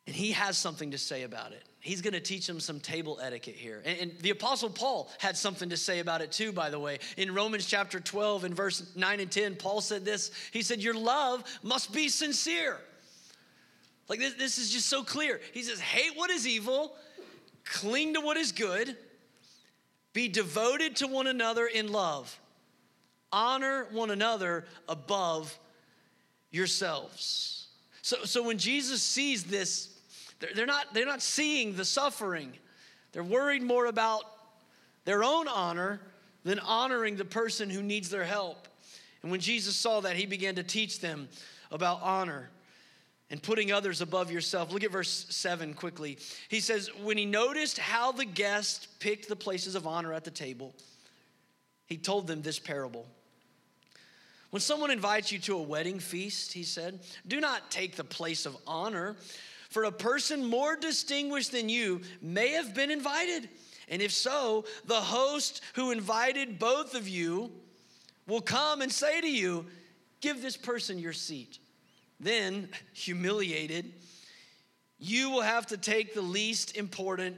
And 0.08 0.16
he 0.16 0.32
has 0.32 0.58
something 0.58 0.92
to 0.92 0.98
say 0.98 1.24
about 1.24 1.52
it. 1.52 1.64
He's 1.80 2.02
going 2.02 2.14
to 2.14 2.20
teach 2.20 2.48
them 2.48 2.60
some 2.60 2.80
table 2.80 3.20
etiquette 3.22 3.56
here. 3.56 3.84
And, 3.86 4.00
and, 4.00 4.20
the 4.20 4.32
Apostle 4.32 4.70
Paul 4.70 5.10
had 5.20 5.38
something 5.38 5.70
to 5.70 5.78
say 5.78 6.00
about 6.00 6.22
it 6.22 6.32
too, 6.32 6.52
by 6.52 6.70
the 6.70 6.80
way. 6.80 7.00
In 7.18 7.34
Romans 7.34 7.66
chapter 7.66 8.00
12, 8.00 8.46
in 8.46 8.54
verse 8.54 8.92
9 8.96 9.20
and 9.20 9.30
10, 9.30 9.56
Paul 9.56 9.82
said 9.82 10.04
this 10.04 10.32
He 10.52 10.64
said, 10.64 10.82
Your 10.82 10.96
love 10.96 11.44
must 11.62 11.94
be 11.94 12.10
sincere. 12.10 12.78
Like 14.10 14.20
this, 14.20 14.34
this 14.34 14.58
is 14.58 14.72
just 14.72 14.88
so 14.88 15.04
clear. 15.04 15.40
He 15.54 15.62
says, 15.62 15.80
Hate 15.80 16.18
what 16.18 16.32
is 16.32 16.48
evil 16.48 16.96
cling 17.70 18.14
to 18.14 18.22
what 18.22 18.38
is 18.38 18.52
good, 18.52 18.96
be 20.14 20.28
devoted 20.28 20.96
to 20.98 21.08
one 21.08 21.28
another 21.28 21.68
in 21.68 21.92
love, 21.92 22.40
honor 23.32 23.88
one 23.92 24.10
another 24.10 24.66
above 24.88 25.58
yourselves. 26.50 27.68
So, 28.02 28.24
so 28.24 28.44
when 28.44 28.58
Jesus 28.58 29.02
sees 29.02 29.44
this, 29.44 29.97
they're 30.40 30.66
not, 30.66 30.94
they're 30.94 31.06
not 31.06 31.22
seeing 31.22 31.76
the 31.76 31.86
suffering. 31.86 32.54
They're 33.12 33.24
worried 33.24 33.64
more 33.64 33.86
about 33.88 34.24
their 35.06 35.24
own 35.24 35.48
honor 35.48 36.00
than 36.44 36.60
honoring 36.60 37.16
the 37.16 37.26
person 37.26 37.70
who 37.70 37.82
needs 37.82 38.10
their 38.10 38.24
help. 38.24 38.68
And 39.22 39.32
when 39.32 39.40
Jesus 39.40 39.76
saw 39.76 40.02
that, 40.02 40.16
he 40.16 40.26
began 40.26 40.56
to 40.56 40.64
teach 40.64 41.00
them 41.00 41.28
about 41.72 42.02
honor 42.02 42.50
and 43.30 43.42
putting 43.42 43.72
others 43.72 44.02
above 44.02 44.32
yourself. 44.32 44.72
Look 44.72 44.84
at 44.84 44.92
verse 44.92 45.26
7 45.30 45.74
quickly. 45.74 46.18
He 46.48 46.60
says, 46.60 46.90
When 47.04 47.18
he 47.18 47.26
noticed 47.26 47.78
how 47.78 48.12
the 48.12 48.26
guests 48.26 48.88
picked 49.00 49.28
the 49.28 49.36
places 49.36 49.76
of 49.76 49.86
honor 49.86 50.14
at 50.14 50.24
the 50.24 50.32
table, 50.32 50.74
he 51.88 51.98
told 51.98 52.28
them 52.28 52.42
this 52.42 52.60
parable. 52.60 53.06
When 54.50 54.62
someone 54.62 54.92
invites 54.92 55.32
you 55.32 55.40
to 55.40 55.58
a 55.58 55.62
wedding 55.62 56.00
feast, 56.00 56.54
he 56.54 56.64
said, 56.64 57.00
do 57.28 57.42
not 57.42 57.70
take 57.70 57.96
the 57.96 58.04
place 58.04 58.46
of 58.46 58.56
honor, 58.66 59.16
for 59.70 59.84
a 59.84 59.92
person 59.92 60.46
more 60.46 60.76
distinguished 60.76 61.52
than 61.52 61.70
you 61.70 62.02
may 62.22 62.50
have 62.50 62.74
been 62.74 62.92
invited. 62.92 63.50
And 63.90 64.02
if 64.02 64.12
so, 64.12 64.66
the 64.86 64.96
host 64.96 65.62
who 65.76 65.92
invited 65.92 66.60
both 66.60 66.96
of 66.96 67.08
you 67.08 67.52
will 68.28 68.42
come 68.42 68.82
and 68.82 68.92
say 68.92 69.22
to 69.22 69.30
you, 69.30 69.66
Give 70.20 70.42
this 70.42 70.58
person 70.58 70.98
your 70.98 71.14
seat. 71.14 71.60
Then, 72.20 72.70
humiliated, 72.94 73.94
you 75.00 75.30
will 75.30 75.42
have 75.42 75.68
to 75.68 75.78
take 75.78 76.14
the 76.14 76.22
least 76.22 76.76
important 76.76 77.38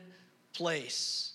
place. 0.54 1.34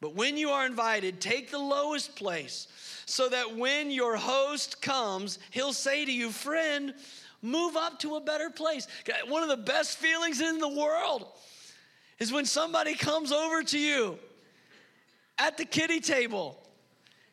But 0.00 0.14
when 0.14 0.36
you 0.36 0.50
are 0.50 0.66
invited, 0.66 1.20
take 1.20 1.50
the 1.50 1.58
lowest 1.58 2.16
place 2.16 2.66
so 3.06 3.28
that 3.28 3.56
when 3.56 3.90
your 3.90 4.16
host 4.16 4.82
comes, 4.82 5.38
he'll 5.50 5.72
say 5.72 6.04
to 6.04 6.12
you, 6.12 6.30
Friend, 6.30 6.92
move 7.42 7.76
up 7.76 7.98
to 8.00 8.16
a 8.16 8.20
better 8.20 8.48
place. 8.48 8.86
One 9.26 9.42
of 9.42 9.48
the 9.48 9.56
best 9.56 9.98
feelings 9.98 10.40
in 10.40 10.58
the 10.58 10.68
world 10.68 11.26
is 12.18 12.32
when 12.32 12.46
somebody 12.46 12.94
comes 12.94 13.32
over 13.32 13.62
to 13.64 13.78
you 13.78 14.18
at 15.38 15.58
the 15.58 15.64
kitty 15.64 16.00
table 16.00 16.56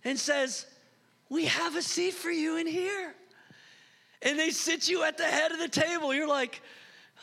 and 0.03 0.19
says, 0.19 0.65
We 1.29 1.45
have 1.45 1.75
a 1.75 1.81
seat 1.81 2.15
for 2.15 2.31
you 2.31 2.57
in 2.57 2.67
here 2.67 3.13
and 4.21 4.37
they 4.37 4.49
sit 4.49 4.89
you 4.89 5.03
at 5.03 5.17
the 5.17 5.25
head 5.25 5.51
of 5.51 5.59
the 5.59 5.67
table. 5.67 6.13
You're 6.13 6.27
like, 6.27 6.61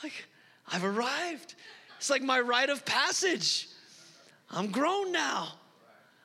like 0.02 0.26
I've 0.68 0.84
arrived. 0.84 1.54
It's 1.98 2.10
like 2.10 2.22
my 2.22 2.40
rite 2.40 2.70
of 2.70 2.84
passage. 2.84 3.68
I'm 4.50 4.70
grown 4.70 5.12
now. 5.12 5.48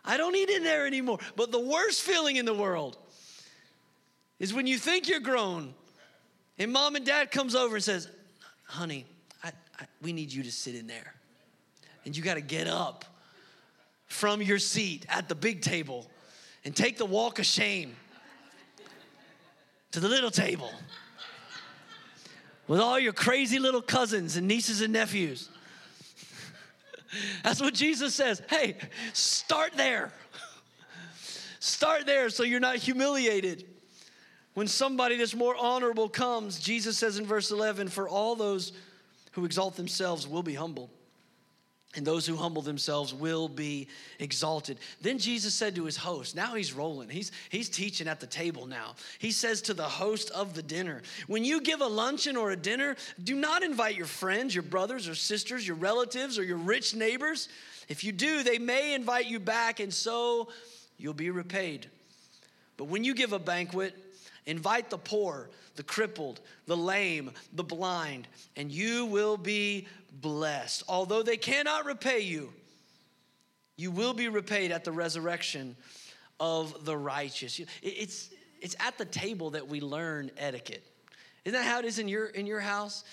I 0.04 0.18
don't 0.18 0.34
need 0.34 0.50
in 0.50 0.64
there 0.64 0.88
anymore. 0.88 1.20
But 1.36 1.52
the 1.52 1.60
worst 1.60 2.02
feeling 2.02 2.38
in 2.38 2.46
the 2.46 2.54
world 2.54 2.98
is 4.40 4.54
when 4.54 4.68
you 4.68 4.78
think 4.78 5.08
you're 5.08 5.20
grown 5.20 5.74
and 6.58 6.72
mom 6.72 6.96
and 6.96 7.06
dad 7.06 7.32
comes 7.32 7.56
over 7.56 7.76
and 7.76 7.84
says, 7.84 8.08
honey, 8.66 9.06
I, 9.44 9.52
I, 9.80 9.86
we 10.02 10.14
need 10.14 10.32
you 10.32 10.44
to 10.44 10.52
sit 10.52 10.76
in 10.76 10.88
there. 10.88 11.14
And 12.06 12.16
you 12.16 12.24
got 12.24 12.36
to 12.36 12.42
get 12.42 12.68
up 12.68 13.06
from 14.08 14.42
your 14.42 14.60
seat 14.60 15.06
at 15.10 15.30
the 15.30 15.36
big 15.36 15.62
table 15.62 16.08
and 16.66 16.76
take 16.76 16.98
the 16.98 17.06
walk 17.06 17.40
of 17.40 17.46
shame 17.46 17.96
to 19.92 20.00
the 20.00 20.08
little 20.08 20.32
table 20.32 20.72
with 22.68 22.80
all 22.80 23.00
your 23.00 23.14
crazy 23.14 23.60
little 23.60 23.82
cousins 23.82 24.38
and 24.38 24.48
nieces 24.48 24.82
and 24.82 24.94
nephews. 24.94 25.50
That's 27.44 27.60
what 27.60 27.74
Jesus 27.74 28.16
says. 28.16 28.42
Hey, 28.50 28.78
start 29.14 29.74
there. 29.76 30.14
Start 31.60 32.06
there 32.06 32.30
so 32.30 32.44
you're 32.44 32.60
not 32.60 32.78
humiliated. 32.78 33.66
When 34.54 34.68
somebody 34.68 35.18
that's 35.18 35.36
more 35.36 35.56
honorable 35.56 36.10
comes, 36.10 36.60
Jesus 36.60 36.98
says 36.98 37.18
in 37.18 37.26
verse 37.26 37.52
11, 37.52 37.88
For 37.88 38.08
all 38.10 38.36
those 38.36 38.74
who 39.32 39.46
exalt 39.46 39.76
themselves 39.76 40.28
will 40.28 40.44
be 40.44 40.56
humbled 40.56 40.90
and 41.96 42.08
those 42.08 42.26
who 42.26 42.38
humble 42.38 42.62
themselves 42.62 43.14
will 43.14 43.50
be 43.50 43.88
exalted. 44.20 44.78
Then 45.02 45.18
Jesus 45.18 45.54
said 45.54 45.76
to 45.76 45.84
his 45.84 45.98
host, 45.98 46.36
now 46.36 46.56
he's 46.56 46.72
rolling. 46.72 47.10
He's, 47.10 47.34
he's 47.50 47.68
teaching 47.68 48.08
at 48.08 48.22
the 48.22 48.28
table 48.28 48.66
now. 48.66 48.96
He 49.20 49.32
says 49.32 49.62
to 49.64 49.74
the 49.74 49.84
host 49.84 50.32
of 50.32 50.54
the 50.54 50.64
dinner, 50.64 51.02
When 51.28 51.44
you 51.44 51.60
give 51.60 51.82
a 51.82 51.88
luncheon 51.88 52.38
or 52.38 52.52
a 52.52 52.56
dinner, 52.56 52.96
do 53.22 53.36
not 53.36 53.62
invite 53.62 53.98
your 53.98 54.06
friends, 54.06 54.56
your 54.56 54.64
brothers 54.64 55.10
or 55.10 55.16
sisters, 55.16 55.68
your 55.68 55.76
relatives, 55.76 56.40
or 56.40 56.44
your 56.44 56.58
rich 56.58 56.96
neighbors. 56.96 57.50
If 57.90 58.06
you 58.06 58.14
do, 58.14 58.42
they 58.42 58.58
may 58.58 58.94
invite 58.94 59.26
you 59.26 59.40
back, 59.40 59.82
and 59.82 59.94
so 59.94 60.48
you'll 60.98 61.14
be 61.14 61.30
repaid. 61.30 61.88
But 62.78 62.86
when 62.86 63.04
you 63.04 63.14
give 63.14 63.34
a 63.34 63.40
banquet, 63.40 63.94
invite 64.46 64.90
the 64.90 64.98
poor, 64.98 65.50
the 65.76 65.84
crippled, 65.84 66.42
the 66.66 66.78
lame, 66.78 67.32
the 67.54 67.64
blind, 67.64 68.28
and 68.56 68.72
you 68.72 69.06
will 69.06 69.38
be 69.38 69.88
blessed. 70.12 70.84
Although 70.88 71.24
they 71.24 71.38
cannot 71.38 71.86
repay 71.86 72.20
you, 72.20 72.52
you 73.78 73.92
will 73.92 74.14
be 74.14 74.28
repaid 74.28 74.72
at 74.72 74.84
the 74.84 74.92
resurrection 74.92 75.76
of 76.40 76.86
the 76.86 76.98
righteous. 76.98 77.60
It's, 77.82 78.30
it's 78.60 78.76
at 78.80 78.98
the 78.98 79.06
table 79.06 79.52
that 79.52 79.68
we 79.68 79.82
learn 79.82 80.32
etiquette. 80.38 80.84
Isn't 81.46 81.60
that 81.60 81.66
how 81.66 81.80
it 81.80 81.86
is 81.86 82.00
in 82.00 82.08
your, 82.08 82.28
in 82.28 82.46
your 82.46 82.60
house? 82.60 83.04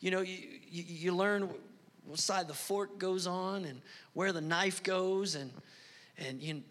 You 0.00 0.10
know, 0.10 0.20
you, 0.20 0.36
you, 0.70 0.84
you 0.86 1.14
learn 1.14 1.48
what 2.06 2.18
side 2.18 2.48
the 2.48 2.54
fork 2.54 2.98
goes 2.98 3.26
on 3.26 3.64
and 3.64 3.80
where 4.14 4.32
the 4.32 4.40
knife 4.40 4.82
goes, 4.82 5.34
and, 5.34 5.50
and 6.18 6.42
you, 6.42 6.62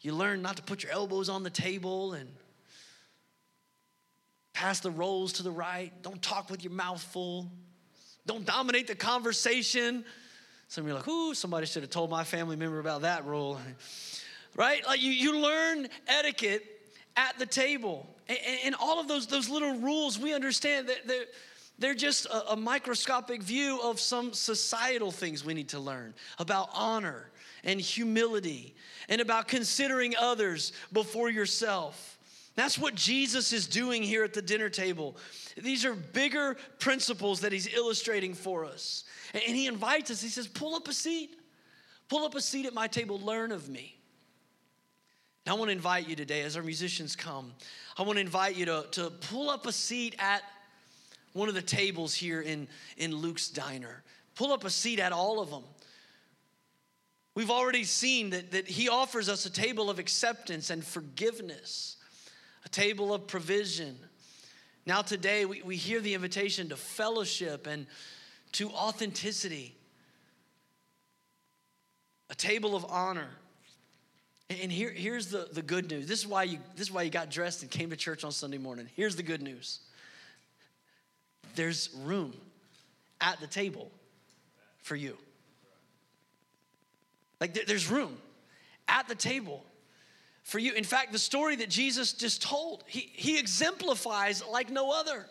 you 0.00 0.12
learn 0.12 0.42
not 0.42 0.56
to 0.56 0.62
put 0.62 0.82
your 0.82 0.92
elbows 0.92 1.28
on 1.28 1.42
the 1.42 1.50
table 1.50 2.12
and 2.12 2.28
pass 4.54 4.80
the 4.80 4.90
rolls 4.90 5.34
to 5.34 5.42
the 5.42 5.50
right. 5.50 5.92
Don't 6.02 6.22
talk 6.22 6.48
with 6.48 6.64
your 6.64 6.72
mouth 6.72 7.02
full. 7.02 7.50
Don't 8.24 8.46
dominate 8.46 8.86
the 8.86 8.94
conversation. 8.94 10.04
Some 10.68 10.84
of 10.84 10.88
you 10.88 10.94
are 10.94 10.98
like, 10.98 11.08
ooh, 11.08 11.34
somebody 11.34 11.66
should 11.66 11.82
have 11.82 11.90
told 11.90 12.08
my 12.08 12.24
family 12.24 12.56
member 12.56 12.78
about 12.78 13.02
that 13.02 13.26
rule. 13.26 13.60
Right? 14.56 14.86
Like 14.86 15.02
you, 15.02 15.10
you 15.10 15.38
learn 15.38 15.88
etiquette 16.06 16.64
at 17.16 17.38
the 17.38 17.46
table. 17.46 18.06
And, 18.28 18.38
and 18.64 18.74
all 18.80 19.00
of 19.00 19.08
those, 19.08 19.26
those 19.26 19.50
little 19.50 19.78
rules, 19.80 20.18
we 20.18 20.32
understand 20.32 20.88
that 20.88 21.06
they're, 21.06 21.26
they're 21.78 21.94
just 21.94 22.26
a, 22.26 22.52
a 22.52 22.56
microscopic 22.56 23.42
view 23.42 23.80
of 23.82 24.00
some 24.00 24.32
societal 24.32 25.10
things 25.10 25.44
we 25.44 25.54
need 25.54 25.68
to 25.70 25.80
learn 25.80 26.14
about 26.38 26.70
honor 26.72 27.30
and 27.64 27.80
humility 27.80 28.74
and 29.08 29.20
about 29.20 29.48
considering 29.48 30.14
others 30.16 30.72
before 30.92 31.28
yourself. 31.30 32.13
That's 32.56 32.78
what 32.78 32.94
Jesus 32.94 33.52
is 33.52 33.66
doing 33.66 34.02
here 34.02 34.22
at 34.22 34.32
the 34.32 34.42
dinner 34.42 34.68
table. 34.68 35.16
These 35.56 35.84
are 35.84 35.94
bigger 35.94 36.56
principles 36.78 37.40
that 37.40 37.52
he's 37.52 37.72
illustrating 37.74 38.34
for 38.34 38.64
us. 38.64 39.04
And 39.32 39.56
he 39.56 39.66
invites 39.66 40.10
us, 40.10 40.22
he 40.22 40.28
says, 40.28 40.46
Pull 40.46 40.74
up 40.74 40.86
a 40.86 40.92
seat. 40.92 41.36
Pull 42.08 42.24
up 42.24 42.34
a 42.34 42.40
seat 42.40 42.66
at 42.66 42.74
my 42.74 42.86
table, 42.86 43.18
learn 43.18 43.50
of 43.50 43.68
me. 43.68 43.96
I 45.46 45.52
want 45.54 45.68
to 45.68 45.72
invite 45.72 46.08
you 46.08 46.16
today, 46.16 46.42
as 46.42 46.56
our 46.56 46.62
musicians 46.62 47.16
come, 47.16 47.52
I 47.98 48.02
want 48.02 48.16
to 48.16 48.20
invite 48.20 48.56
you 48.56 48.64
to, 48.66 48.86
to 48.92 49.10
pull 49.10 49.50
up 49.50 49.66
a 49.66 49.72
seat 49.72 50.16
at 50.18 50.42
one 51.34 51.48
of 51.48 51.54
the 51.54 51.62
tables 51.62 52.14
here 52.14 52.40
in, 52.40 52.66
in 52.96 53.14
Luke's 53.14 53.48
diner. 53.48 54.02
Pull 54.36 54.52
up 54.52 54.64
a 54.64 54.70
seat 54.70 55.00
at 55.00 55.12
all 55.12 55.40
of 55.40 55.50
them. 55.50 55.64
We've 57.34 57.50
already 57.50 57.84
seen 57.84 58.30
that, 58.30 58.52
that 58.52 58.68
he 58.68 58.88
offers 58.88 59.28
us 59.28 59.44
a 59.44 59.50
table 59.50 59.90
of 59.90 59.98
acceptance 59.98 60.70
and 60.70 60.84
forgiveness, 60.84 61.93
a 62.64 62.68
table 62.68 63.12
of 63.12 63.26
provision. 63.26 63.98
Now, 64.86 65.02
today, 65.02 65.44
we, 65.44 65.62
we 65.62 65.76
hear 65.76 66.00
the 66.00 66.14
invitation 66.14 66.68
to 66.70 66.76
fellowship 66.76 67.66
and 67.66 67.86
to 68.52 68.70
authenticity, 68.70 69.74
a 72.30 72.34
table 72.34 72.76
of 72.76 72.84
honor. 72.88 73.28
And 74.50 74.70
here, 74.70 74.90
here's 74.90 75.28
the, 75.28 75.48
the 75.52 75.62
good 75.62 75.90
news. 75.90 76.06
This 76.06 76.20
is, 76.20 76.26
why 76.26 76.44
you, 76.44 76.58
this 76.76 76.88
is 76.88 76.92
why 76.92 77.02
you 77.02 77.10
got 77.10 77.30
dressed 77.30 77.62
and 77.62 77.70
came 77.70 77.90
to 77.90 77.96
church 77.96 78.24
on 78.24 78.32
Sunday 78.32 78.58
morning. 78.58 78.88
Here's 78.94 79.16
the 79.16 79.22
good 79.22 79.42
news 79.42 79.80
there's 81.54 81.90
room 82.02 82.32
at 83.20 83.40
the 83.40 83.46
table 83.46 83.90
for 84.82 84.96
you. 84.96 85.16
Like 87.40 87.66
there's 87.66 87.90
room 87.90 88.16
at 88.88 89.08
the 89.08 89.14
table 89.14 89.64
for 90.44 90.58
you. 90.58 90.74
In 90.74 90.84
fact, 90.84 91.10
the 91.10 91.18
story 91.18 91.56
that 91.56 91.70
Jesus 91.70 92.12
just 92.12 92.42
told, 92.42 92.84
he, 92.86 93.10
he 93.12 93.38
exemplifies 93.38 94.44
like 94.46 94.70
no 94.70 94.92
other. 94.92 95.26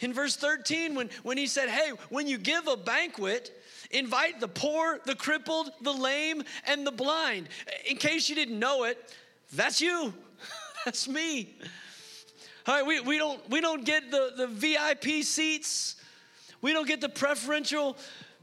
In 0.00 0.12
verse 0.12 0.36
13, 0.36 0.94
when, 0.94 1.10
when 1.22 1.38
he 1.38 1.46
said, 1.46 1.68
Hey, 1.68 1.92
when 2.10 2.26
you 2.26 2.38
give 2.38 2.68
a 2.68 2.76
banquet, 2.76 3.52
invite 3.90 4.40
the 4.40 4.48
poor, 4.48 5.00
the 5.06 5.14
crippled, 5.14 5.70
the 5.80 5.92
lame, 5.92 6.42
and 6.66 6.86
the 6.86 6.92
blind. 6.92 7.48
In 7.88 7.96
case 7.96 8.28
you 8.28 8.34
didn't 8.34 8.58
know 8.58 8.84
it, 8.84 9.14
that's 9.52 9.80
you. 9.80 10.12
that's 10.84 11.08
me. 11.08 11.56
All 12.66 12.74
right, 12.74 12.86
we, 12.86 13.00
we, 13.00 13.16
don't, 13.16 13.48
we 13.48 13.60
don't 13.60 13.84
get 13.84 14.10
the, 14.10 14.32
the 14.36 14.46
VIP 14.46 15.24
seats. 15.24 15.96
We 16.60 16.72
don't 16.72 16.86
get 16.86 17.00
the 17.00 17.08
preferential 17.08 17.96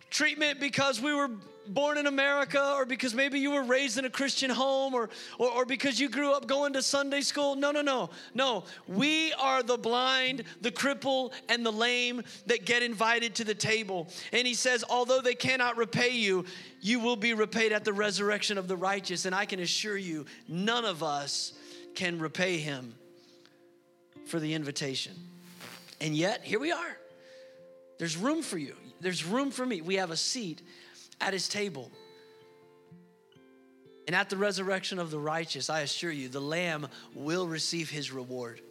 treatment 0.09 0.59
because 0.59 1.01
we 1.01 1.13
were 1.13 1.29
born 1.67 1.97
in 1.97 2.07
America 2.07 2.73
or 2.75 2.85
because 2.85 3.13
maybe 3.13 3.39
you 3.39 3.51
were 3.51 3.63
raised 3.63 3.97
in 3.97 4.05
a 4.05 4.09
Christian 4.09 4.49
home 4.49 4.93
or, 4.93 5.09
or, 5.37 5.49
or, 5.49 5.65
because 5.65 5.99
you 5.99 6.09
grew 6.09 6.33
up 6.33 6.47
going 6.47 6.73
to 6.73 6.81
Sunday 6.81 7.21
school. 7.21 7.55
No, 7.55 7.71
no, 7.71 7.81
no. 7.81 8.09
No. 8.33 8.63
We 8.87 9.33
are 9.33 9.63
the 9.63 9.77
blind, 9.77 10.43
the 10.61 10.71
cripple, 10.71 11.31
and 11.49 11.65
the 11.65 11.71
lame 11.71 12.23
that 12.47 12.65
get 12.65 12.83
invited 12.83 13.35
to 13.35 13.43
the 13.43 13.55
table. 13.55 14.07
And 14.31 14.47
he 14.47 14.53
says, 14.53 14.83
although 14.89 15.21
they 15.21 15.35
cannot 15.35 15.77
repay 15.77 16.11
you, 16.11 16.45
you 16.81 16.99
will 16.99 17.15
be 17.15 17.33
repaid 17.33 17.71
at 17.71 17.83
the 17.83 17.93
resurrection 17.93 18.57
of 18.57 18.67
the 18.67 18.77
righteous. 18.77 19.25
And 19.25 19.33
I 19.33 19.45
can 19.45 19.59
assure 19.59 19.97
you, 19.97 20.25
none 20.47 20.85
of 20.85 21.03
us 21.03 21.53
can 21.95 22.19
repay 22.19 22.57
him 22.57 22.93
for 24.27 24.39
the 24.39 24.53
invitation. 24.53 25.13
And 26.01 26.15
yet, 26.15 26.43
here 26.43 26.59
we 26.59 26.71
are. 26.71 26.97
There's 27.97 28.17
room 28.17 28.41
for 28.41 28.57
you. 28.57 28.75
There's 28.99 29.25
room 29.25 29.51
for 29.51 29.65
me. 29.65 29.81
We 29.81 29.95
have 29.95 30.11
a 30.11 30.17
seat 30.17 30.61
at 31.21 31.33
his 31.33 31.47
table. 31.47 31.91
And 34.07 34.15
at 34.15 34.29
the 34.29 34.37
resurrection 34.37 34.99
of 34.99 35.09
the 35.09 35.19
righteous, 35.19 35.69
I 35.69 35.81
assure 35.81 36.11
you, 36.11 36.29
the 36.29 36.39
Lamb 36.39 36.87
will 37.15 37.47
receive 37.47 37.89
his 37.89 38.11
reward 38.11 38.61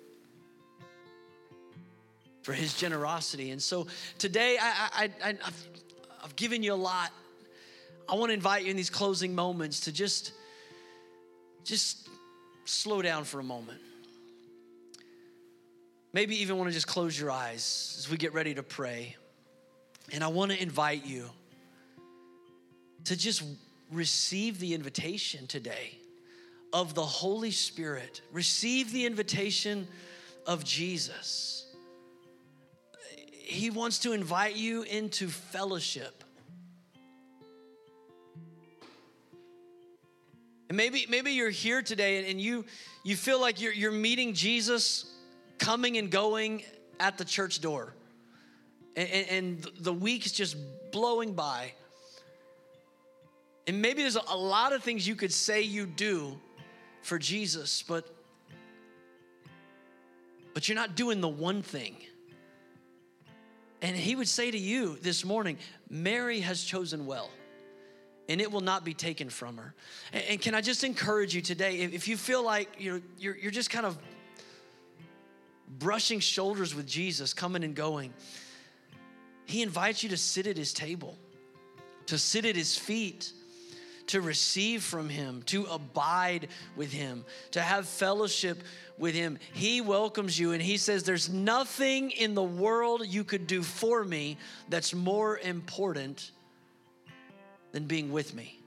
for 2.43 2.53
his 2.53 2.75
generosity. 2.75 3.51
And 3.51 3.61
so 3.61 3.87
today, 4.19 4.59
I, 4.61 5.11
have 5.19 5.67
I've 6.23 6.37
given 6.37 6.63
you 6.63 6.73
a 6.73 6.77
lot. 6.77 7.11
I 8.09 8.15
want 8.15 8.31
to 8.31 8.35
invite 8.35 8.65
you 8.65 8.71
in 8.71 8.77
these 8.77 8.91
closing 8.91 9.35
moments 9.35 9.81
to 9.81 9.93
just, 9.93 10.33
just 11.65 12.09
slow 12.65 13.03
down 13.03 13.25
for 13.25 13.41
a 13.41 13.45
moment. 13.45 13.81
Maybe 16.13 16.43
even 16.43 16.59
want 16.59 16.69
to 16.69 16.75
just 16.75 16.87
close 16.87 17.19
your 17.19 17.31
eyes 17.31 17.97
as 17.99 18.09
we 18.09 18.17
get 18.17 18.35
ready 18.35 18.55
to 18.55 18.63
pray. 18.63 19.17
And 20.13 20.23
I 20.23 20.29
want 20.29 20.53
to 20.53 20.63
invite 20.63 21.05
you 21.05 21.29
to 23.05 23.17
just 23.17 23.43
receive 23.93 24.59
the 24.59 24.75
invitation 24.75 25.47
today 25.47 25.99
of 26.73 26.95
the 26.95 27.05
Holy 27.05 27.51
Spirit. 27.51 28.21
Receive 28.33 28.93
the 28.93 29.07
invitation 29.07 29.87
of 30.47 30.65
Jesus. 30.65 31.67
He 33.31 33.71
wants 33.71 34.01
to 34.01 34.13
invite 34.13 34.57
you 34.57 34.83
into 34.83 35.29
fellowship. 35.29 36.25
And 40.69 40.77
maybe, 40.77 41.07
maybe 41.09 41.33
you're 41.33 41.51
here 41.51 41.83
today 41.83 42.31
and 42.31 42.41
you, 42.41 42.65
you 43.05 43.17
feel 43.17 43.41
like 43.41 43.61
you're, 43.61 43.73
you're 43.73 43.93
meeting 43.93 44.33
Jesus 44.33 45.15
coming 45.59 45.99
and 45.99 46.11
going 46.11 46.63
at 46.99 47.19
the 47.19 47.25
church 47.25 47.61
door. 47.61 47.95
And, 48.97 49.09
and 49.29 49.63
the 49.79 49.93
week 49.93 50.27
is 50.27 50.33
just 50.33 50.57
blowing 50.91 51.35
by. 51.35 51.75
And 53.67 53.81
maybe 53.81 54.03
there's 54.03 54.17
a 54.17 54.37
lot 54.37 54.73
of 54.73 54.83
things 54.83 55.07
you 55.07 55.15
could 55.15 55.33
say 55.33 55.63
you 55.63 55.87
do 55.87 56.39
for 57.03 57.19
Jesus, 57.19 57.83
but 57.83 58.09
but 60.55 60.69
you're 60.69 60.77
not 60.77 60.95
doing 60.95 61.21
the 61.21 61.29
one 61.29 61.63
thing. 61.63 61.97
And 63.83 63.97
he 63.97 64.15
would 64.17 64.29
say 64.29 64.51
to 64.51 64.57
you 64.57 64.97
this 65.03 65.25
morning, 65.25 65.59
Mary 65.91 66.41
has 66.41 66.63
chosen 66.63 67.07
well, 67.07 67.29
and 68.29 68.41
it 68.41 68.51
will 68.51 68.63
not 68.63 68.85
be 68.85 68.95
taken 68.95 69.29
from 69.29 69.57
her. 69.57 69.75
And, 70.13 70.25
and 70.31 70.41
can 70.41 70.55
I 70.55 70.61
just 70.61 70.85
encourage 70.85 71.35
you 71.35 71.43
today, 71.43 71.81
if, 71.81 71.93
if 71.93 72.09
you 72.09 72.17
feel 72.17 72.43
like 72.43 72.69
you're, 72.79 73.03
you're, 73.19 73.37
you're 73.37 73.51
just 73.51 73.69
kind 73.69 73.85
of 73.85 73.99
brushing 75.79 76.21
shoulders 76.21 76.75
with 76.75 76.87
Jesus, 76.87 77.35
coming 77.35 77.65
and 77.65 77.75
going, 77.75 78.15
he 79.45 79.61
invites 79.61 80.03
you 80.03 80.09
to 80.11 80.17
sit 80.17 80.47
at 80.47 80.57
his 80.57 80.73
table, 80.73 81.19
to 82.07 82.17
sit 82.17 82.47
at 82.47 82.57
his 82.57 82.79
feet 82.79 83.33
to 84.09 84.21
receive 84.21 84.83
from 84.83 85.09
Him, 85.09 85.43
to 85.47 85.65
abide 85.65 86.49
with 86.77 86.93
Him, 86.93 87.25
to 87.53 87.61
have 87.61 87.89
fellowship 87.89 88.63
with 88.99 89.15
Him. 89.15 89.39
He 89.53 89.81
welcomes 89.81 90.39
you 90.39 90.53
and 90.53 90.63
He 90.63 90.77
says, 90.77 91.05
There's 91.05 91.31
nothing 91.31 92.11
in 92.11 92.35
the 92.35 92.43
world 92.43 93.07
you 93.07 93.25
could 93.25 93.47
do 93.47 93.63
for 93.63 94.05
me 94.05 94.37
that's 94.69 94.95
more 94.95 95.39
important 95.39 96.31
than 97.73 97.87
being 97.87 98.13
with 98.13 98.35
me. 98.35 98.61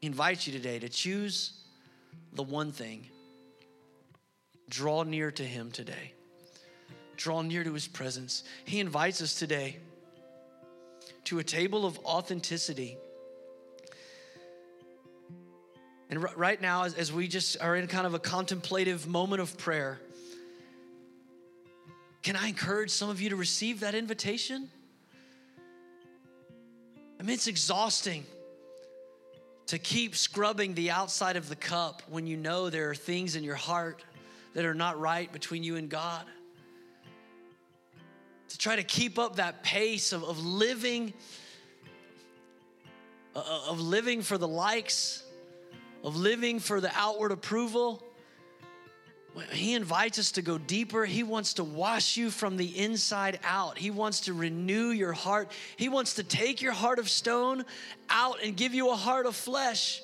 He 0.00 0.06
invites 0.06 0.46
you 0.46 0.52
today 0.52 0.78
to 0.78 0.88
choose 0.88 1.52
the 2.34 2.42
one 2.42 2.70
thing. 2.70 3.06
Draw 4.68 5.04
near 5.04 5.30
to 5.32 5.42
Him 5.42 5.70
today. 5.70 6.12
Draw 7.16 7.42
near 7.42 7.64
to 7.64 7.72
His 7.72 7.88
presence. 7.88 8.44
He 8.64 8.78
invites 8.78 9.22
us 9.22 9.38
today 9.38 9.78
to 11.26 11.38
a 11.38 11.44
table 11.44 11.84
of 11.84 11.98
authenticity. 12.04 12.96
And 16.08 16.24
r- 16.24 16.32
right 16.36 16.60
now, 16.60 16.84
as, 16.84 16.94
as 16.94 17.12
we 17.12 17.26
just 17.28 17.60
are 17.60 17.76
in 17.76 17.86
kind 17.88 18.06
of 18.06 18.14
a 18.14 18.18
contemplative 18.18 19.06
moment 19.06 19.42
of 19.42 19.58
prayer, 19.58 20.00
can 22.22 22.36
I 22.36 22.48
encourage 22.48 22.90
some 22.90 23.10
of 23.10 23.20
you 23.20 23.30
to 23.30 23.36
receive 23.36 23.80
that 23.80 23.94
invitation? 23.94 24.68
I 27.18 27.22
mean, 27.22 27.34
it's 27.34 27.48
exhausting 27.48 28.24
to 29.66 29.78
keep 29.78 30.14
scrubbing 30.14 30.74
the 30.74 30.90
outside 30.92 31.36
of 31.36 31.48
the 31.48 31.56
cup 31.56 32.02
when 32.08 32.26
you 32.26 32.36
know 32.36 32.70
there 32.70 32.90
are 32.90 32.94
things 32.94 33.34
in 33.34 33.42
your 33.42 33.56
heart 33.56 34.04
that 34.54 34.64
are 34.64 34.74
not 34.74 34.98
right 35.00 35.30
between 35.32 35.64
you 35.64 35.76
and 35.76 35.88
God 35.88 36.24
try 38.66 38.74
to 38.74 38.82
keep 38.82 39.16
up 39.16 39.36
that 39.36 39.62
pace 39.62 40.12
of, 40.12 40.24
of 40.24 40.44
living 40.44 41.14
uh, 43.36 43.38
uh, 43.38 43.70
of 43.70 43.80
living 43.80 44.22
for 44.22 44.38
the 44.38 44.48
likes 44.48 45.22
of 46.02 46.16
living 46.16 46.58
for 46.58 46.80
the 46.80 46.90
outward 46.96 47.30
approval 47.30 48.02
he 49.52 49.74
invites 49.74 50.18
us 50.18 50.32
to 50.32 50.42
go 50.42 50.56
deeper. 50.56 51.04
He 51.04 51.22
wants 51.22 51.54
to 51.54 51.64
wash 51.64 52.16
you 52.16 52.30
from 52.30 52.56
the 52.56 52.78
inside 52.78 53.38
out. 53.44 53.76
He 53.76 53.90
wants 53.90 54.22
to 54.22 54.32
renew 54.32 54.88
your 54.88 55.12
heart. 55.12 55.52
He 55.76 55.90
wants 55.90 56.14
to 56.14 56.24
take 56.24 56.62
your 56.62 56.72
heart 56.72 56.98
of 56.98 57.10
stone 57.10 57.66
out 58.08 58.42
and 58.42 58.56
give 58.56 58.74
you 58.74 58.90
a 58.90 58.96
heart 58.96 59.26
of 59.26 59.36
flesh. 59.36 60.00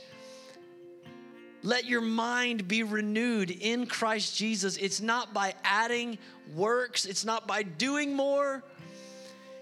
Let 1.63 1.85
your 1.87 2.01
mind 2.01 2.67
be 2.67 2.83
renewed 2.83 3.51
in 3.51 3.87
Christ 3.87 4.37
Jesus. 4.37 4.77
It's 4.77 5.01
not 5.01 5.33
by 5.33 5.55
adding 5.63 6.19
works, 6.55 7.05
it's 7.05 7.25
not 7.25 7.47
by 7.47 7.63
doing 7.63 8.17
more, 8.17 8.63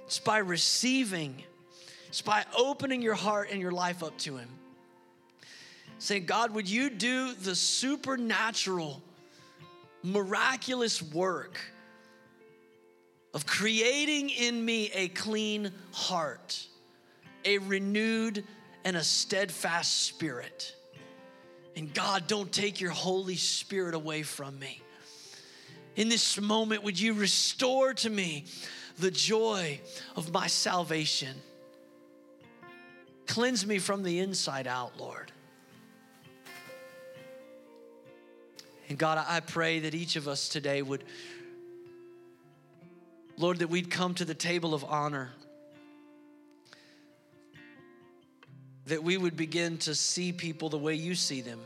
it's 0.06 0.18
by 0.18 0.38
receiving. 0.38 1.42
It's 2.10 2.22
by 2.22 2.44
opening 2.58 3.02
your 3.02 3.14
heart 3.14 3.50
and 3.52 3.60
your 3.60 3.70
life 3.70 4.02
up 4.02 4.18
to 4.18 4.36
Him. 4.36 4.48
Saying, 6.00 6.26
God, 6.26 6.52
would 6.54 6.68
you 6.68 6.90
do 6.90 7.34
the 7.34 7.54
supernatural, 7.54 9.00
miraculous 10.02 11.00
work 11.00 11.60
of 13.32 13.46
creating 13.46 14.30
in 14.30 14.64
me 14.64 14.90
a 14.92 15.06
clean 15.06 15.70
heart, 15.92 16.66
a 17.44 17.58
renewed 17.58 18.42
and 18.84 18.96
a 18.96 19.04
steadfast 19.04 20.02
spirit? 20.02 20.74
And 21.76 21.92
God, 21.94 22.26
don't 22.26 22.50
take 22.50 22.80
your 22.80 22.90
Holy 22.90 23.36
Spirit 23.36 23.94
away 23.94 24.22
from 24.22 24.58
me. 24.58 24.82
In 25.96 26.08
this 26.08 26.40
moment, 26.40 26.82
would 26.82 26.98
you 26.98 27.14
restore 27.14 27.94
to 27.94 28.10
me 28.10 28.44
the 28.98 29.10
joy 29.10 29.80
of 30.16 30.32
my 30.32 30.46
salvation? 30.46 31.36
Cleanse 33.26 33.66
me 33.66 33.78
from 33.78 34.02
the 34.02 34.18
inside 34.18 34.66
out, 34.66 34.98
Lord. 34.98 35.30
And 38.88 38.98
God, 38.98 39.24
I 39.28 39.38
pray 39.38 39.80
that 39.80 39.94
each 39.94 40.16
of 40.16 40.26
us 40.26 40.48
today 40.48 40.82
would, 40.82 41.04
Lord, 43.36 43.60
that 43.60 43.68
we'd 43.68 43.88
come 43.88 44.14
to 44.14 44.24
the 44.24 44.34
table 44.34 44.74
of 44.74 44.84
honor. 44.84 45.30
That 48.90 49.04
we 49.04 49.16
would 49.16 49.36
begin 49.36 49.78
to 49.78 49.94
see 49.94 50.32
people 50.32 50.68
the 50.68 50.76
way 50.76 50.94
you 50.94 51.14
see 51.14 51.42
them. 51.42 51.60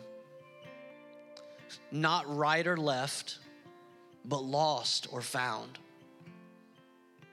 Not 1.91 2.37
right 2.37 2.67
or 2.67 2.77
left, 2.77 3.39
but 4.27 4.45
lost 4.45 5.09
or 5.11 5.23
found. 5.23 5.79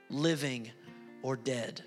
Living 0.10 0.72
or 1.24 1.36
dead. 1.36 1.82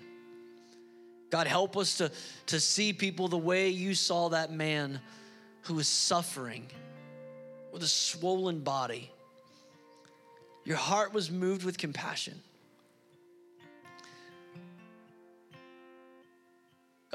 God, 1.31 1.47
help 1.47 1.75
us 1.77 1.97
to, 1.97 2.11
to 2.45 2.59
see 2.59 2.93
people 2.93 3.27
the 3.27 3.39
way 3.39 3.69
you 3.69 3.95
saw 3.95 4.29
that 4.29 4.51
man 4.51 4.99
who 5.63 5.73
was 5.73 5.87
suffering 5.87 6.67
with 7.73 7.81
a 7.81 7.87
swollen 7.87 8.59
body. 8.59 9.09
Your 10.63 10.77
heart 10.77 11.11
was 11.11 11.31
moved 11.31 11.63
with 11.63 11.79
compassion. 11.79 12.39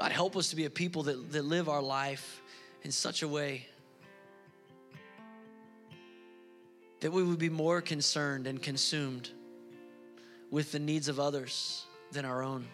God, 0.01 0.11
help 0.11 0.35
us 0.35 0.49
to 0.49 0.55
be 0.55 0.65
a 0.65 0.69
people 0.71 1.03
that, 1.03 1.31
that 1.31 1.45
live 1.45 1.69
our 1.69 1.79
life 1.79 2.41
in 2.81 2.91
such 2.91 3.21
a 3.21 3.27
way 3.27 3.67
that 7.01 7.11
we 7.11 7.21
would 7.21 7.37
be 7.37 7.49
more 7.49 7.81
concerned 7.81 8.47
and 8.47 8.59
consumed 8.59 9.29
with 10.49 10.71
the 10.71 10.79
needs 10.79 11.07
of 11.07 11.19
others 11.19 11.85
than 12.11 12.25
our 12.25 12.41
own 12.41 12.67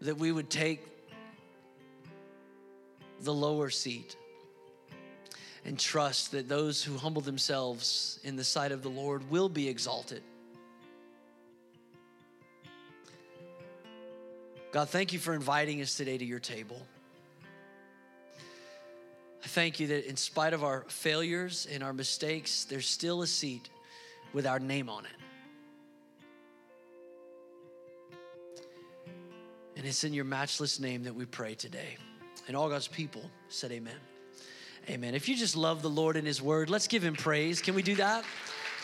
that 0.00 0.16
we 0.16 0.32
would 0.32 0.48
take 0.48 0.80
the 3.20 3.34
lower 3.34 3.68
seat 3.68 4.16
and 5.66 5.78
trust 5.78 6.32
that 6.32 6.48
those 6.48 6.82
who 6.82 6.96
humble 6.96 7.20
themselves 7.20 8.18
in 8.24 8.34
the 8.34 8.44
sight 8.44 8.72
of 8.72 8.82
the 8.82 8.88
Lord 8.88 9.30
will 9.30 9.50
be 9.50 9.68
exalted. 9.68 10.22
God, 14.72 14.88
thank 14.88 15.12
you 15.12 15.18
for 15.18 15.34
inviting 15.34 15.82
us 15.82 15.96
today 15.96 16.16
to 16.16 16.24
your 16.24 16.38
table. 16.38 16.80
I 19.42 19.48
thank 19.48 19.80
you 19.80 19.88
that 19.88 20.08
in 20.08 20.16
spite 20.16 20.52
of 20.52 20.62
our 20.62 20.84
failures 20.88 21.66
and 21.72 21.82
our 21.82 21.92
mistakes, 21.92 22.64
there's 22.64 22.86
still 22.86 23.22
a 23.22 23.26
seat 23.26 23.68
with 24.32 24.46
our 24.46 24.60
name 24.60 24.88
on 24.88 25.04
it. 25.06 25.10
And 29.76 29.86
it's 29.86 30.04
in 30.04 30.12
your 30.12 30.26
matchless 30.26 30.78
name 30.78 31.04
that 31.04 31.14
we 31.14 31.24
pray 31.24 31.54
today. 31.54 31.96
And 32.46 32.56
all 32.56 32.68
God's 32.68 32.86
people 32.86 33.28
said, 33.48 33.72
Amen. 33.72 33.96
Amen. 34.88 35.14
If 35.14 35.28
you 35.28 35.36
just 35.36 35.56
love 35.56 35.82
the 35.82 35.90
Lord 35.90 36.16
and 36.16 36.26
His 36.26 36.40
Word, 36.40 36.70
let's 36.70 36.86
give 36.86 37.02
Him 37.02 37.14
praise. 37.14 37.60
Can 37.60 37.74
we 37.74 37.82
do 37.82 37.94
that? 37.96 38.24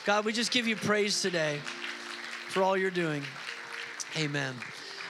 God, 0.05 0.25
we 0.25 0.33
just 0.33 0.51
give 0.51 0.67
you 0.67 0.75
praise 0.75 1.21
today 1.21 1.59
for 2.49 2.63
all 2.63 2.77
you're 2.77 2.91
doing. 2.91 3.23
Amen. 4.17 4.55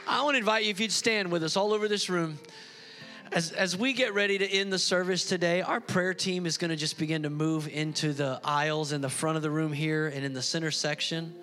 I 0.08 0.22
want 0.22 0.34
to 0.34 0.38
invite 0.38 0.64
you, 0.64 0.70
if 0.70 0.78
you'd 0.78 0.92
stand 0.92 1.32
with 1.32 1.42
us 1.42 1.56
all 1.56 1.72
over 1.72 1.88
this 1.88 2.08
room. 2.08 2.38
As, 3.32 3.50
as 3.50 3.76
we 3.76 3.92
get 3.92 4.14
ready 4.14 4.38
to 4.38 4.46
end 4.48 4.72
the 4.72 4.78
service 4.78 5.24
today, 5.24 5.62
our 5.62 5.80
prayer 5.80 6.14
team 6.14 6.46
is 6.46 6.58
going 6.58 6.70
to 6.70 6.76
just 6.76 6.96
begin 6.96 7.24
to 7.24 7.30
move 7.30 7.66
into 7.66 8.12
the 8.12 8.40
aisles 8.44 8.92
in 8.92 9.00
the 9.00 9.08
front 9.08 9.36
of 9.36 9.42
the 9.42 9.50
room 9.50 9.72
here 9.72 10.06
and 10.06 10.24
in 10.24 10.32
the 10.32 10.42
center 10.42 10.70
section. 10.70 11.34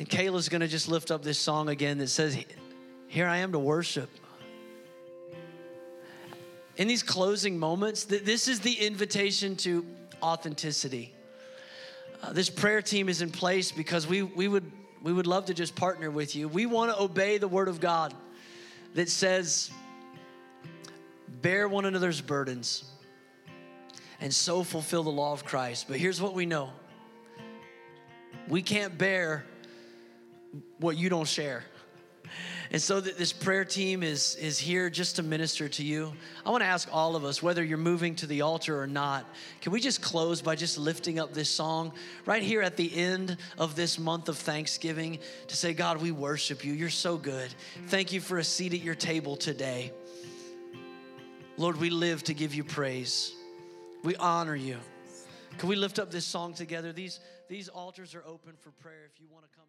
And 0.00 0.08
Kayla's 0.08 0.48
going 0.48 0.62
to 0.62 0.68
just 0.68 0.88
lift 0.88 1.12
up 1.12 1.22
this 1.22 1.38
song 1.38 1.68
again 1.68 1.98
that 1.98 2.08
says, 2.08 2.36
Here 3.06 3.28
I 3.28 3.36
am 3.36 3.52
to 3.52 3.60
worship. 3.60 4.10
In 6.76 6.88
these 6.88 7.04
closing 7.04 7.56
moments, 7.56 8.04
this 8.04 8.48
is 8.48 8.58
the 8.58 8.72
invitation 8.72 9.54
to 9.58 9.86
authenticity. 10.20 11.14
Uh, 12.20 12.32
this 12.32 12.50
prayer 12.50 12.82
team 12.82 13.08
is 13.08 13.22
in 13.22 13.30
place 13.30 13.70
because 13.70 14.08
we, 14.08 14.22
we, 14.22 14.48
would, 14.48 14.70
we 15.02 15.12
would 15.12 15.26
love 15.26 15.46
to 15.46 15.54
just 15.54 15.74
partner 15.74 16.10
with 16.10 16.36
you. 16.36 16.48
We 16.48 16.66
want 16.66 16.92
to 16.92 17.00
obey 17.00 17.38
the 17.38 17.48
word 17.48 17.68
of 17.68 17.80
God 17.80 18.14
that 18.94 19.08
says, 19.08 19.70
Bear 21.42 21.68
one 21.68 21.86
another's 21.86 22.20
burdens 22.20 22.84
and 24.20 24.32
so 24.32 24.62
fulfill 24.62 25.02
the 25.02 25.10
law 25.10 25.32
of 25.32 25.44
Christ. 25.44 25.86
But 25.88 25.98
here's 25.98 26.20
what 26.20 26.34
we 26.34 26.46
know 26.46 26.70
we 28.48 28.62
can't 28.62 28.96
bear 28.98 29.44
what 30.78 30.96
you 30.96 31.08
don't 31.08 31.28
share. 31.28 31.64
And 32.72 32.80
so 32.80 33.00
that 33.00 33.18
this 33.18 33.32
prayer 33.32 33.64
team 33.64 34.04
is, 34.04 34.36
is 34.36 34.56
here 34.56 34.90
just 34.90 35.16
to 35.16 35.24
minister 35.24 35.68
to 35.70 35.82
you. 35.82 36.12
I 36.46 36.50
want 36.50 36.62
to 36.62 36.68
ask 36.68 36.88
all 36.92 37.16
of 37.16 37.24
us, 37.24 37.42
whether 37.42 37.64
you're 37.64 37.78
moving 37.78 38.14
to 38.16 38.26
the 38.26 38.42
altar 38.42 38.80
or 38.80 38.86
not, 38.86 39.24
can 39.60 39.72
we 39.72 39.80
just 39.80 40.00
close 40.00 40.40
by 40.40 40.54
just 40.54 40.78
lifting 40.78 41.18
up 41.18 41.34
this 41.34 41.50
song 41.50 41.90
right 42.26 42.42
here 42.44 42.62
at 42.62 42.76
the 42.76 42.96
end 42.96 43.36
of 43.58 43.74
this 43.74 43.98
month 43.98 44.28
of 44.28 44.38
Thanksgiving 44.38 45.18
to 45.48 45.56
say, 45.56 45.74
God, 45.74 46.00
we 46.00 46.12
worship 46.12 46.64
you. 46.64 46.72
You're 46.72 46.90
so 46.90 47.16
good. 47.16 47.52
Thank 47.88 48.12
you 48.12 48.20
for 48.20 48.38
a 48.38 48.44
seat 48.44 48.72
at 48.72 48.80
your 48.80 48.94
table 48.94 49.34
today. 49.34 49.92
Lord, 51.56 51.76
we 51.76 51.90
live 51.90 52.22
to 52.24 52.34
give 52.34 52.54
you 52.54 52.62
praise. 52.62 53.34
We 54.04 54.14
honor 54.14 54.54
you. 54.54 54.78
Can 55.58 55.68
we 55.68 55.74
lift 55.74 55.98
up 55.98 56.12
this 56.12 56.24
song 56.24 56.54
together? 56.54 56.92
These, 56.92 57.18
these 57.48 57.68
altars 57.68 58.14
are 58.14 58.22
open 58.24 58.52
for 58.60 58.70
prayer 58.80 59.10
if 59.12 59.20
you 59.20 59.26
want 59.30 59.44
to 59.44 59.50
come. 59.56 59.59